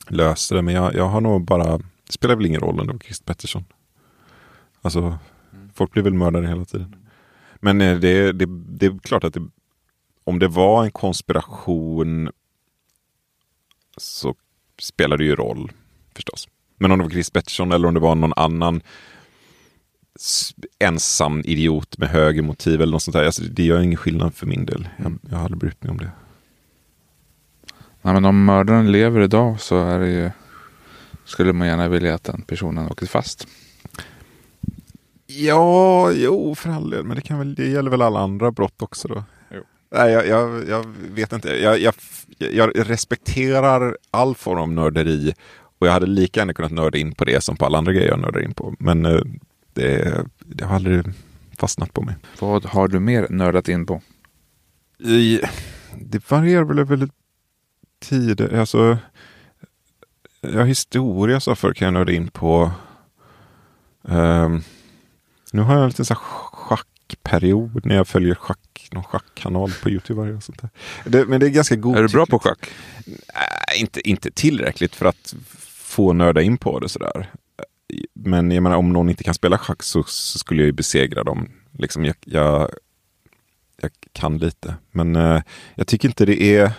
löser 0.08 0.56
det. 0.56 0.62
Men 0.62 0.74
jag, 0.74 0.96
jag 0.96 1.06
har 1.06 1.22
nog 1.22 1.46
bara, 1.46 1.78
det 1.78 2.12
spelar 2.12 2.36
väl 2.36 2.46
ingen 2.46 2.62
roll 2.62 2.80
ändå, 2.80 3.00
Christer 3.00 3.26
Pettersson. 3.26 3.66
Alltså, 4.82 5.00
mm. 5.00 5.70
folk 5.74 5.92
blir 5.92 6.04
väl 6.04 6.14
mördade 6.14 6.48
hela 6.48 6.66
tiden. 6.66 6.96
Men 7.56 7.82
eh, 7.82 7.98
det, 7.98 8.32
det, 8.32 8.46
det 8.50 8.86
är 8.86 9.00
klart 9.00 9.24
att 9.24 9.34
det, 9.34 9.48
om 10.24 10.40
det 10.40 10.48
var 10.48 10.84
en 10.84 10.92
konspiration 10.92 12.30
så 13.98 14.36
spelar 14.80 15.18
det 15.18 15.24
ju 15.24 15.36
roll 15.36 15.72
förstås. 16.16 16.48
Men 16.78 16.92
om 16.92 16.98
det 16.98 17.04
var 17.04 17.12
Chris 17.12 17.30
Pettersson 17.30 17.72
eller 17.72 17.88
om 17.88 17.94
det 17.94 18.00
var 18.00 18.16
någon 18.16 18.34
annan 18.36 18.82
ensam 20.80 21.42
idiot 21.46 21.98
med 21.98 22.10
högermotiv 22.10 22.82
eller 22.82 22.92
något 22.92 23.04
sånt 23.04 23.14
där. 23.14 23.26
Alltså, 23.26 23.44
det 23.44 23.64
gör 23.64 23.82
ingen 23.82 23.98
skillnad 23.98 24.36
för 24.36 24.46
min 24.46 24.66
del. 24.66 24.90
Jag, 24.98 25.20
jag 25.30 25.38
har 25.38 25.44
aldrig 25.44 25.60
brytt 25.60 25.84
mig 25.84 25.92
om 25.92 25.98
det. 25.98 26.12
Nej, 28.02 28.14
men 28.14 28.26
om 28.26 28.46
mördaren 28.46 28.92
lever 28.92 29.22
idag 29.22 29.62
så 29.62 29.78
är 29.78 30.00
ju, 30.00 30.32
skulle 31.26 31.54
man 31.54 31.68
gärna 31.68 31.88
vilja 31.88 32.16
att 32.16 32.24
den 32.24 32.42
personen 32.42 32.88
åker 32.88 33.06
fast. 33.06 33.48
Ja, 35.28 36.12
jo 36.12 36.56
för 36.56 36.70
all 36.70 36.90
del. 36.90 37.04
Men 37.04 37.16
det, 37.16 37.22
kan 37.22 37.40
väl, 37.40 37.56
det 37.56 37.68
gäller 37.68 37.92
väl 37.92 38.02
alla 38.02 38.20
andra 38.20 38.52
brott 38.52 38.82
också 38.82 39.08
då? 39.08 39.24
Jo. 39.52 39.62
Nej, 39.92 40.12
jag, 40.12 40.28
jag, 40.28 40.70
jag 40.70 40.86
vet 41.14 41.34
inte. 41.34 41.50
Jag, 41.50 41.80
jag, 41.80 41.94
jag, 42.38 42.90
respekterar 42.90 43.98
all 44.12 44.36
form 44.36 44.60
av 44.60 44.72
nörderi 44.72 45.34
och 45.80 45.88
jag 45.88 45.92
hade 45.92 46.06
lika 46.06 46.40
gärna 46.40 46.54
kunnat 46.54 46.72
nörda 46.72 46.98
in 46.98 47.16
på 47.16 47.26
det 47.26 47.44
som 47.44 47.58
på 47.58 47.66
alla 47.66 47.78
andra 47.78 47.94
grejer 47.94 48.08
jag 48.08 48.20
nördar 48.20 48.42
in 48.42 48.54
på. 48.54 48.76
Men 48.80 49.06
eh, 49.06 49.22
det, 49.80 50.26
det 50.40 50.66
har 50.66 50.76
aldrig 50.76 51.06
fastnat 51.58 51.94
på 51.94 52.02
mig. 52.02 52.16
Vad 52.40 52.66
har 52.66 52.88
du 52.88 53.00
mer 53.00 53.28
nördat 53.30 53.68
in 53.68 53.86
på? 53.86 54.02
I, 54.98 55.42
det 55.96 56.32
varierar 56.32 56.64
väl 56.64 56.80
över 56.80 57.10
tid. 58.00 58.42
Alltså, 58.42 58.98
ja, 60.42 60.64
historia 60.64 61.40
så 61.40 61.56
för 61.56 61.74
kan 61.74 61.86
jag 61.86 61.94
nörda 61.94 62.12
in 62.12 62.28
på. 62.28 62.72
Um, 64.02 64.64
nu 65.52 65.62
har 65.62 65.74
jag 65.74 65.84
en 65.84 65.90
liten 65.90 66.06
så 66.06 66.16
schackperiod 66.16 67.86
när 67.86 67.96
jag 67.96 68.08
följer 68.08 68.36
schack, 68.36 68.90
någon 68.92 69.04
schackkanal 69.04 69.72
på 69.84 69.90
Youtube. 69.90 70.22
Och 70.22 70.44
sånt 70.44 70.62
där. 70.62 70.70
Det, 71.06 71.26
men 71.26 71.40
det 71.40 71.46
är 71.46 71.50
ganska 71.50 71.76
godtyckligt. 71.76 72.00
Är 72.00 72.08
du 72.08 72.14
bra 72.14 72.26
på 72.26 72.40
schack? 72.40 72.70
Nej, 73.06 73.80
inte, 73.80 74.10
inte 74.10 74.32
tillräckligt 74.32 74.96
för 74.96 75.06
att 75.06 75.36
få 75.68 76.14
nörda 76.14 76.42
in 76.42 76.58
på 76.58 76.80
det 76.80 76.90
sådär. 76.90 77.30
Men 78.14 78.52
jag 78.52 78.64
menar, 78.64 78.78
om 78.78 78.94
någon 78.94 79.10
inte 79.10 79.24
kan 79.24 79.34
spela 79.34 79.58
schack 79.58 79.84
så, 79.84 80.04
så 80.04 80.40
skulle 80.40 80.62
jag 80.62 80.68
ju 80.68 80.72
besegra 80.72 81.24
dem. 81.24 81.50
Liksom, 81.72 82.06
jag, 82.06 82.16
jag, 82.26 82.70
jag 83.82 83.92
kan 84.12 84.38
lite. 84.38 84.76
Men 84.92 85.16
eh, 85.16 85.42
jag 85.76 85.88
tycker 85.88 86.08
inte 86.08 86.26
det 86.26 86.44
är... 86.58 86.72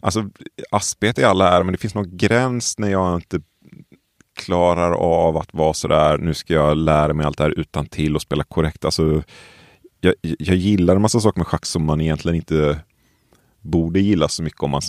Alltså, 0.00 0.30
aspet 0.70 1.18
i 1.18 1.24
alla 1.24 1.48
är, 1.48 1.62
men 1.62 1.72
det 1.72 1.78
finns 1.78 1.94
någon 1.94 2.16
gräns 2.16 2.78
när 2.78 2.90
jag 2.90 3.14
inte 3.14 3.40
klarar 4.34 4.92
av 4.92 5.36
att 5.36 5.54
vara 5.54 5.74
sådär, 5.74 6.18
nu 6.18 6.34
ska 6.34 6.54
jag 6.54 6.76
lära 6.76 7.12
mig 7.12 7.26
allt 7.26 7.38
det 7.38 7.44
här 7.44 7.58
utan 7.58 7.86
till 7.86 8.16
och 8.16 8.22
spela 8.22 8.44
korrekt. 8.44 8.84
Alltså, 8.84 9.22
jag, 10.00 10.14
jag 10.22 10.56
gillar 10.56 10.96
en 10.96 11.02
massa 11.02 11.20
saker 11.20 11.38
med 11.38 11.46
schack 11.46 11.66
som 11.66 11.84
man 11.84 12.00
egentligen 12.00 12.36
inte 12.36 12.80
borde 13.60 14.00
gilla 14.00 14.28
så 14.28 14.42
mycket 14.42 14.62
om 14.62 14.70
man 14.70 14.82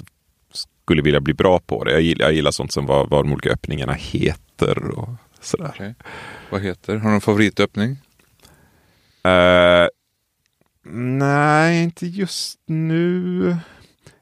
skulle 0.51 1.01
vilja 1.01 1.19
bli 1.19 1.33
bra 1.33 1.59
på 1.59 1.83
det. 1.83 1.91
Jag 1.91 2.01
gillar, 2.01 2.25
jag 2.25 2.33
gillar 2.33 2.51
sånt 2.51 2.71
som 2.71 2.85
vad, 2.85 3.09
vad 3.09 3.25
de 3.25 3.33
olika 3.33 3.49
öppningarna 3.49 3.93
heter 3.93 4.89
och 4.89 5.09
sådär. 5.39 5.69
Okay. 5.69 5.93
Vad 6.49 6.61
heter? 6.61 6.95
Har 6.95 7.05
du 7.05 7.11
någon 7.11 7.21
favoritöppning? 7.21 7.91
Uh, 9.27 9.87
nej, 10.93 11.83
inte 11.83 12.07
just 12.07 12.59
nu 12.65 13.57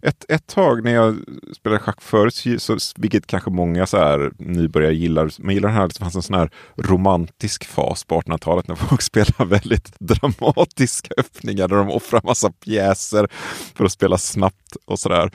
ett, 0.01 0.25
ett 0.29 0.47
tag 0.47 0.83
när 0.83 0.91
jag 0.91 1.17
spelade 1.55 1.81
schack 1.81 2.01
förut, 2.01 2.61
så, 2.61 2.77
vilket 2.95 3.27
kanske 3.27 3.49
många 3.49 3.85
så 3.85 3.97
här 3.97 4.31
nybörjare 4.37 4.95
gillar, 4.95 5.31
men 5.37 5.55
gillar 5.55 5.69
den 5.69 5.77
här, 5.77 5.87
det 5.87 5.99
fanns 5.99 6.15
en 6.15 6.21
sån 6.21 6.35
här 6.35 6.49
romantisk 6.75 7.65
fas 7.65 8.03
på 8.03 8.21
1800-talet 8.21 8.67
när 8.67 8.75
folk 8.75 9.01
spelar 9.01 9.45
väldigt 9.45 9.99
dramatiska 9.99 11.13
öppningar 11.17 11.67
där 11.67 11.75
de 11.75 11.89
offrar 11.89 12.21
massa 12.23 12.51
pjäser 12.51 13.27
för 13.75 13.85
att 13.85 13.91
spela 13.91 14.17
snabbt 14.17 14.75
och 14.85 14.99
sådär. 14.99 15.25
Uh, 15.25 15.31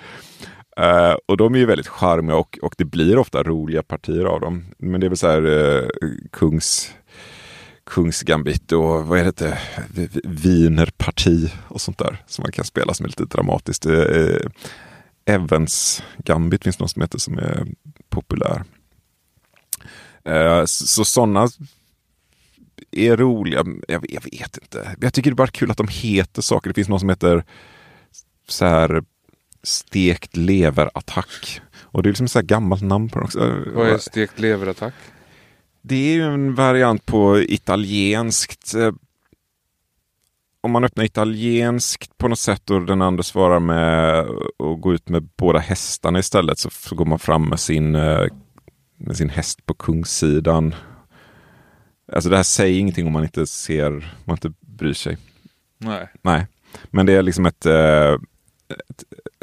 Eh, 0.77 1.17
och 1.27 1.37
de 1.37 1.55
är 1.55 1.59
ju 1.59 1.67
väldigt 1.67 1.89
charmiga 1.89 2.37
och, 2.37 2.59
och 2.63 2.75
det 2.79 2.85
blir 2.85 3.19
ofta 3.19 3.43
roliga 3.43 3.83
partier 3.83 4.25
av 4.25 4.41
dem. 4.41 4.65
Men 4.79 5.01
det 5.01 5.07
är 5.07 5.09
väl 5.09 5.17
så 5.17 5.29
här 5.29 5.47
uh, 5.47 5.89
kungs 6.31 6.95
Kungsgambit 7.85 8.73
och 8.73 9.07
vad 9.07 9.19
är 9.19 9.33
det, 9.37 9.59
Wienerparti 10.25 11.53
och 11.69 11.81
sånt 11.81 11.99
där 11.99 12.23
som 12.27 12.43
man 12.43 12.53
kan 12.53 12.65
spela 12.65 12.95
som 12.95 13.05
är 13.05 13.09
lite 13.09 13.25
dramatiskt. 13.25 13.87
Uh, 13.87 14.37
Evans 15.25 16.03
Gambit 16.19 16.65
finns 16.65 16.77
det 16.77 16.83
något 16.83 16.91
som 16.91 17.03
heter 17.03 17.19
som 17.19 17.39
är 17.39 17.67
populär. 18.09 18.65
Så 20.67 21.05
sådana 21.05 21.49
är 22.91 23.17
roliga. 23.17 23.65
Jag, 23.89 24.07
jag, 24.09 24.25
vet 24.25 24.59
inte. 24.59 24.97
Jag 25.01 25.15
tycker 25.15 25.31
det 25.31 25.35
är 25.35 25.37
bara 25.37 25.47
kul 25.47 25.71
att 25.71 25.77
de 25.77 25.89
heter 25.89 26.43
saker. 26.43 26.71
Det 26.71 26.75
finns 26.75 26.89
någon 26.89 27.01
som 27.01 27.09
heter 27.09 27.45
så 28.49 28.65
här 28.65 29.03
stekt 29.65 30.37
leverattack. 30.37 31.61
Och 31.77 32.03
det 32.03 32.07
är 32.07 32.11
liksom 32.11 32.41
ett 32.41 32.47
gammalt 32.47 32.83
namn 32.83 33.09
på 33.09 33.19
den 33.19 33.25
också. 33.25 33.63
Vad 33.75 33.89
är 33.89 33.99
stekt 33.99 34.39
leverattack? 34.39 34.95
Det 35.83 35.95
är 35.95 36.15
ju 36.15 36.23
en 36.23 36.55
variant 36.55 37.07
på 37.07 37.41
italienskt. 37.41 38.75
Eh, 38.75 38.93
om 40.61 40.71
man 40.71 40.85
öppnar 40.85 41.05
italienskt 41.05 42.19
på 42.19 42.29
något 42.29 42.39
sätt 42.39 42.71
och 42.71 42.87
den 42.87 43.03
andra 43.03 43.23
svarar 43.23 43.61
med 43.61 44.21
att 44.59 44.81
gå 44.81 44.95
ut 44.95 45.09
med 45.09 45.29
båda 45.37 45.59
hästarna 45.59 46.19
istället 46.19 46.59
så 46.59 46.71
går 46.91 47.05
man 47.05 47.19
fram 47.19 47.49
med 47.49 47.61
sin, 47.61 47.95
eh, 47.95 48.27
med 48.97 49.17
sin 49.17 49.29
häst 49.29 49.67
på 49.67 49.75
kungssidan. 49.75 50.75
Alltså 52.13 52.31
det 52.31 52.37
här 52.37 52.43
säger 52.43 52.81
ingenting 52.81 53.07
om 53.07 53.13
man 53.13 53.23
inte 53.23 53.47
ser, 53.47 54.15
man 54.25 54.37
inte 54.37 54.53
bryr 54.61 54.93
sig. 54.93 55.19
Nej. 55.79 56.09
Nej. 56.23 56.47
Men 56.91 57.07
det 57.07 57.13
är 57.13 57.23
liksom 57.23 57.47
ett, 57.47 57.67
eh, 57.67 58.13
ett, 58.69 59.05
ett 59.27 59.34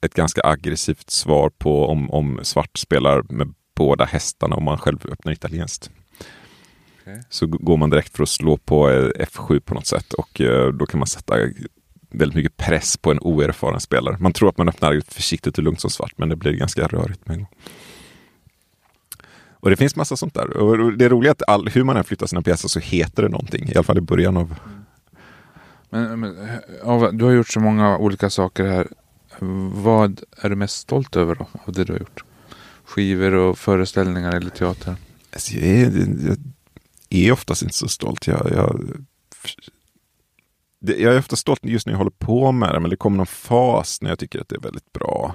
ganska 0.00 0.40
aggressivt 0.44 1.10
svar 1.10 1.50
på 1.58 1.86
om, 1.86 2.10
om 2.10 2.40
svart 2.42 2.78
spelar 2.78 3.22
med 3.28 3.54
båda 3.76 4.04
hästarna 4.04 4.56
om 4.56 4.64
man 4.64 4.78
själv 4.78 4.98
öppnar 5.12 5.32
italienskt. 5.32 5.90
Okay. 7.02 7.22
Så 7.28 7.46
går 7.46 7.76
man 7.76 7.90
direkt 7.90 8.16
för 8.16 8.22
att 8.22 8.28
slå 8.28 8.56
på 8.56 8.90
eh, 8.90 9.08
F7 9.08 9.60
på 9.60 9.74
något 9.74 9.86
sätt 9.86 10.12
och 10.12 10.40
eh, 10.40 10.68
då 10.72 10.86
kan 10.86 10.98
man 10.98 11.06
sätta 11.06 11.34
väldigt 12.10 12.36
mycket 12.36 12.56
press 12.56 12.96
på 12.96 13.10
en 13.10 13.18
oerfaren 13.20 13.80
spelare. 13.80 14.16
Man 14.20 14.32
tror 14.32 14.48
att 14.48 14.58
man 14.58 14.68
öppnar 14.68 15.00
försiktigt 15.08 15.58
och 15.58 15.64
lugnt 15.64 15.80
som 15.80 15.90
svart 15.90 16.12
men 16.16 16.28
det 16.28 16.36
blir 16.36 16.52
ganska 16.52 16.86
rörigt 16.86 17.26
med 17.26 17.34
en 17.34 17.40
gång. 17.40 17.54
Och 19.60 19.70
det 19.70 19.76
finns 19.76 19.96
massa 19.96 20.16
sånt 20.16 20.34
där. 20.34 20.56
Och 20.56 20.92
det 20.92 21.04
är 21.04 21.08
roligt 21.08 21.30
att 21.30 21.48
all, 21.48 21.68
hur 21.68 21.84
man 21.84 21.96
än 21.96 22.04
flyttar 22.04 22.26
sina 22.26 22.42
pjäser 22.42 22.68
så 22.68 22.80
heter 22.80 23.22
det 23.22 23.28
någonting. 23.28 23.68
I 23.68 23.74
alla 23.74 23.82
fall 23.82 23.98
i 23.98 24.00
början 24.00 24.36
av... 24.36 24.54
Men, 25.90 26.20
men 26.20 26.36
du 27.18 27.24
har 27.24 27.32
gjort 27.32 27.48
så 27.48 27.60
många 27.60 27.98
olika 27.98 28.30
saker 28.30 28.64
här. 28.64 28.88
Vad 29.72 30.20
är 30.36 30.50
du 30.50 30.56
mest 30.56 30.78
stolt 30.78 31.16
över 31.16 31.34
då, 31.34 31.46
av 31.66 31.72
det 31.72 31.84
du 31.84 31.92
har 31.92 32.00
gjort? 32.00 32.24
skivor 32.88 33.34
och 33.34 33.58
föreställningar 33.58 34.36
eller 34.36 34.50
teater? 34.50 34.96
Alltså 35.32 35.54
jag, 35.54 35.66
är, 35.66 35.92
jag 37.08 37.20
är 37.20 37.32
oftast 37.32 37.62
inte 37.62 37.74
så 37.74 37.88
stolt. 37.88 38.26
Jag, 38.26 38.50
jag, 38.54 38.90
jag 40.80 41.14
är 41.14 41.18
ofta 41.18 41.36
stolt 41.36 41.60
just 41.62 41.86
när 41.86 41.92
jag 41.92 41.98
håller 41.98 42.10
på 42.10 42.52
med 42.52 42.74
det, 42.74 42.80
men 42.80 42.90
det 42.90 42.96
kommer 42.96 43.16
någon 43.16 43.26
fas 43.26 44.02
när 44.02 44.10
jag 44.10 44.18
tycker 44.18 44.40
att 44.40 44.48
det 44.48 44.56
är 44.56 44.60
väldigt 44.60 44.92
bra. 44.92 45.34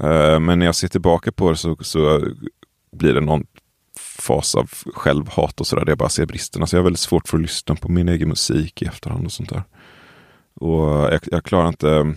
Eh, 0.00 0.40
men 0.40 0.58
när 0.58 0.66
jag 0.66 0.74
ser 0.74 0.88
tillbaka 0.88 1.32
på 1.32 1.50
det 1.50 1.56
så, 1.56 1.76
så 1.80 2.28
blir 2.92 3.14
det 3.14 3.20
någon 3.20 3.46
fas 3.98 4.54
av 4.54 4.70
självhat 4.94 5.60
och 5.60 5.66
sådär, 5.66 5.84
där 5.84 5.90
jag 5.90 5.98
bara 5.98 6.08
ser 6.08 6.26
bristerna. 6.26 6.66
Så 6.66 6.76
jag 6.76 6.80
har 6.80 6.84
väldigt 6.84 7.00
svårt 7.00 7.28
för 7.28 7.36
att 7.36 7.42
lyssna 7.42 7.74
på 7.74 7.92
min 7.92 8.08
egen 8.08 8.28
musik 8.28 8.82
i 8.82 8.84
efterhand 8.84 9.26
och 9.26 9.32
sånt 9.32 9.50
där. 9.50 9.62
Och 10.54 11.12
jag, 11.12 11.20
jag 11.22 11.44
klarar 11.44 11.68
inte, 11.68 12.14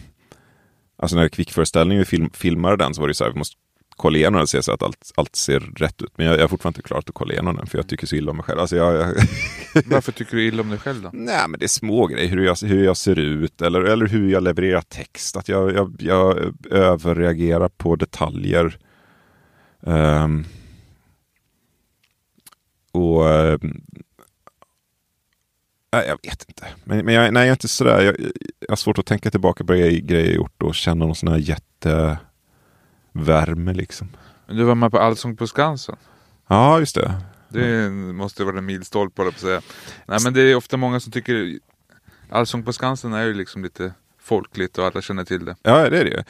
alltså 0.97 1.15
när 1.15 1.29
kvickföreställningen 1.29 1.99
vi 2.01 2.05
film, 2.05 2.29
filmade 2.33 2.77
den 2.77 2.93
så 2.93 3.01
var 3.01 3.07
det 3.07 3.13
så 3.13 3.23
här, 3.23 3.31
vi 3.31 3.37
måste 3.37 3.55
kolla 3.95 4.17
igenom 4.17 4.33
den 4.33 4.41
och 4.41 4.49
se 4.49 4.63
så 4.63 4.71
att 4.71 4.83
allt, 4.83 5.11
allt 5.15 5.35
ser 5.35 5.59
rätt 5.59 6.01
ut. 6.01 6.13
Men 6.15 6.25
jag, 6.25 6.35
jag 6.35 6.41
har 6.41 6.47
fortfarande 6.47 6.77
inte 6.77 6.87
klarat 6.87 7.09
att 7.09 7.15
kolla 7.15 7.33
igenom 7.33 7.55
den 7.55 7.67
för 7.67 7.77
jag 7.77 7.87
tycker 7.87 8.07
så 8.07 8.15
illa 8.15 8.31
om 8.31 8.37
mig 8.37 8.43
själv. 8.43 8.59
Alltså 8.59 8.75
jag, 8.75 8.95
jag 8.95 9.15
Varför 9.85 10.11
tycker 10.11 10.35
du 10.35 10.47
illa 10.47 10.61
om 10.61 10.69
dig 10.69 10.79
själv 10.79 11.01
då? 11.01 11.09
Nej, 11.13 11.47
men 11.47 11.59
det 11.59 11.65
är 11.65 11.67
små 11.67 12.07
grejer. 12.07 12.29
Hur 12.29 12.45
jag, 12.45 12.55
hur 12.61 12.83
jag 12.83 12.97
ser 12.97 13.19
ut 13.19 13.61
eller, 13.61 13.81
eller 13.81 14.07
hur 14.07 14.29
jag 14.29 14.43
levererar 14.43 14.81
text. 14.81 15.37
Att 15.37 15.49
jag, 15.49 15.73
jag, 15.73 15.95
jag 15.99 16.53
överreagerar 16.71 17.69
på 17.69 17.95
detaljer. 17.95 18.77
Um, 19.79 20.45
och 22.91 23.25
uh, 23.25 23.57
Nej, 25.95 26.07
jag 26.07 26.17
vet 26.29 26.45
inte. 26.47 26.67
Men, 26.83 27.05
men 27.05 27.13
jag, 27.13 27.33
nej, 27.33 27.41
jag 27.41 27.47
är 27.47 27.51
inte 27.51 27.67
sådär. 27.67 28.01
Jag, 28.01 28.15
jag 28.59 28.69
har 28.69 28.75
svårt 28.75 28.97
att 28.97 29.05
tänka 29.05 29.31
tillbaka 29.31 29.63
på 29.63 29.73
grejer 29.73 30.25
jag 30.25 30.27
gjort 30.27 30.63
och 30.63 30.75
känna 30.75 31.05
någon 31.05 31.15
sån 31.15 31.29
här 31.29 31.37
jättevärme 33.13 33.73
liksom. 33.73 34.09
Du 34.47 34.63
var 34.63 34.75
med 34.75 34.91
på 34.91 34.99
Allsång 34.99 35.37
på 35.37 35.47
Skansen. 35.47 35.95
Ja, 36.47 36.79
just 36.79 36.95
det. 36.95 37.21
Det 37.49 37.89
måste 37.89 38.43
vara 38.43 38.57
en 38.57 38.65
milstolpe 38.65 39.15
på 39.15 39.27
att 39.27 39.39
säga. 39.39 39.61
Nej 40.05 40.19
men 40.23 40.33
det 40.33 40.41
är 40.41 40.55
ofta 40.55 40.77
många 40.77 40.99
som 40.99 41.11
tycker 41.11 41.59
Allsång 42.29 42.63
på 42.63 42.73
Skansen 42.73 43.13
är 43.13 43.23
ju 43.25 43.33
liksom 43.33 43.63
lite 43.63 43.93
folkligt 44.21 44.77
och 44.77 44.85
alla 44.85 45.01
känner 45.01 45.25
till 45.25 45.45
det. 45.45 45.55
Ja, 45.61 45.89
det 45.89 45.99
är 45.99 46.05
det 46.05 46.11
ju. 46.11 46.23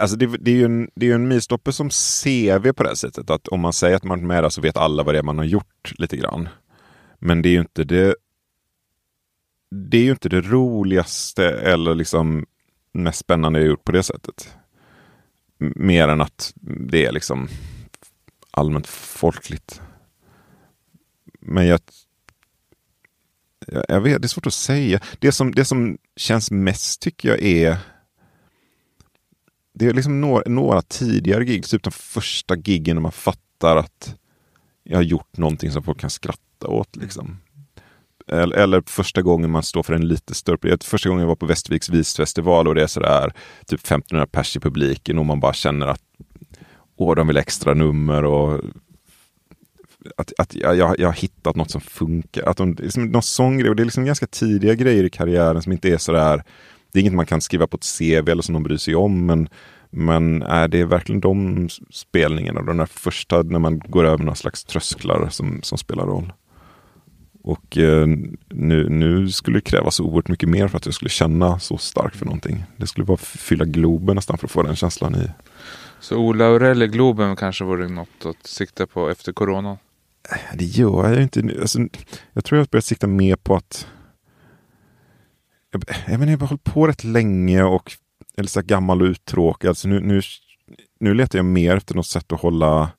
Alltså 0.00 0.16
det, 0.16 0.26
det 0.26 0.50
är 0.50 0.56
ju 0.56 0.64
en, 0.64 0.90
det 0.94 1.10
är 1.10 1.14
en 1.14 1.28
milstolpe 1.28 1.72
som 1.72 1.90
CV 1.90 2.72
på 2.72 2.82
det 2.82 2.88
här 2.88 2.94
sättet. 2.94 3.30
Att 3.30 3.48
om 3.48 3.60
man 3.60 3.72
säger 3.72 3.96
att 3.96 4.04
man 4.04 4.20
är 4.20 4.24
med 4.26 4.44
där 4.44 4.48
så 4.48 4.60
vet 4.60 4.76
alla 4.76 5.02
vad 5.02 5.14
det 5.14 5.18
är 5.18 5.22
man 5.22 5.38
har 5.38 5.44
gjort 5.44 5.92
lite 5.98 6.16
grann. 6.16 6.48
Men 7.18 7.42
det 7.42 7.48
är 7.48 7.52
ju 7.52 7.60
inte 7.60 7.84
det 7.84 8.16
det 9.70 9.98
är 9.98 10.02
ju 10.02 10.10
inte 10.10 10.28
det 10.28 10.40
roligaste 10.40 11.50
eller 11.50 11.94
liksom 11.94 12.46
mest 12.92 13.18
spännande 13.18 13.58
jag 13.58 13.68
gjort 13.68 13.84
på 13.84 13.92
det 13.92 14.02
sättet. 14.02 14.56
Mer 15.58 16.08
än 16.08 16.20
att 16.20 16.52
det 16.88 17.06
är 17.06 17.12
liksom 17.12 17.48
allmänt 18.50 18.86
folkligt. 18.86 19.80
Men 21.40 21.66
jag, 21.66 21.80
jag 23.88 24.00
vet, 24.00 24.22
det 24.22 24.26
är 24.26 24.28
svårt 24.28 24.46
att 24.46 24.54
säga. 24.54 25.00
Det 25.18 25.32
som, 25.32 25.52
det 25.52 25.64
som 25.64 25.98
känns 26.16 26.50
mest 26.50 27.02
tycker 27.02 27.28
jag 27.28 27.42
är 27.42 27.78
det 29.72 29.86
är 29.86 29.94
liksom 29.94 30.20
några, 30.20 30.42
några 30.46 30.82
tidigare 30.82 31.44
gig, 31.44 31.64
typ 31.64 31.82
de 31.82 31.90
första 31.90 32.56
giggen 32.56 32.96
när 32.96 33.00
man 33.00 33.12
fattar 33.12 33.76
att 33.76 34.16
jag 34.82 34.98
har 34.98 35.02
gjort 35.02 35.36
någonting 35.36 35.70
som 35.72 35.82
folk 35.82 36.00
kan 36.00 36.10
skratta 36.10 36.66
åt. 36.66 36.96
Liksom. 36.96 37.38
Eller, 38.32 38.56
eller, 38.56 38.82
första 38.86 39.22
gången 39.22 39.50
man 39.50 39.62
står 39.62 39.82
för 39.82 39.94
en 39.94 40.08
lite 40.08 40.34
större... 40.34 40.78
Första 40.84 41.08
gången 41.08 41.20
jag 41.20 41.28
var 41.28 41.36
på 41.36 41.46
Västerviks 41.46 41.88
visfestival 41.88 42.68
och 42.68 42.74
det 42.74 42.82
är 42.82 42.86
sådär 42.86 43.32
typ 43.66 43.80
1500 43.80 44.26
pers 44.26 44.56
i 44.56 44.60
publiken 44.60 45.18
och 45.18 45.26
man 45.26 45.40
bara 45.40 45.52
känner 45.52 45.86
att 45.86 46.02
åh, 46.96 47.14
de 47.14 47.26
vill 47.26 47.36
extra 47.36 47.74
nummer 47.74 48.24
och 48.24 48.60
att, 50.16 50.32
att 50.38 50.54
jag, 50.54 50.76
jag, 50.76 51.08
har 51.08 51.12
hittat 51.12 51.56
något 51.56 51.70
som 51.70 51.80
funkar. 51.80 52.48
Att 52.48 52.56
de, 52.56 52.74
liksom, 52.74 53.04
någon 53.04 53.22
sån 53.22 53.58
grej, 53.58 53.70
och 53.70 53.76
det 53.76 53.82
är 53.82 53.84
liksom 53.84 54.04
ganska 54.04 54.26
tidiga 54.26 54.74
grejer 54.74 55.04
i 55.04 55.10
karriären 55.10 55.62
som 55.62 55.72
inte 55.72 55.88
är 55.88 55.98
sådär 55.98 56.42
det 56.92 56.98
är 56.98 57.00
inget 57.00 57.14
man 57.14 57.26
kan 57.26 57.40
skriva 57.40 57.66
på 57.66 57.76
ett 57.76 57.98
CV 57.98 58.28
eller 58.30 58.42
som 58.42 58.52
de 58.52 58.62
bryr 58.62 58.76
sig 58.76 58.94
om. 58.94 59.26
Men, 59.26 59.48
men 59.90 60.42
äh, 60.42 60.64
det 60.64 60.80
är 60.80 60.84
verkligen 60.84 61.20
de 61.20 61.68
spelningarna, 61.90 62.62
de 62.62 62.76
där 62.76 62.86
första 62.86 63.42
när 63.42 63.58
man 63.58 63.78
går 63.78 64.04
över 64.04 64.24
några 64.24 64.34
slags 64.34 64.64
trösklar 64.64 65.28
som, 65.28 65.62
som 65.62 65.78
spelar 65.78 66.06
roll. 66.06 66.32
Och 67.42 67.78
eh, 67.78 68.06
nu, 68.48 68.88
nu 68.88 69.28
skulle 69.28 69.56
det 69.56 69.60
krävas 69.60 70.00
oerhört 70.00 70.28
mycket 70.28 70.48
mer 70.48 70.68
för 70.68 70.76
att 70.76 70.86
jag 70.86 70.94
skulle 70.94 71.08
känna 71.08 71.58
så 71.58 71.78
starkt 71.78 72.16
för 72.16 72.26
någonting. 72.26 72.64
Det 72.76 72.86
skulle 72.86 73.04
bara 73.04 73.16
fylla 73.16 73.64
Globen 73.64 74.16
nästan 74.16 74.38
för 74.38 74.46
att 74.46 74.50
få 74.50 74.62
den 74.62 74.76
känslan 74.76 75.14
i. 75.14 75.30
Så 76.00 76.16
Ola 76.16 76.44
Aurell 76.44 76.82
i 76.82 76.86
Globen 76.86 77.36
kanske 77.36 77.64
vore 77.64 77.88
något 77.88 78.26
att 78.26 78.46
sikta 78.46 78.86
på 78.86 79.10
efter 79.10 79.32
corona? 79.32 79.78
Det 80.54 80.64
gör 80.64 81.12
jag 81.12 81.22
inte. 81.22 81.56
Alltså, 81.60 81.78
jag 82.32 82.44
tror 82.44 82.56
jag 82.56 82.64
har 82.64 82.68
börjat 82.70 82.84
sikta 82.84 83.06
mer 83.06 83.36
på 83.36 83.56
att 83.56 83.86
jag, 85.72 85.84
jag, 86.06 86.18
menar, 86.18 86.32
jag 86.32 86.38
har 86.38 86.46
hållit 86.46 86.64
på 86.64 86.86
rätt 86.86 87.04
länge 87.04 87.62
och 87.62 87.92
är 88.36 88.42
lite 88.42 88.52
så 88.52 88.62
gammal 88.62 89.02
och 89.02 89.06
uttråkad. 89.06 89.68
Alltså 89.68 89.88
nu, 89.88 90.00
nu, 90.00 90.20
nu 91.00 91.14
letar 91.14 91.38
jag 91.38 91.46
mer 91.46 91.76
efter 91.76 91.94
något 91.94 92.06
sätt 92.06 92.32
att 92.32 92.40
hålla 92.40 92.90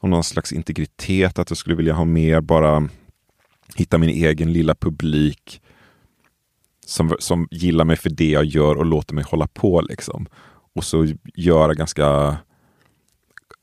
om 0.00 0.10
någon 0.10 0.24
slags 0.24 0.52
integritet. 0.52 1.38
Att 1.38 1.50
jag 1.50 1.56
skulle 1.56 1.76
vilja 1.76 1.94
ha 1.94 2.04
mer 2.04 2.40
bara 2.40 2.88
hitta 3.76 3.98
min 3.98 4.10
egen 4.10 4.52
lilla 4.52 4.74
publik 4.74 5.62
som, 6.86 7.16
som 7.18 7.48
gillar 7.50 7.84
mig 7.84 7.96
för 7.96 8.10
det 8.10 8.30
jag 8.30 8.44
gör 8.44 8.76
och 8.76 8.86
låter 8.86 9.14
mig 9.14 9.24
hålla 9.24 9.46
på. 9.46 9.80
liksom. 9.80 10.26
Och 10.74 10.84
så 10.84 11.06
göra 11.34 11.74
ganska 11.74 12.36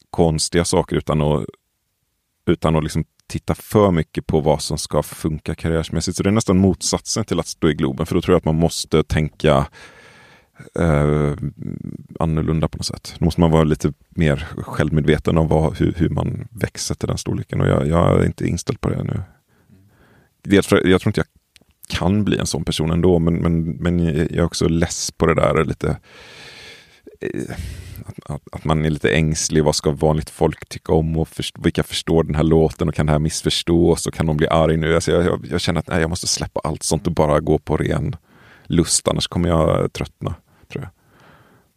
konstiga 0.10 0.66
saker 0.66 0.95
utan 0.95 1.22
att, 1.22 1.45
utan 2.45 2.76
att 2.76 2.84
liksom 2.84 3.04
titta 3.28 3.56
för 3.56 3.91
mycket 3.91 4.28
på 4.28 4.39
vad 4.39 4.62
som 4.62 4.78
ska 4.78 5.04
funka 5.04 5.56
karriärsmässigt. 5.56 6.18
Så 6.18 6.24
det 6.24 6.30
är 6.30 6.32
nästan 6.32 6.58
motsatsen 6.58 7.26
till 7.26 7.39
att 7.39 7.47
stå 7.47 7.70
i 7.70 7.74
Globen. 7.74 8.06
För 8.06 8.16
då 8.16 8.22
tror 8.22 8.34
jag 8.34 8.38
att 8.38 8.45
man 8.45 8.56
måste 8.56 9.04
tänka 9.04 9.68
eh, 10.80 11.34
annorlunda 12.20 12.68
på 12.68 12.78
något 12.78 12.86
sätt. 12.86 13.16
Då 13.20 13.26
måste 13.26 13.41
man 13.41 13.52
vara 13.52 13.64
lite 13.64 13.93
mer 14.10 14.47
självmedveten 14.58 15.38
om 15.38 15.47
vad, 15.47 15.78
hur, 15.78 15.93
hur 15.97 16.10
man 16.10 16.47
växer 16.52 16.95
till 16.95 17.08
den 17.08 17.18
storleken. 17.18 17.62
Och 17.62 17.68
jag, 17.68 17.88
jag 17.88 18.22
är 18.22 18.26
inte 18.26 18.47
inställd 18.47 18.82
på 18.82 18.89
det 18.89 19.04
nu. 19.04 19.22
Jag 20.44 20.64
tror, 20.64 20.88
jag 20.88 21.02
tror 21.02 21.10
inte 21.10 21.20
jag 21.20 21.28
kan 21.98 22.24
bli 22.24 22.38
en 22.38 22.46
sån 22.46 22.66
person 22.66 22.92
ändå, 22.92 23.20
men, 23.20 23.36
men, 23.36 23.70
men 23.70 24.00
jag 24.00 24.32
är 24.32 24.44
också 24.44 24.68
less 24.68 25.12
på 25.12 25.26
det 25.26 25.36
där 25.36 25.66
lite 25.66 25.98
eh, 27.22 27.56
att, 28.06 28.32
att, 28.32 28.42
att, 28.52 28.64
man 28.66 28.86
är 28.86 28.89
lite 28.89 29.10
ängslig. 29.10 29.64
Vad 29.64 29.76
ska 29.76 29.92
vanligt 29.92 30.30
folk 30.30 30.70
tycka 30.70 30.94
om 30.94 31.18
och 31.18 31.28
först, 31.28 31.56
vilka 31.64 31.84
förstår 31.84 32.24
den 32.24 32.36
här 32.36 32.44
låten 32.44 32.89
och 32.89 32.96
kan 32.96 33.06
det 33.06 33.12
här 33.12 33.20
missförstås 33.20 34.08
och 34.08 34.14
kan 34.14 34.26
de 34.26 34.38
bli 34.38 34.48
arg 34.48 34.78
nu? 34.78 34.96
Alltså 34.96 35.12
jag, 35.12 35.26
jag, 35.26 35.46
jag 35.52 35.62
känner 35.62 35.80
att 35.80 35.88
nej, 35.88 36.02
jag 36.02 36.10
måste 36.10 36.28
släppa 36.28 36.60
allt 36.64 36.84
sånt 36.84 37.08
och 37.08 37.14
bara 37.14 37.39
gå 37.39 37.58
på 37.58 37.78
ren 37.78 38.16
lust, 38.64 39.08
annars 39.08 39.28
kommer 39.28 39.50
jag 39.50 39.94
tröttna. 39.94 40.36
Tror 40.72 40.84
jag. 40.84 40.92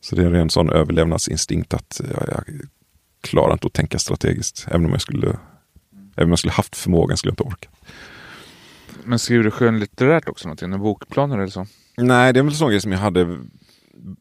Så 0.00 0.16
det 0.16 0.22
är 0.22 0.26
en 0.26 0.32
ren 0.32 0.50
sån 0.50 0.70
överlevnadsinstinkt 0.70 1.74
att 1.74 2.00
jag, 2.14 2.28
jag 2.28 2.44
klarar 3.20 3.52
inte 3.52 3.66
att 3.66 3.72
tänka 3.72 3.98
strategiskt. 3.98 4.66
Även 4.68 4.86
om 4.86 4.92
jag 4.92 5.00
skulle, 5.00 5.26
även 6.16 6.24
om 6.24 6.30
jag 6.30 6.38
skulle 6.38 6.52
haft 6.52 6.76
förmågan 6.76 7.16
skulle 7.16 7.30
jag 7.30 7.32
inte 7.32 7.54
orka. 7.54 7.68
Men 9.04 9.18
skriver 9.18 9.44
du 9.44 9.50
skönlitterärt 9.50 10.28
också 10.28 10.48
någonting? 10.48 10.70
Några 10.70 10.82
bokplaner 10.82 11.38
eller 11.38 11.46
så? 11.46 11.66
Nej, 11.96 12.32
det 12.32 12.38
är 12.40 12.44
väl 12.44 12.54
sån 12.54 12.70
grej 12.70 12.80
som 12.80 12.92
jag 12.92 12.98
hade 12.98 13.38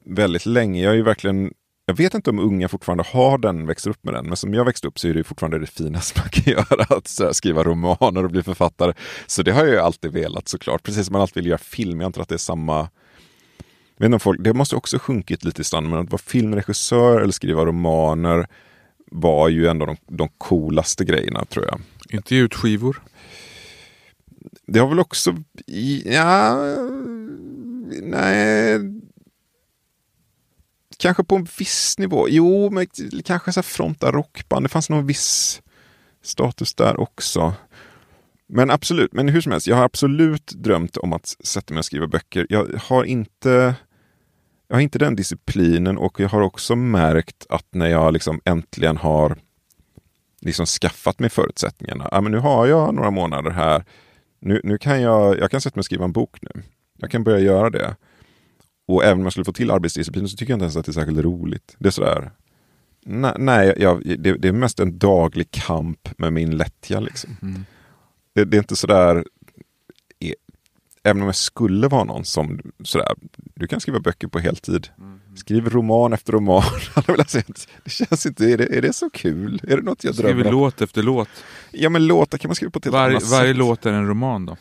väldigt 0.06 0.46
länge. 0.46 0.84
Jag 0.84 0.92
är 0.92 0.98
ju 0.98 1.04
verkligen 1.04 1.54
jag 1.86 1.96
vet 1.96 2.14
inte 2.14 2.30
om 2.30 2.40
unga 2.40 2.68
fortfarande 2.68 3.04
har 3.08 3.38
den, 3.38 3.66
växer 3.66 3.90
upp 3.90 4.04
med 4.04 4.14
den, 4.14 4.28
men 4.28 4.38
som 4.38 4.54
jag 4.54 4.66
växte 4.66 4.88
upp 4.88 5.00
så 5.00 5.08
är 5.08 5.14
det 5.14 5.24
fortfarande 5.24 5.60
det 5.60 5.68
finaste 5.68 6.20
man 6.20 6.30
kan 6.30 6.54
göra, 6.54 6.84
att 6.98 7.20
här, 7.20 7.34
skriva 7.34 7.64
romaner 7.64 8.24
och 8.24 8.32
bli 8.32 8.44
författare. 8.44 8.94
Så 9.28 9.44
det 9.44 9.52
har 9.52 9.64
jag 9.64 9.74
ju 9.74 9.80
alltid 9.80 10.12
velat 10.12 10.48
såklart, 10.48 10.84
precis 10.84 11.06
som 11.06 11.14
man 11.14 11.22
alltid 11.22 11.44
vill 11.44 11.50
göra 11.50 11.58
film. 11.58 12.02
Jag 12.02 12.06
antar 12.06 12.22
att 12.22 12.30
det 12.30 12.36
är 12.36 12.38
samma 12.38 12.90
vet 13.98 14.06
inte 14.06 14.20
folk, 14.20 14.40
det 14.44 14.54
måste 14.54 14.76
också 14.76 15.00
sjunkit 15.00 15.44
lite 15.44 15.62
i 15.62 15.64
stan, 15.64 15.90
men 15.90 16.00
att 16.00 16.12
vara 16.12 16.22
filmregissör 16.26 17.22
eller 17.22 17.32
skriva 17.32 17.66
romaner 17.66 18.48
var 19.12 19.50
ju 19.50 19.68
ändå 19.68 19.86
de, 19.86 19.96
de 20.08 20.30
coolaste 20.38 21.06
grejerna 21.06 21.46
tror 21.46 21.66
jag. 21.66 21.82
Inte 22.10 22.36
ge 22.36 22.42
ut 22.42 22.56
skivor? 22.56 23.02
Det 24.68 24.80
har 24.80 24.88
väl 24.88 24.99
också, 24.99 25.36
ja, 26.05 26.57
nej, 28.01 28.80
kanske 30.97 31.24
på 31.24 31.36
en 31.36 31.47
viss 31.59 31.97
nivå. 31.97 32.28
Jo, 32.30 32.70
men 32.70 32.88
kanske 33.26 33.53
så 33.53 33.57
här 33.57 33.64
fronta 33.64 34.11
rockband. 34.11 34.66
Det 34.66 34.70
fanns 34.70 34.89
någon 34.89 35.07
viss 35.07 35.61
status 36.22 36.76
där 36.76 36.99
också. 36.99 37.53
Men 38.47 38.72
absolut, 38.72 39.14
men 39.14 39.30
hur 39.30 39.41
som 39.41 39.51
helst, 39.51 39.68
jag 39.68 39.76
har 39.76 39.84
absolut 39.84 40.47
drömt 40.47 40.97
om 40.97 41.14
att 41.14 41.36
sätta 41.43 41.74
mig 41.74 41.80
och 41.80 41.86
skriva 41.86 42.07
böcker. 42.07 42.47
Jag 42.49 42.68
har 42.84 43.03
inte 43.03 43.76
jag 44.68 44.76
har 44.76 44.82
inte 44.82 44.99
den 44.99 45.16
disciplinen 45.16 45.97
och 45.97 46.20
jag 46.20 46.30
har 46.30 46.41
också 46.41 46.76
märkt 46.76 47.45
att 47.49 47.66
när 47.72 47.88
jag 47.88 48.14
liksom 48.14 48.41
äntligen 48.45 48.97
har 48.97 49.38
liksom 50.41 50.66
skaffat 50.66 51.20
mig 51.20 51.30
förutsättningarna. 51.30 52.09
Ja, 52.11 52.22
men 52.22 52.32
nu 52.32 52.38
har 52.38 52.68
jag 52.68 52.93
några 52.93 53.11
månader 53.11 53.51
här. 53.51 53.84
Nu, 54.46 54.62
nu 54.64 54.78
kan 54.78 55.02
jag, 55.02 55.39
jag 55.39 55.52
kan 55.52 55.62
sätta 55.62 55.76
mig 55.76 55.82
och 55.82 55.86
skriva 55.86 56.06
en 56.06 56.12
bok 56.12 56.38
nu. 56.41 56.64
Jag 56.98 57.12
kan 57.12 57.24
börja 57.24 57.39
göra 57.39 57.70
det. 57.70 57.96
Och 58.88 59.04
även 59.04 59.18
om 59.18 59.24
jag 59.24 59.34
skulle 59.34 59.46
få 59.46 59.54
till 59.54 59.72
arbetsdisciplin 59.72 60.30
så 60.30 60.38
tycker 60.38 60.54
jag 60.54 60.56
inte 60.56 60.64
ens 60.64 60.76
att 60.76 60.86
det 60.86 60.89
är 60.89 60.94
särskilt 60.94 61.20
roligt. 61.20 61.76
Det 61.80 61.88
är 61.88 61.91
sådär, 61.91 62.32
nej, 63.06 63.34
nej 63.38 63.74
jag, 63.78 64.04
det, 64.20 64.34
det, 64.34 64.48
är 64.48 64.52
mest 64.52 64.80
en 64.80 64.98
daglig 64.98 65.52
kamp 65.52 66.10
med 66.18 66.34
min 66.34 66.58
lättja. 66.58 67.00
Liksom. 67.00 67.38
Mm. 67.41 67.66
Det, 68.34 68.46
det, 68.46 68.58
är 68.58 68.60
inte 68.60 68.76
sådär, 68.76 69.26
e, 70.20 70.34
även 71.04 71.22
om 71.22 71.26
jag 71.26 71.36
skulle 71.36 71.88
vara 71.88 72.04
någon 72.04 72.26
som 72.26 72.62
sådär, 72.84 73.14
du 73.56 73.68
kan 73.68 73.80
skriva 73.80 74.00
böcker 74.00 74.28
på 74.28 74.39
heltid. 74.39 74.88
Mm. 74.98 75.20
Skriv 75.36 75.70
roman 75.70 76.14
efter 76.14 76.34
roman. 76.34 76.64
det 77.84 77.90
känns 77.90 78.26
inte, 78.26 78.46
är 78.46 78.58
det, 78.58 78.78
är 78.78 78.82
det 78.82 78.94
så 78.94 79.10
kul? 79.10 79.62
Är 79.68 79.78
det 79.78 79.84
något 79.84 80.04
jag 80.04 80.16
drömmer 80.16 80.34
om? 80.34 80.40
Skriver 80.40 80.52
låt 80.52 80.82
efter 80.82 81.04
låt. 81.04 81.30
Ja 81.72 81.90
men 81.90 82.08
låtar 82.08 82.38
kan 82.38 82.50
man 82.50 82.56
skriva 82.56 82.72
på 82.72 82.80
ett 82.80 82.86
helt 82.86 82.94
Var, 82.94 83.10
annat 83.10 83.32
Varje 83.32 83.54
låt 83.54 83.86
är 83.86 83.94
en 83.94 84.08
roman 84.08 84.46
då? 84.46 84.58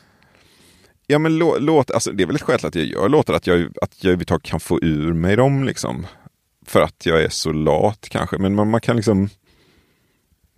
Ja 1.06 1.18
men 1.18 1.38
lå, 1.38 1.58
låt, 1.58 1.90
alltså, 1.90 2.12
det 2.12 2.22
är 2.22 2.26
väl 2.26 2.36
ett 2.36 2.42
skäl 2.42 2.58
till 2.58 2.68
att 2.68 2.74
jag 2.74 2.86
gör 2.86 3.08
låtar, 3.08 3.34
att 3.34 3.46
jag, 3.46 3.60
att 3.60 4.04
jag 4.04 4.08
överhuvudtaget 4.08 4.42
kan 4.42 4.60
få 4.60 4.78
ur 4.82 5.12
mig 5.12 5.36
dem 5.36 5.64
liksom. 5.64 6.06
För 6.66 6.80
att 6.80 7.06
jag 7.06 7.22
är 7.22 7.28
så 7.28 7.52
lat 7.52 8.08
kanske, 8.10 8.38
men 8.38 8.54
man, 8.54 8.70
man 8.70 8.80
kan 8.80 8.96
liksom 8.96 9.28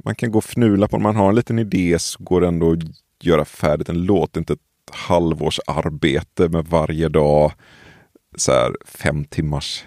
Man 0.05 0.15
kan 0.15 0.31
gå 0.31 0.39
och 0.39 0.45
fnula 0.45 0.89
på, 0.89 0.97
om 0.97 1.03
man 1.03 1.17
har 1.17 1.29
en 1.29 1.35
liten 1.35 1.59
idé 1.59 1.99
så 1.99 2.25
går 2.25 2.41
det 2.41 2.47
ändå 2.47 2.73
att 2.73 2.79
göra 3.23 3.45
färdigt 3.45 3.89
en 3.89 4.05
låt, 4.05 4.37
inte 4.37 4.53
ett 4.53 4.61
halvårs 4.93 5.61
arbete 5.67 6.49
med 6.49 6.67
varje 6.67 7.09
dag 7.09 7.53
så 8.37 8.53
här, 8.53 8.77
fem 8.85 9.25
timmars 9.25 9.85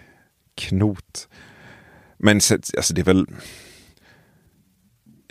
knot. 0.57 1.27
Men 2.17 2.35
alltså, 2.35 2.93
det 2.93 3.01
är 3.01 3.05
väl 3.05 3.25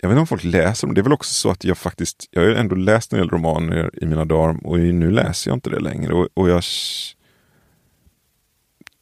jag 0.01 0.09
vet 0.09 0.13
inte 0.13 0.21
om 0.21 0.27
folk 0.27 0.43
läser 0.43 0.87
dem. 0.87 0.93
Det 0.93 1.01
är 1.01 1.03
väl 1.03 1.13
också 1.13 1.33
så 1.33 1.49
att 1.49 1.63
jag 1.63 1.77
faktiskt, 1.77 2.27
jag 2.31 2.41
har 2.41 2.49
ändå 2.49 2.75
läst 2.75 3.13
en 3.13 3.19
del 3.19 3.29
romaner 3.29 3.89
i 4.01 4.05
mina 4.05 4.25
dagar 4.25 4.65
och 4.65 4.79
nu 4.79 5.11
läser 5.11 5.51
jag 5.51 5.57
inte 5.57 5.69
det 5.69 5.79
längre. 5.79 6.13
Och, 6.13 6.27
och 6.33 6.49
jag 6.49 6.63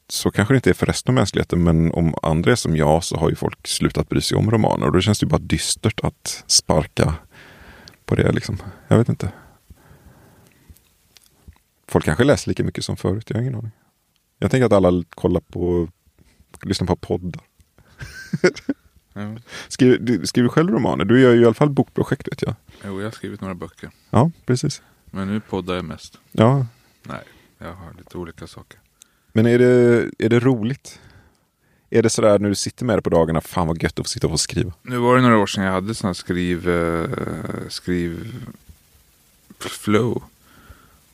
så 0.08 0.32
kanske 0.32 0.54
det 0.54 0.56
inte 0.56 0.70
är 0.70 0.74
för 0.74 0.86
resten 0.86 1.12
av 1.12 1.16
mänskligheten, 1.16 1.64
men 1.64 1.92
om 1.92 2.16
andra 2.22 2.52
är 2.52 2.56
som 2.56 2.78
jag 2.78 3.04
så 3.04 3.18
har 3.18 3.30
ju 3.30 3.36
folk 3.36 3.68
slutat 3.68 4.10
bry 4.10 4.22
sig 4.22 4.38
om 4.38 4.52
romaner. 4.52 4.86
Och 4.86 4.92
då 4.92 5.02
känns 5.02 5.20
det 5.20 5.24
ju 5.24 5.30
bara 5.30 5.42
dystert 5.42 6.00
att 6.04 6.44
sparka 6.48 7.14
på 8.06 8.16
det. 8.16 8.32
Liksom. 8.32 8.58
Jag 8.88 8.98
vet 8.98 9.10
inte. 9.10 9.32
Folk 11.88 12.06
kanske 12.06 12.24
läser 12.24 12.50
lika 12.50 12.64
mycket 12.64 12.86
som 12.86 12.98
förut, 12.98 13.26
jag 13.28 13.36
har 13.38 13.42
ingen 13.42 13.56
aning. 13.56 13.72
Jag 14.40 14.52
tänker 14.52 14.66
att 14.66 14.74
alla 14.74 15.04
kollar 15.10 15.42
på, 15.42 15.88
lyssnar 16.62 16.88
på 16.88 16.96
poddar. 16.96 17.44
Ja. 19.18 19.36
Skriver, 19.68 19.98
du, 19.98 20.28
skriver 20.28 20.50
själv 20.50 20.70
romaner? 20.74 21.06
Du 21.06 21.22
gör 21.22 21.34
ju 21.34 21.42
i 21.42 21.46
alla 21.46 21.54
fall 21.54 21.70
bokprojekt 21.70 22.28
vet 22.32 22.42
jag. 22.42 22.56
Jo, 22.86 23.00
jag 23.00 23.06
har 23.08 23.12
skrivit 23.12 23.42
några 23.42 23.56
böcker. 23.56 23.90
Ja, 24.10 24.32
precis. 24.46 24.82
Men 25.06 25.28
nu 25.28 25.40
poddar 25.40 25.76
jag 25.76 25.86
mest. 25.86 26.18
Ja, 26.32 26.66
Nej, 27.04 27.24
jag 27.58 27.74
har 27.74 27.94
lite 27.98 28.18
olika 28.18 28.48
saker. 28.48 28.80
men 29.34 29.46
är 29.46 29.60
det, 29.60 30.10
är 30.20 30.30
det 30.30 30.40
roligt? 30.40 31.00
Är 31.90 32.04
det 32.04 32.10
sådär 32.10 32.40
när 32.40 32.50
du 32.50 32.56
sitter 32.56 32.86
med 32.86 32.98
det 32.98 33.02
på 33.02 33.10
dagarna, 33.10 33.42
fan 33.42 33.68
vad 33.68 33.84
gött 33.84 34.00
att 34.00 34.06
få 34.06 34.10
sitta 34.10 34.28
och 34.28 34.40
skriva? 34.40 34.74
Nu 34.82 34.98
var 34.98 35.16
det 35.16 35.22
några 35.22 35.38
år 35.38 35.48
sedan 35.48 35.64
jag 35.64 35.72
hade 35.72 35.94
här 36.04 36.14
skriv... 36.14 36.70
eh, 36.70 37.10
skriv... 37.70 38.36
flow. 39.60 40.24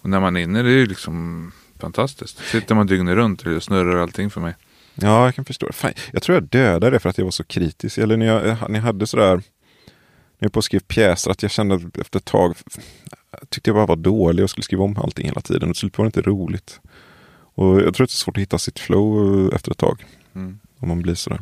Och 0.01 0.09
när 0.09 0.19
man 0.19 0.37
är 0.37 0.41
inne, 0.41 0.61
det 0.63 0.69
är 0.69 0.77
ju 0.77 0.85
liksom 0.85 1.51
fantastiskt. 1.79 2.37
Sitter 2.37 2.75
man 2.75 2.87
dygnet 2.87 3.15
runt 3.15 3.45
och 3.45 3.63
snurrar 3.63 3.97
allting 4.01 4.29
för 4.29 4.41
mig. 4.41 4.55
Ja, 4.95 5.25
jag 5.25 5.35
kan 5.35 5.45
förstå. 5.45 5.67
Fan, 5.71 5.93
jag 6.13 6.21
tror 6.21 6.35
jag 6.35 6.43
dödade 6.43 6.89
det 6.89 6.99
för 6.99 7.09
att 7.09 7.17
jag 7.17 7.25
var 7.25 7.31
så 7.31 7.43
kritisk. 7.43 7.97
Eller 7.97 8.17
när 8.17 8.25
jag, 8.25 8.69
när 8.69 8.79
jag 8.79 8.85
hade 8.85 9.07
sådär, 9.07 9.35
när 9.35 9.43
jag 10.39 10.53
på 10.53 10.57
och 10.57 10.63
skrev 10.63 10.79
pjäser, 10.79 11.31
att 11.31 11.41
jag 11.41 11.51
kände 11.51 11.75
att 11.75 11.97
efter 11.97 12.19
ett 12.19 12.25
tag, 12.25 12.55
jag 13.31 13.49
tyckte 13.49 13.69
jag 13.69 13.75
bara 13.75 13.85
var 13.85 13.95
dålig 13.95 14.43
och 14.43 14.49
skulle 14.49 14.63
skriva 14.63 14.83
om 14.83 14.97
allting 14.97 15.25
hela 15.25 15.41
tiden. 15.41 15.69
Och 15.69 15.75
till 15.75 15.79
slut 15.79 15.97
var 15.97 16.05
det 16.05 16.07
inte 16.07 16.21
roligt. 16.21 16.79
Och 17.53 17.81
jag 17.81 17.93
tror 17.93 18.03
att 18.03 18.09
det 18.09 18.13
är 18.13 18.23
svårt 18.23 18.37
att 18.37 18.41
hitta 18.41 18.57
sitt 18.57 18.79
flow 18.79 19.39
eh, 19.49 19.55
efter 19.55 19.71
ett 19.71 19.77
tag. 19.77 20.05
Mm. 20.35 20.59
Om 20.79 20.87
man 20.87 21.01
blir 21.01 21.15
sådär. 21.15 21.41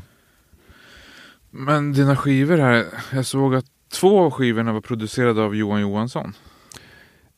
Men 1.50 1.94
dina 1.94 2.16
skivor 2.16 2.58
här, 2.58 2.86
jag 3.14 3.26
såg 3.26 3.56
att 3.56 3.66
två 3.94 4.20
av 4.20 4.32
skivorna 4.32 4.74
var 4.74 4.82
producerade 4.82 5.42
av 5.42 5.56
Johan 5.56 5.82
Johansson. 5.82 6.34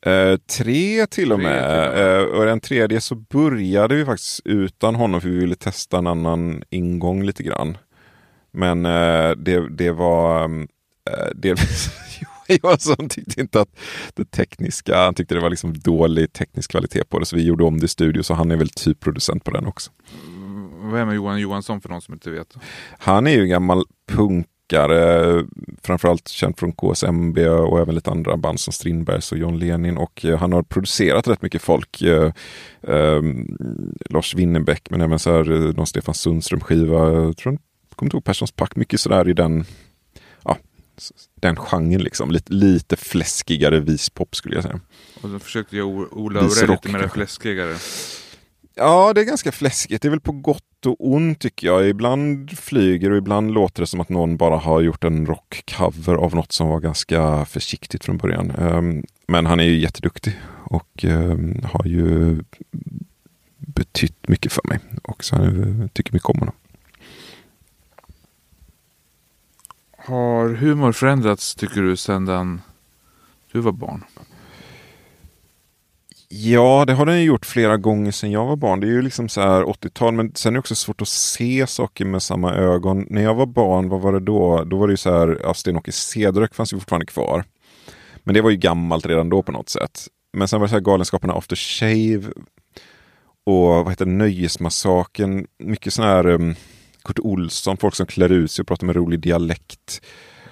Eh, 0.06 0.38
tre 0.38 1.08
till 1.08 1.32
och 1.32 1.40
Tre 1.40 1.48
med. 1.48 1.64
till 1.64 1.78
och 1.78 1.96
med. 1.96 2.20
Eh, 2.20 2.24
och 2.24 2.46
den 2.46 2.60
tredje 2.60 3.02
så 3.02 3.16
började 3.16 3.96
vi 3.96 4.06
faktiskt 4.06 4.42
utan 4.46 4.96
honom 4.96 5.22
för 5.22 5.30
vi 5.30 5.38
ville 5.40 5.56
testa 5.56 5.98
en 5.98 6.08
annan 6.08 6.64
ingång 6.70 7.24
lite 7.24 7.44
grann. 7.44 7.78
Men 8.52 8.86
eh, 8.86 9.32
det, 9.32 9.70
det 9.70 9.92
var 9.92 10.44
mm, 10.44 10.68
eh, 11.10 11.30
delvis 11.36 11.90
Johan 12.22 12.60
Johansson 12.64 13.10
tyckte 13.10 13.42
inte 13.42 13.62
att 13.62 13.80
det 14.14 14.32
tekniska, 14.32 14.98
han 14.98 15.14
tyckte 15.14 15.36
det 15.36 15.42
var 15.42 15.50
liksom 15.50 15.80
dålig 15.80 16.34
teknisk 16.34 16.72
kvalitet 16.72 17.04
på 17.04 17.20
det 17.20 17.26
så 17.26 17.36
vi 17.36 17.44
gjorde 17.44 17.64
om 17.64 17.80
det 17.80 17.86
i 17.86 17.88
studio 17.88 18.24
så 18.24 18.34
han 18.34 18.52
är 18.52 18.56
väl 18.56 18.70
typ 18.70 19.00
producent 19.00 19.44
på 19.44 19.52
den 19.52 19.66
också. 19.66 19.92
Vem 20.92 21.10
är 21.10 21.14
Johan 21.14 21.40
Johansson 21.40 21.82
för 21.82 21.90
de 21.90 22.02
som 22.02 22.14
inte 22.14 22.30
vet? 22.32 22.56
Han 23.00 23.28
är 23.28 23.32
ju 23.32 23.42
en 23.42 23.50
gammal 23.50 23.84
punkare, 24.72 25.46
framförallt 25.84 26.28
känd 26.28 26.60
från 26.60 26.72
KSMB 26.72 27.38
och 27.48 27.80
även 27.80 27.96
lite 27.96 28.12
andra 28.12 28.38
band 28.38 28.60
som 28.60 28.74
Strindbergs 28.74 29.32
och 29.32 29.38
John 29.38 29.60
Lenin. 29.60 29.98
Och 29.98 30.26
eh, 30.26 30.40
han 30.40 30.54
har 30.54 30.64
producerat 30.64 31.28
rätt 31.28 31.42
mycket 31.42 31.62
folk. 31.62 32.02
Eh, 32.02 32.32
eh, 32.82 33.22
Lars 34.10 34.36
Winnerbäck, 34.36 34.90
men 34.90 35.02
även 35.02 35.20
så 35.20 35.32
här, 35.32 35.52
eh, 35.52 35.74
någon 35.76 35.88
Stefan 35.88 36.16
Sundström-skiva. 36.16 37.14
Jag 37.14 37.38
tror 37.38 37.58
kommer 37.96 38.08
inte 38.08 38.18
ihåg 38.18 38.24
Perssons 38.24 38.52
pack, 38.52 38.76
mycket 38.76 39.00
sådär 39.02 39.30
i 39.30 39.34
den, 39.34 39.66
den 41.42 41.56
genren 41.56 42.04
liksom. 42.04 42.32
Lite, 42.32 42.54
lite 42.54 42.96
fläskigare 42.96 43.80
vispop 43.80 44.36
skulle 44.36 44.56
jag 44.56 44.64
säga. 44.64 44.80
Och 45.22 45.30
så 45.30 45.40
försökte 45.40 45.78
jag 45.78 45.88
O- 45.88 46.08
Ola 46.12 46.42
Vis 46.42 46.58
Aurell 46.58 46.70
rock 46.70 46.86
lite 46.86 46.98
mer 46.98 47.08
fläskigare. 47.08 47.76
Ja, 48.76 49.14
det 49.14 49.22
är 49.22 49.26
ganska 49.26 49.52
fläskigt. 49.52 50.02
Det 50.02 50.08
är 50.08 50.10
väl 50.10 50.20
på 50.20 50.32
gott 50.32 50.86
och 50.86 50.96
ont 51.00 51.40
tycker 51.40 51.68
jag. 51.68 51.88
Ibland 51.90 52.58
flyger 52.58 53.12
och 53.12 53.18
ibland 53.18 53.52
låter 53.52 53.82
det 53.82 53.88
som 53.88 54.00
att 54.00 54.10
någon 54.10 54.38
bara 54.38 54.58
har 54.58 54.82
gjort 54.82 55.04
en 55.04 55.26
rockcover 55.26 56.16
av 56.16 56.36
något 56.36 56.52
som 56.52 56.68
var 56.68 56.80
ganska 56.80 57.46
försiktigt 57.46 58.06
från 58.06 58.18
början. 58.18 58.52
Ehm, 58.52 59.04
men 59.28 59.46
han 59.46 59.60
är 59.60 59.64
ju 59.64 59.80
jätteduktig 59.80 60.40
och 60.64 61.06
ehm, 61.06 61.64
har 61.64 61.86
ju 61.86 62.40
betytt 63.58 64.28
mycket 64.28 64.52
för 64.52 64.68
mig. 64.68 64.80
Och 65.04 65.24
så 65.24 65.36
jag 65.36 65.94
tycker 65.94 66.14
mycket 66.14 66.30
om 66.30 66.40
honom. 66.40 66.56
Har 69.98 70.50
humor 70.50 70.92
förändrats 70.92 71.56
tycker 71.56 71.82
du 71.82 71.96
sedan 71.96 72.62
du 73.52 73.60
var 73.60 73.72
barn? 73.72 74.04
Ja, 76.34 76.84
det 76.88 76.94
har 76.94 77.06
den 77.06 77.18
ju 77.20 77.24
gjort 77.26 77.46
flera 77.46 77.78
gånger 77.78 78.12
sedan 78.12 78.32
jag 78.32 78.46
var 78.46 78.56
barn. 78.56 78.80
Det 78.80 78.88
är 78.88 78.92
ju 78.92 79.02
liksom 79.02 79.30
så 79.30 79.42
här 79.42 79.64
80-tal, 79.64 80.14
men 80.14 80.36
sen 80.36 80.50
är 80.50 80.54
det 80.54 80.60
också 80.60 80.76
svårt 80.76 81.02
att 81.02 81.08
se 81.08 81.68
saker 81.68 82.06
med 82.06 82.24
samma 82.24 82.54
ögon. 82.54 83.06
När 83.10 83.22
jag 83.22 83.36
var 83.36 83.46
barn, 83.46 83.90
vad 83.90 84.02
var 84.02 84.14
det 84.14 84.20
då? 84.20 84.64
Då 84.64 84.78
var 84.78 84.88
det 84.88 84.94
ju 84.94 84.98
så 84.98 85.12
här, 85.20 85.40
ja, 85.44 85.54
Sten-Åke 85.54 85.92
Cederhök 85.92 86.56
fanns 86.56 86.74
ju 86.74 86.78
fortfarande 86.78 87.06
kvar. 87.06 87.44
Men 88.24 88.34
det 88.34 88.42
var 88.42 88.50
ju 88.50 88.58
gammalt 88.58 89.06
redan 89.06 89.30
då 89.30 89.42
på 89.44 89.52
något 89.52 89.70
sätt. 89.70 90.08
Men 90.34 90.48
sen 90.48 90.60
var 90.60 90.68
det 90.68 90.70
så 90.70 90.76
här 90.76 90.82
Galenskaparna 90.82 91.34
After 91.34 91.56
Shave 91.56 92.34
och 93.46 93.68
vad 93.68 93.90
heter 93.90 94.06
Nöjesmassaken. 94.06 95.48
Mycket 95.60 95.94
sån 95.94 96.06
här 96.06 96.28
um, 96.28 96.56
Kurt 97.04 97.20
Olsson, 97.20 97.78
folk 97.78 97.96
som 97.96 98.06
klär 98.06 98.32
ut 98.32 98.52
sig 98.52 98.64
och 98.64 98.68
pratar 98.68 98.88
med 98.88 98.96
rolig 98.96 99.20
dialekt. 99.20 100.02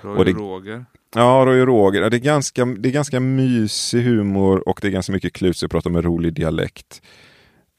Roy 0.01 0.17
Och 0.17 0.25
det- 0.25 0.31
Roger? 0.31 0.85
Ja, 1.15 1.43
Roy 1.45 1.61
och 1.61 1.67
Roger. 1.67 2.09
Det 2.09 2.17
är, 2.17 2.19
ganska, 2.19 2.65
det 2.65 2.89
är 2.89 2.93
ganska 2.93 3.19
mysig 3.19 4.03
humor 4.03 4.69
och 4.69 4.79
det 4.81 4.87
är 4.87 4.91
ganska 4.91 5.11
mycket 5.13 5.33
klut 5.33 5.57
sig 5.57 5.65
och 5.65 5.71
prata 5.71 5.89
med 5.89 6.05
rolig 6.05 6.33
dialekt. 6.33 7.01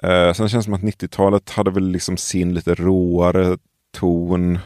Eh, 0.03 0.33
sen 0.33 0.49
känns 0.49 0.53
det 0.53 0.63
som 0.63 0.75
att 0.75 0.81
90-talet 0.81 1.51
hade 1.51 1.71
väl 1.71 1.89
liksom 1.91 2.17
sin 2.17 2.55
lite 2.55 2.75
råare 2.75 3.59
ton. 3.93 4.59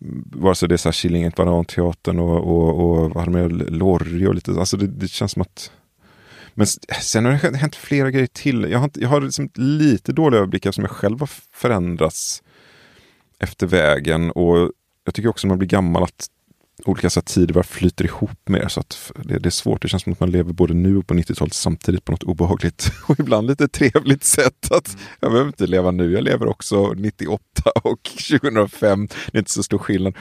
Mm, 0.00 0.24
vare 0.32 0.54
sig 0.54 0.68
det 0.68 0.74
är 0.74 0.76
så 0.76 0.88
här 0.88 0.92
Killinget, 0.92 1.36
Bananteatern 1.36 2.18
och, 2.18 2.36
och, 2.36 3.02
och 3.04 3.10
vad 3.10 3.24
hade 3.24 3.48
Lorry 3.48 4.26
och 4.26 4.34
lite, 4.34 4.50
alltså 4.50 4.76
det, 4.76 4.86
det 4.86 5.08
känns 5.08 5.32
som 5.32 5.42
att 5.42 5.72
men 6.54 6.66
sen 7.00 7.24
har 7.24 7.50
det 7.50 7.56
hänt 7.56 7.76
flera 7.76 8.10
grejer 8.10 8.26
till. 8.26 8.66
Jag 8.70 8.78
har, 8.78 8.84
inte, 8.84 9.00
jag 9.00 9.08
har 9.08 9.20
liksom 9.20 9.50
lite 9.54 10.12
dålig 10.12 10.36
överblick 10.36 10.66
eftersom 10.66 10.84
jag 10.84 10.90
själv 10.90 11.20
har 11.20 11.30
förändrats 11.52 12.42
efter 13.38 13.66
vägen. 13.66 14.30
Och 14.30 14.70
jag 15.04 15.14
tycker 15.14 15.28
också 15.28 15.46
när 15.46 15.50
man 15.50 15.58
blir 15.58 15.68
gammal 15.68 16.02
att 16.02 16.26
olika 16.84 17.10
så 17.10 17.20
tider 17.20 17.54
bara 17.54 17.64
flyter 17.64 18.04
ihop 18.04 18.48
mer. 18.48 18.68
Så 18.68 18.80
att 18.80 19.12
det, 19.24 19.38
det 19.38 19.48
är 19.48 19.50
svårt. 19.50 19.82
Det 19.82 19.88
känns 19.88 20.02
som 20.02 20.12
att 20.12 20.20
man 20.20 20.30
lever 20.30 20.52
både 20.52 20.74
nu 20.74 20.96
och 20.96 21.06
på 21.06 21.14
90-talet 21.14 21.54
samtidigt 21.54 22.04
på 22.04 22.12
något 22.12 22.22
obehagligt 22.22 22.92
och 23.06 23.20
ibland 23.20 23.46
lite 23.46 23.68
trevligt 23.68 24.24
sätt. 24.24 24.70
Att 24.70 24.96
Jag 25.20 25.30
behöver 25.30 25.48
inte 25.48 25.66
leva 25.66 25.90
nu, 25.90 26.12
jag 26.12 26.24
lever 26.24 26.46
också 26.46 26.92
98 26.92 27.42
och 27.84 28.02
2005. 28.30 29.06
Det 29.06 29.38
är 29.38 29.38
inte 29.38 29.52
så 29.52 29.62
stor 29.62 29.78
skillnad. 29.78 30.16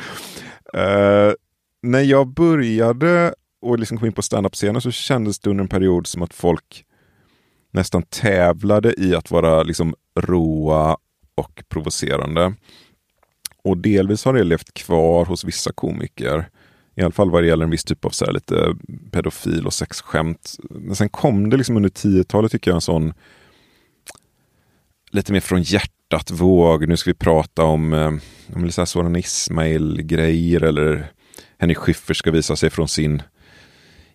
Uh, 0.76 1.34
när 1.82 2.01
jag 2.01 2.28
började 2.28 3.34
och 3.62 3.80
liksom 3.80 3.97
kom 3.97 4.07
in 4.07 4.14
på 4.14 4.22
standup-scenen 4.22 4.82
så 4.82 4.91
kändes 4.91 5.39
det 5.39 5.49
under 5.49 5.64
en 5.64 5.68
period 5.68 6.07
som 6.07 6.22
att 6.22 6.34
folk 6.34 6.86
nästan 7.72 8.03
tävlade 8.03 8.93
i 8.97 9.16
att 9.16 9.32
vara 9.32 9.64
liksom 9.64 9.95
råa 10.20 10.97
och 11.36 11.64
provocerande. 11.70 12.53
Och 13.64 13.78
delvis 13.78 14.26
har 14.26 14.34
det 14.34 14.43
levt 14.43 14.74
kvar 14.74 15.26
hos 15.26 15.43
vissa 15.43 15.72
komiker. 15.72 16.49
I 16.95 17.01
alla 17.01 17.12
fall 17.12 17.32
vad 17.32 17.43
det 17.43 17.47
gäller 17.47 17.64
en 17.64 17.72
viss 17.72 17.84
typ 17.84 18.05
av 18.05 18.10
så 18.10 18.26
här 18.26 18.32
lite 18.32 18.76
pedofil 19.12 19.66
och 19.66 19.74
sexskämt. 19.74 20.55
Men 20.70 20.95
sen 20.95 21.10
kom 21.10 21.49
det 21.49 21.57
liksom 21.57 21.78
under 21.78 21.89
10-talet 21.89 22.51
tycker 22.51 22.72
jag 22.72 22.76
en 22.76 22.82
sån 22.82 23.14
lite 25.12 25.34
mer 25.34 25.39
från 25.39 25.62
hjärtat 25.62 26.32
våg. 26.32 26.88
Nu 26.88 26.97
ska 26.97 27.10
vi 27.10 27.16
prata 27.16 27.64
om, 27.64 27.93
eh, 27.93 28.12
om 28.55 28.72
så 28.72 28.82
här 28.82 28.86
Soran 28.86 29.16
Ismail-grejer 29.16 30.64
eller 30.64 31.12
Henrik 31.57 31.78
Schyffert 31.78 32.18
ska 32.18 32.32
visa 32.32 32.55
sig 32.55 32.70
från 32.70 32.88
sin 32.88 33.22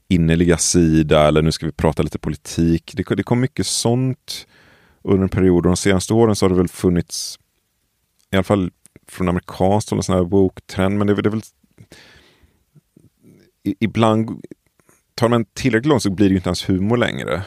innerliga 0.08 0.56
sida 0.56 1.28
eller 1.28 1.42
nu 1.42 1.52
ska 1.52 1.66
vi 1.66 1.72
prata 1.72 2.02
lite 2.02 2.18
politik. 2.18 2.92
Det, 2.96 3.14
det 3.14 3.22
kom 3.22 3.40
mycket 3.40 3.66
sånt 3.66 4.46
under 5.02 5.22
en 5.22 5.28
period 5.28 5.56
och 5.56 5.70
de 5.70 5.76
senaste 5.76 6.14
åren 6.14 6.36
så 6.36 6.44
har 6.44 6.50
det 6.50 6.56
väl 6.56 6.68
funnits 6.68 7.38
i 8.30 8.36
alla 8.36 8.42
fall 8.42 8.70
från 9.08 9.28
amerikanskt 9.28 9.90
håll 9.90 9.98
en 9.98 10.02
sån 10.02 10.14
här 10.16 10.22
woke-trend 10.24 10.98
men 10.98 11.06
det, 11.06 11.12
är 11.12 11.14
väl- 11.14 11.22
det 11.22 11.28
är 11.28 11.30
väl 11.30 11.42
i- 13.62 13.76
ibland 13.80 14.44
tar 15.14 15.28
man 15.28 15.44
tillräckligt 15.44 15.86
långt 15.88 16.02
så 16.02 16.10
blir 16.10 16.26
det 16.26 16.30
ju 16.30 16.36
inte 16.36 16.48
ens 16.48 16.68
humor 16.68 16.96
längre. 16.96 17.42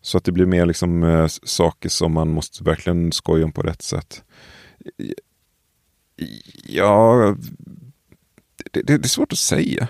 Så 0.00 0.18
att 0.18 0.24
det 0.24 0.32
blir 0.32 0.46
mer 0.46 0.66
liksom 0.66 1.02
äh, 1.02 1.26
saker 1.42 1.88
som 1.88 2.12
man 2.12 2.28
måste 2.28 2.64
verkligen 2.64 3.12
skoja 3.12 3.44
om 3.44 3.52
på 3.52 3.62
rätt 3.62 3.82
sätt. 3.82 4.22
Ja, 6.64 7.36
det, 8.72 8.82
det, 8.82 8.98
det 8.98 9.06
är 9.06 9.08
svårt 9.08 9.32
att 9.32 9.38
säga. 9.38 9.88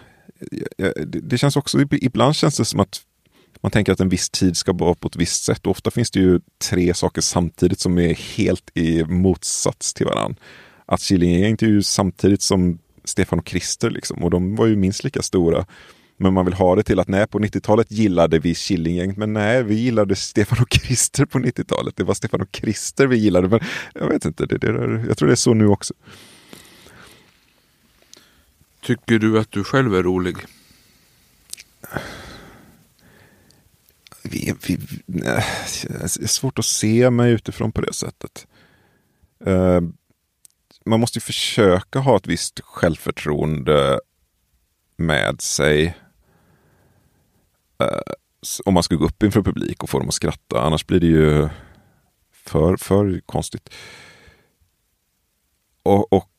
Det, 0.79 1.05
det 1.05 1.39
känns 1.39 1.57
också, 1.57 1.81
ibland 1.93 2.37
känns 2.37 2.57
det 2.57 2.65
som 2.65 2.81
att 2.81 3.01
man 3.61 3.71
tänker 3.71 3.93
att 3.93 4.01
en 4.01 4.09
viss 4.09 4.31
tid 4.31 4.57
ska 4.57 4.73
vara 4.73 4.95
på 4.95 5.09
ett 5.09 5.17
visst 5.17 5.45
sätt. 5.45 5.67
Och 5.67 5.71
ofta 5.71 5.91
finns 5.91 6.11
det 6.11 6.21
ju 6.21 6.41
tre 6.71 6.95
saker 6.95 7.21
samtidigt 7.21 7.81
som 7.81 7.99
är 7.99 8.15
helt 8.15 8.71
i 8.75 9.05
motsats 9.05 9.95
till 9.95 10.07
varandra. 10.07 10.41
Att 10.87 11.01
Killinggänget 11.01 11.63
är 11.63 11.67
ju 11.67 11.83
samtidigt 11.83 12.43
som 12.43 12.79
Stefan 13.05 13.39
och 13.39 13.47
Krister 13.47 13.91
liksom. 13.91 14.25
Och 14.25 14.31
de 14.31 14.57
var 14.57 14.67
ju 14.67 14.77
minst 14.77 15.05
lika 15.05 15.23
stora. 15.23 15.67
Men 16.17 16.33
man 16.33 16.45
vill 16.45 16.55
ha 16.55 16.77
det 16.77 16.83
till 16.83 17.01
att 17.01 17.09
nej, 17.09 17.27
på 17.27 17.39
90-talet 17.39 17.91
gillade 17.91 18.39
vi 18.39 18.55
Killinggänget. 18.55 19.17
Men 19.17 19.33
nej, 19.33 19.63
vi 19.63 19.75
gillade 19.75 20.17
Stefan 20.17 20.59
och 20.63 20.69
Krister 20.69 21.25
på 21.25 21.39
90-talet. 21.39 21.97
Det 21.97 22.05
var 22.05 22.15
Stefan 22.15 22.41
och 22.41 22.53
Krister 22.53 23.07
vi 23.07 23.17
gillade. 23.17 23.49
Men 23.49 23.61
jag 23.95 24.09
vet 24.09 24.25
inte, 24.25 24.47
det, 24.47 24.59
det, 24.59 24.67
jag 25.09 25.19
tror 25.19 25.27
det 25.27 25.35
är 25.35 25.37
så 25.37 25.55
nu 25.55 25.69
också. 25.69 25.95
Tycker 28.83 29.19
du 29.19 29.39
att 29.39 29.51
du 29.51 29.65
själv 29.65 29.95
är 29.95 30.03
rolig? 30.03 30.37
Vi, 34.31 34.55
vi, 34.67 34.79
nej, 35.07 35.45
det 35.83 36.23
är 36.23 36.27
svårt 36.27 36.59
att 36.59 36.65
se 36.65 37.11
mig 37.11 37.33
utifrån 37.33 37.73
på 37.73 37.81
det 37.81 37.93
sättet. 37.93 38.47
Uh, 39.47 39.81
man 40.85 41.01
måste 41.01 41.17
ju 41.17 41.21
försöka 41.21 41.99
ha 41.99 42.17
ett 42.17 42.27
visst 42.27 42.61
självförtroende 42.61 44.01
med 44.97 45.41
sig. 45.41 45.87
Uh, 47.83 48.13
om 48.65 48.75
man 48.75 48.83
ska 48.83 48.95
gå 48.95 49.05
upp 49.05 49.23
inför 49.23 49.43
publik 49.43 49.83
och 49.83 49.91
få 49.91 49.99
dem 49.99 50.09
att 50.09 50.15
skratta. 50.15 50.61
Annars 50.61 50.87
blir 50.87 51.01
det 51.01 51.07
ju 51.07 51.49
för, 52.33 52.77
för 52.77 53.21
konstigt. 53.27 53.69
Och, 55.83 56.13
och 56.13 56.31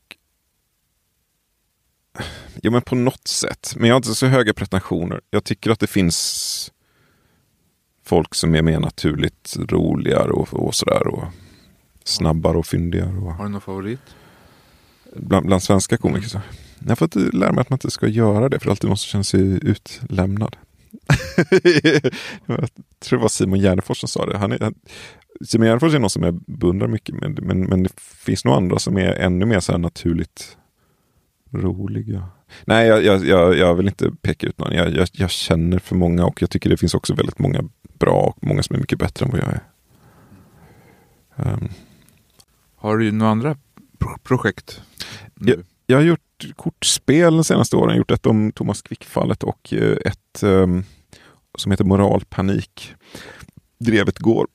Ja 2.62 2.72
men 2.72 2.82
på 2.82 2.96
något 2.96 3.28
sätt. 3.28 3.74
Men 3.76 3.88
jag 3.88 3.96
har 3.96 3.98
inte 3.98 4.16
så 4.16 4.26
höga 4.26 4.54
pretensioner. 4.54 5.22
Jag 5.30 5.44
tycker 5.44 5.70
att 5.70 5.80
det 5.80 5.88
finns 5.88 6.72
folk 8.10 8.36
som 8.36 8.56
är 8.56 8.62
mer 8.62 8.80
naturligt 8.80 9.56
roligare 9.70 10.32
och, 10.32 10.54
och 10.54 10.76
sådär. 10.76 11.08
Och 11.08 11.24
snabbare 12.04 12.58
och 12.58 12.66
fyndigare. 12.66 13.18
Och... 13.18 13.34
Har 13.34 13.44
du 13.44 13.50
någon 13.50 13.62
favorit? 13.62 14.00
Bland, 15.16 15.46
bland 15.46 15.64
svenska 15.64 15.98
komiker 15.98 16.28
så. 16.28 16.42
Jag 16.80 16.90
har 16.90 16.96
fått 16.96 17.16
lära 17.16 17.52
mig 17.52 17.62
att 17.62 17.70
man 17.70 17.76
inte 17.76 17.92
ska 17.92 18.08
göra 18.08 18.50
det 18.50 18.60
för 18.60 18.70
alltid 18.70 18.90
måste 18.90 19.08
känna 19.08 19.24
sig 19.24 19.42
utlämnad. 19.42 20.56
jag 22.46 22.70
tror 23.00 23.20
det 23.20 23.22
var 23.22 23.30
Simon 23.30 23.60
Gärdenfors 23.60 24.00
som 24.00 24.10
sa 24.10 24.26
det. 24.26 24.38
Han 24.38 24.52
är, 24.52 24.60
han, 24.60 24.76
Simon 25.46 25.68
Gärdenfors 25.68 25.94
är 25.94 26.00
någon 26.00 26.10
som 26.10 26.24
jag 26.24 26.42
beundrar 26.42 26.88
mycket 26.88 27.16
men, 27.16 27.38
men, 27.42 27.60
men 27.60 27.84
det 27.84 28.00
finns 28.00 28.46
nog 28.46 28.54
andra 28.54 28.80
som 28.80 28.98
är 28.98 29.14
ännu 29.14 29.46
mer 29.46 29.60
så 29.60 29.78
naturligt 29.78 30.58
roliga. 31.52 32.28
Nej, 32.66 32.88
jag, 32.88 33.26
jag, 33.26 33.58
jag, 33.58 33.76
vill 33.76 33.88
inte 33.88 34.12
peka 34.22 34.48
ut 34.48 34.58
någon. 34.58 34.74
Jag, 34.74 34.96
jag, 34.96 35.08
jag, 35.12 35.30
känner 35.30 35.80
för 35.80 35.96
många 35.96 36.26
och 36.26 36.42
jag 36.42 36.50
tycker 36.50 36.70
det 36.70 36.78
finns 36.78 36.94
också 36.94 37.14
väldigt 37.14 37.40
många 37.40 37.64
bra 38.00 38.34
och 38.36 38.48
många 38.48 38.64
som 38.64 38.76
är 38.76 38.80
mycket 38.80 39.00
bättre 39.00 39.26
än 39.26 39.32
vad 39.32 39.40
jag 39.40 39.50
är. 39.50 39.64
Um. 41.36 41.70
Har 42.76 42.98
du 42.98 43.12
några 43.12 43.32
andra 43.32 43.58
pro 44.00 44.18
projekt? 44.24 44.82
Jag, 45.40 45.64
jag, 45.86 45.98
har 45.98 46.04
gjort 46.04 46.46
kortspel 46.56 47.34
de 47.34 47.44
senaste 47.44 47.76
åren. 47.76 47.88
Jag 47.88 47.94
har 47.94 47.98
gjort 47.98 48.12
ett 48.12 48.26
om 48.26 48.52
Thomas 48.52 48.82
Quick-fallet 48.82 49.44
och 49.44 49.74
eh, 49.74 49.98
ett 50.06 50.44
um, 50.44 50.84
som 51.58 51.72
heter 51.72 51.86
Moralpanik. 51.86 52.96
Drevet 53.80 54.20
går. 54.20 54.48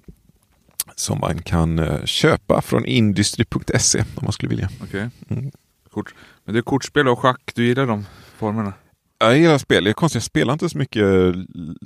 Som 0.97 1.21
man 1.21 1.43
kan 1.43 1.79
uh, 1.79 2.05
köpa 2.05 2.63
från 2.63 2.85
industry.se 2.85 4.01
om 4.01 4.25
man 4.25 4.33
skulle 4.33 4.51
vilja. 4.51 4.71
Okay. 4.83 5.09
Mm. 5.29 5.51
Kort. 5.91 6.15
Men 6.45 6.55
det 6.55 6.61
är 6.61 6.63
kortspel 6.63 7.09
och 7.09 7.19
schack, 7.19 7.53
du 7.55 7.67
gillar 7.67 7.87
de 7.87 8.07
formerna? 8.37 8.73
Jag 9.19 9.39
gillar 9.39 9.59
spel. 9.59 9.85
Det 9.85 9.91
är 9.91 9.95
konstigt, 9.95 10.17
jag 10.17 10.23
spelar 10.23 10.53
inte 10.53 10.69
så 10.69 10.79
mycket 10.79 11.35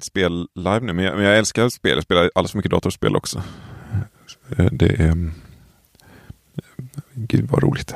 spel 0.01 0.49
live 0.55 0.81
nu, 0.81 0.93
men 0.93 1.05
jag, 1.05 1.17
men 1.17 1.25
jag 1.25 1.39
älskar 1.39 1.69
spel. 1.69 1.95
Jag 1.95 2.03
spelar 2.03 2.31
alldeles 2.35 2.51
för 2.51 2.59
mycket 2.59 2.71
datorspel 2.71 3.17
också. 3.17 3.43
Det 4.73 5.01
är... 5.01 5.31
Gud 7.15 7.49
vad 7.51 7.63
roligt. 7.63 7.95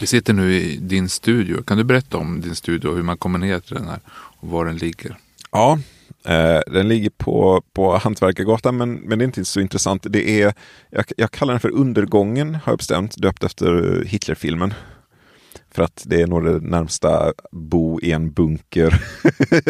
Vi 0.00 0.06
sitter 0.06 0.32
nu 0.32 0.54
i 0.54 0.76
din 0.76 1.08
studio. 1.08 1.62
Kan 1.62 1.78
du 1.78 1.84
berätta 1.84 2.16
om 2.16 2.40
din 2.40 2.54
studio, 2.54 2.94
hur 2.94 3.02
man 3.02 3.16
kommer 3.16 3.38
ner 3.38 3.60
till 3.60 3.74
den 3.74 3.88
här 3.88 4.00
och 4.10 4.48
var 4.48 4.64
den 4.64 4.76
ligger? 4.76 5.16
Ja, 5.50 5.78
eh, 6.24 6.60
den 6.66 6.88
ligger 6.88 7.10
på, 7.10 7.62
på 7.72 7.98
Hantverkargatan 7.98 8.76
men, 8.76 8.94
men 8.94 9.18
det 9.18 9.22
är 9.22 9.26
inte 9.26 9.44
så 9.44 9.60
intressant. 9.60 10.06
Det 10.08 10.42
är, 10.42 10.54
jag, 10.90 11.04
jag 11.16 11.30
kallar 11.30 11.52
den 11.52 11.60
för 11.60 11.70
Undergången 11.70 12.54
har 12.54 12.72
jag 12.72 12.78
bestämt, 12.78 13.16
döpt 13.16 13.44
efter 13.44 14.02
Hitlerfilmen. 14.06 14.74
För 15.70 15.82
att 15.82 16.04
det 16.06 16.22
är 16.22 16.26
nog 16.26 16.44
det 16.44 16.60
närmsta 16.60 17.32
bo 17.52 18.00
i 18.00 18.12
en 18.12 18.32
bunker 18.32 19.04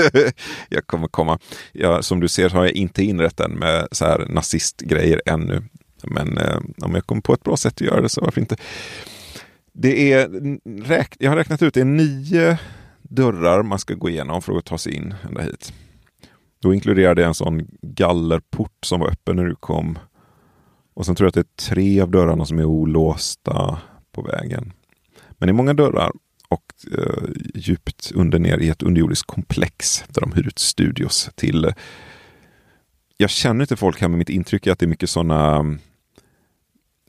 jag 0.69 0.87
kommer 0.87 1.09
komma. 1.09 1.39
Jag, 1.73 2.05
som 2.05 2.21
du 2.21 2.29
ser 2.29 2.51
har 2.51 2.65
jag 2.65 2.73
inte 2.73 3.05
inrett 3.05 3.37
den 3.37 3.53
med 3.53 3.89
så 3.93 4.05
här 4.05 4.27
nazistgrejer 4.29 5.23
ännu. 5.27 5.63
Men 6.03 6.39
eh, 6.39 6.59
om 6.83 6.95
jag 6.95 7.07
kommer 7.07 7.23
på 7.23 7.33
ett 7.33 7.43
bra 7.43 7.57
sätt 7.57 7.75
att 7.75 7.81
göra 7.81 8.01
det 8.01 8.09
så 8.09 8.21
varför 8.21 8.41
inte. 8.41 8.57
Det 9.73 10.13
är, 10.13 10.31
jag 11.19 11.31
har 11.31 11.37
räknat 11.37 11.63
ut, 11.63 11.75
det 11.75 11.81
är 11.81 11.85
nio 11.85 12.59
dörrar 13.03 13.63
man 13.63 13.79
ska 13.79 13.95
gå 13.95 14.09
igenom 14.09 14.43
för 14.43 14.59
att 14.59 14.65
ta 14.65 14.79
sig 14.79 14.95
in 14.95 15.15
ända 15.29 15.43
hit. 15.43 15.73
Då 16.63 16.75
inkluderar 16.75 17.15
det 17.15 17.25
en 17.25 17.35
sån 17.35 17.69
gallerport 17.83 18.85
som 18.85 19.01
var 19.01 19.11
öppen 19.11 19.37
när 19.37 19.45
du 19.45 19.55
kom. 19.55 19.99
Och 20.95 21.07
sen 21.07 21.15
tror 21.15 21.25
jag 21.27 21.29
att 21.29 21.35
det 21.35 21.65
är 21.65 21.69
tre 21.69 22.01
av 22.01 22.11
dörrarna 22.11 22.45
som 22.45 22.59
är 22.59 22.65
olåsta 22.65 23.79
på 24.13 24.23
vägen. 24.23 24.73
Men 25.39 25.49
är 25.49 25.53
många 25.53 25.75
dörrar 25.75 26.13
och 26.49 26.73
eh, 26.99 27.29
djupt 27.55 28.13
under 28.15 28.39
ner 28.39 28.59
i 28.59 28.69
ett 28.69 28.83
underjordiskt 28.83 29.27
komplex 29.27 30.05
där 30.09 30.21
de 30.21 30.33
hyr 30.33 30.47
ut 30.47 30.59
studios 30.59 31.31
till. 31.35 31.65
Eh, 31.65 31.73
jag 33.17 33.31
känner 33.31 33.61
inte 33.61 33.77
folk 33.77 34.01
här, 34.01 34.09
men 34.09 34.19
mitt 34.19 34.31
intryck 34.31 34.67
är 34.67 34.73
att 34.73 34.79
det 34.79 34.87
är 34.87 34.89
mycket 34.89 35.11
sådana 35.11 35.59
um, 35.59 35.79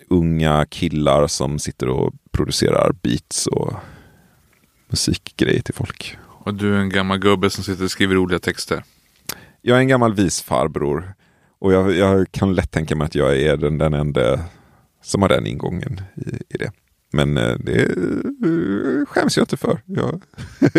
unga 0.09 0.65
killar 0.65 1.27
som 1.27 1.59
sitter 1.59 1.89
och 1.89 2.13
producerar 2.31 2.91
beats 2.91 3.47
och 3.47 3.73
musikgrejer 4.87 5.61
till 5.61 5.73
folk. 5.73 6.17
Och 6.27 6.53
du 6.53 6.75
är 6.75 6.79
en 6.79 6.89
gammal 6.89 7.17
gubbe 7.17 7.49
som 7.49 7.63
sitter 7.63 7.83
och 7.83 7.91
skriver 7.91 8.15
roliga 8.15 8.39
texter? 8.39 8.83
Jag 9.61 9.77
är 9.77 9.81
en 9.81 9.87
gammal 9.87 10.13
vis 10.13 10.41
farbror. 10.41 11.13
Och 11.59 11.73
jag, 11.73 11.95
jag 11.95 12.31
kan 12.31 12.53
lätt 12.53 12.71
tänka 12.71 12.95
mig 12.95 13.05
att 13.05 13.15
jag 13.15 13.37
är 13.37 13.57
den, 13.57 13.77
den 13.77 13.93
enda 13.93 14.39
som 15.03 15.21
har 15.21 15.29
den 15.29 15.47
ingången 15.47 16.01
i, 16.15 16.55
i 16.55 16.57
det. 16.57 16.71
Men 17.11 17.37
eh, 17.37 17.55
det 17.59 17.81
eh, 17.81 19.05
skäms 19.07 19.37
jag 19.37 19.43
inte 19.43 19.57
för. 19.57 19.81
Ja. 19.85 20.19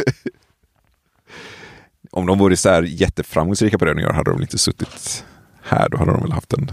Om 2.10 2.26
de 2.26 2.38
vore 2.38 2.56
så 2.56 2.68
här 2.68 2.82
jätteframgångsrika 2.82 3.78
på 3.78 3.84
det 3.84 3.94
de 3.94 4.00
gör 4.00 4.12
hade 4.12 4.30
de 4.30 4.42
inte 4.42 4.58
suttit 4.58 5.24
här. 5.62 5.88
Då 5.88 5.98
hade 5.98 6.12
de 6.12 6.22
väl 6.22 6.32
haft 6.32 6.52
en, 6.52 6.70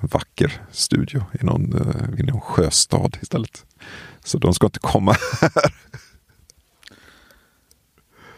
vacker 0.00 0.62
studio 0.70 1.24
i 1.40 1.44
någon, 1.44 1.72
eh, 1.72 2.20
i 2.20 2.22
någon 2.22 2.40
sjöstad 2.40 3.18
istället. 3.22 3.64
Så 4.24 4.38
de 4.38 4.54
ska 4.54 4.66
inte 4.66 4.78
komma 4.78 5.16
här. 5.40 5.50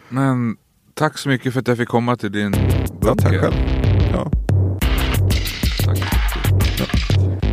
Men 0.08 0.56
tack 0.94 1.18
så 1.18 1.28
mycket 1.28 1.52
för 1.52 1.60
att 1.60 1.68
jag 1.68 1.76
fick 1.76 1.88
komma 1.88 2.16
till 2.16 2.32
din 2.32 2.50
bunker. 2.50 3.06
Ja, 3.06 3.14
tack 3.14 3.40
själv. 3.40 3.54
Ja. 4.12 4.30
Tack. 5.84 5.98
Ja. 6.78 7.48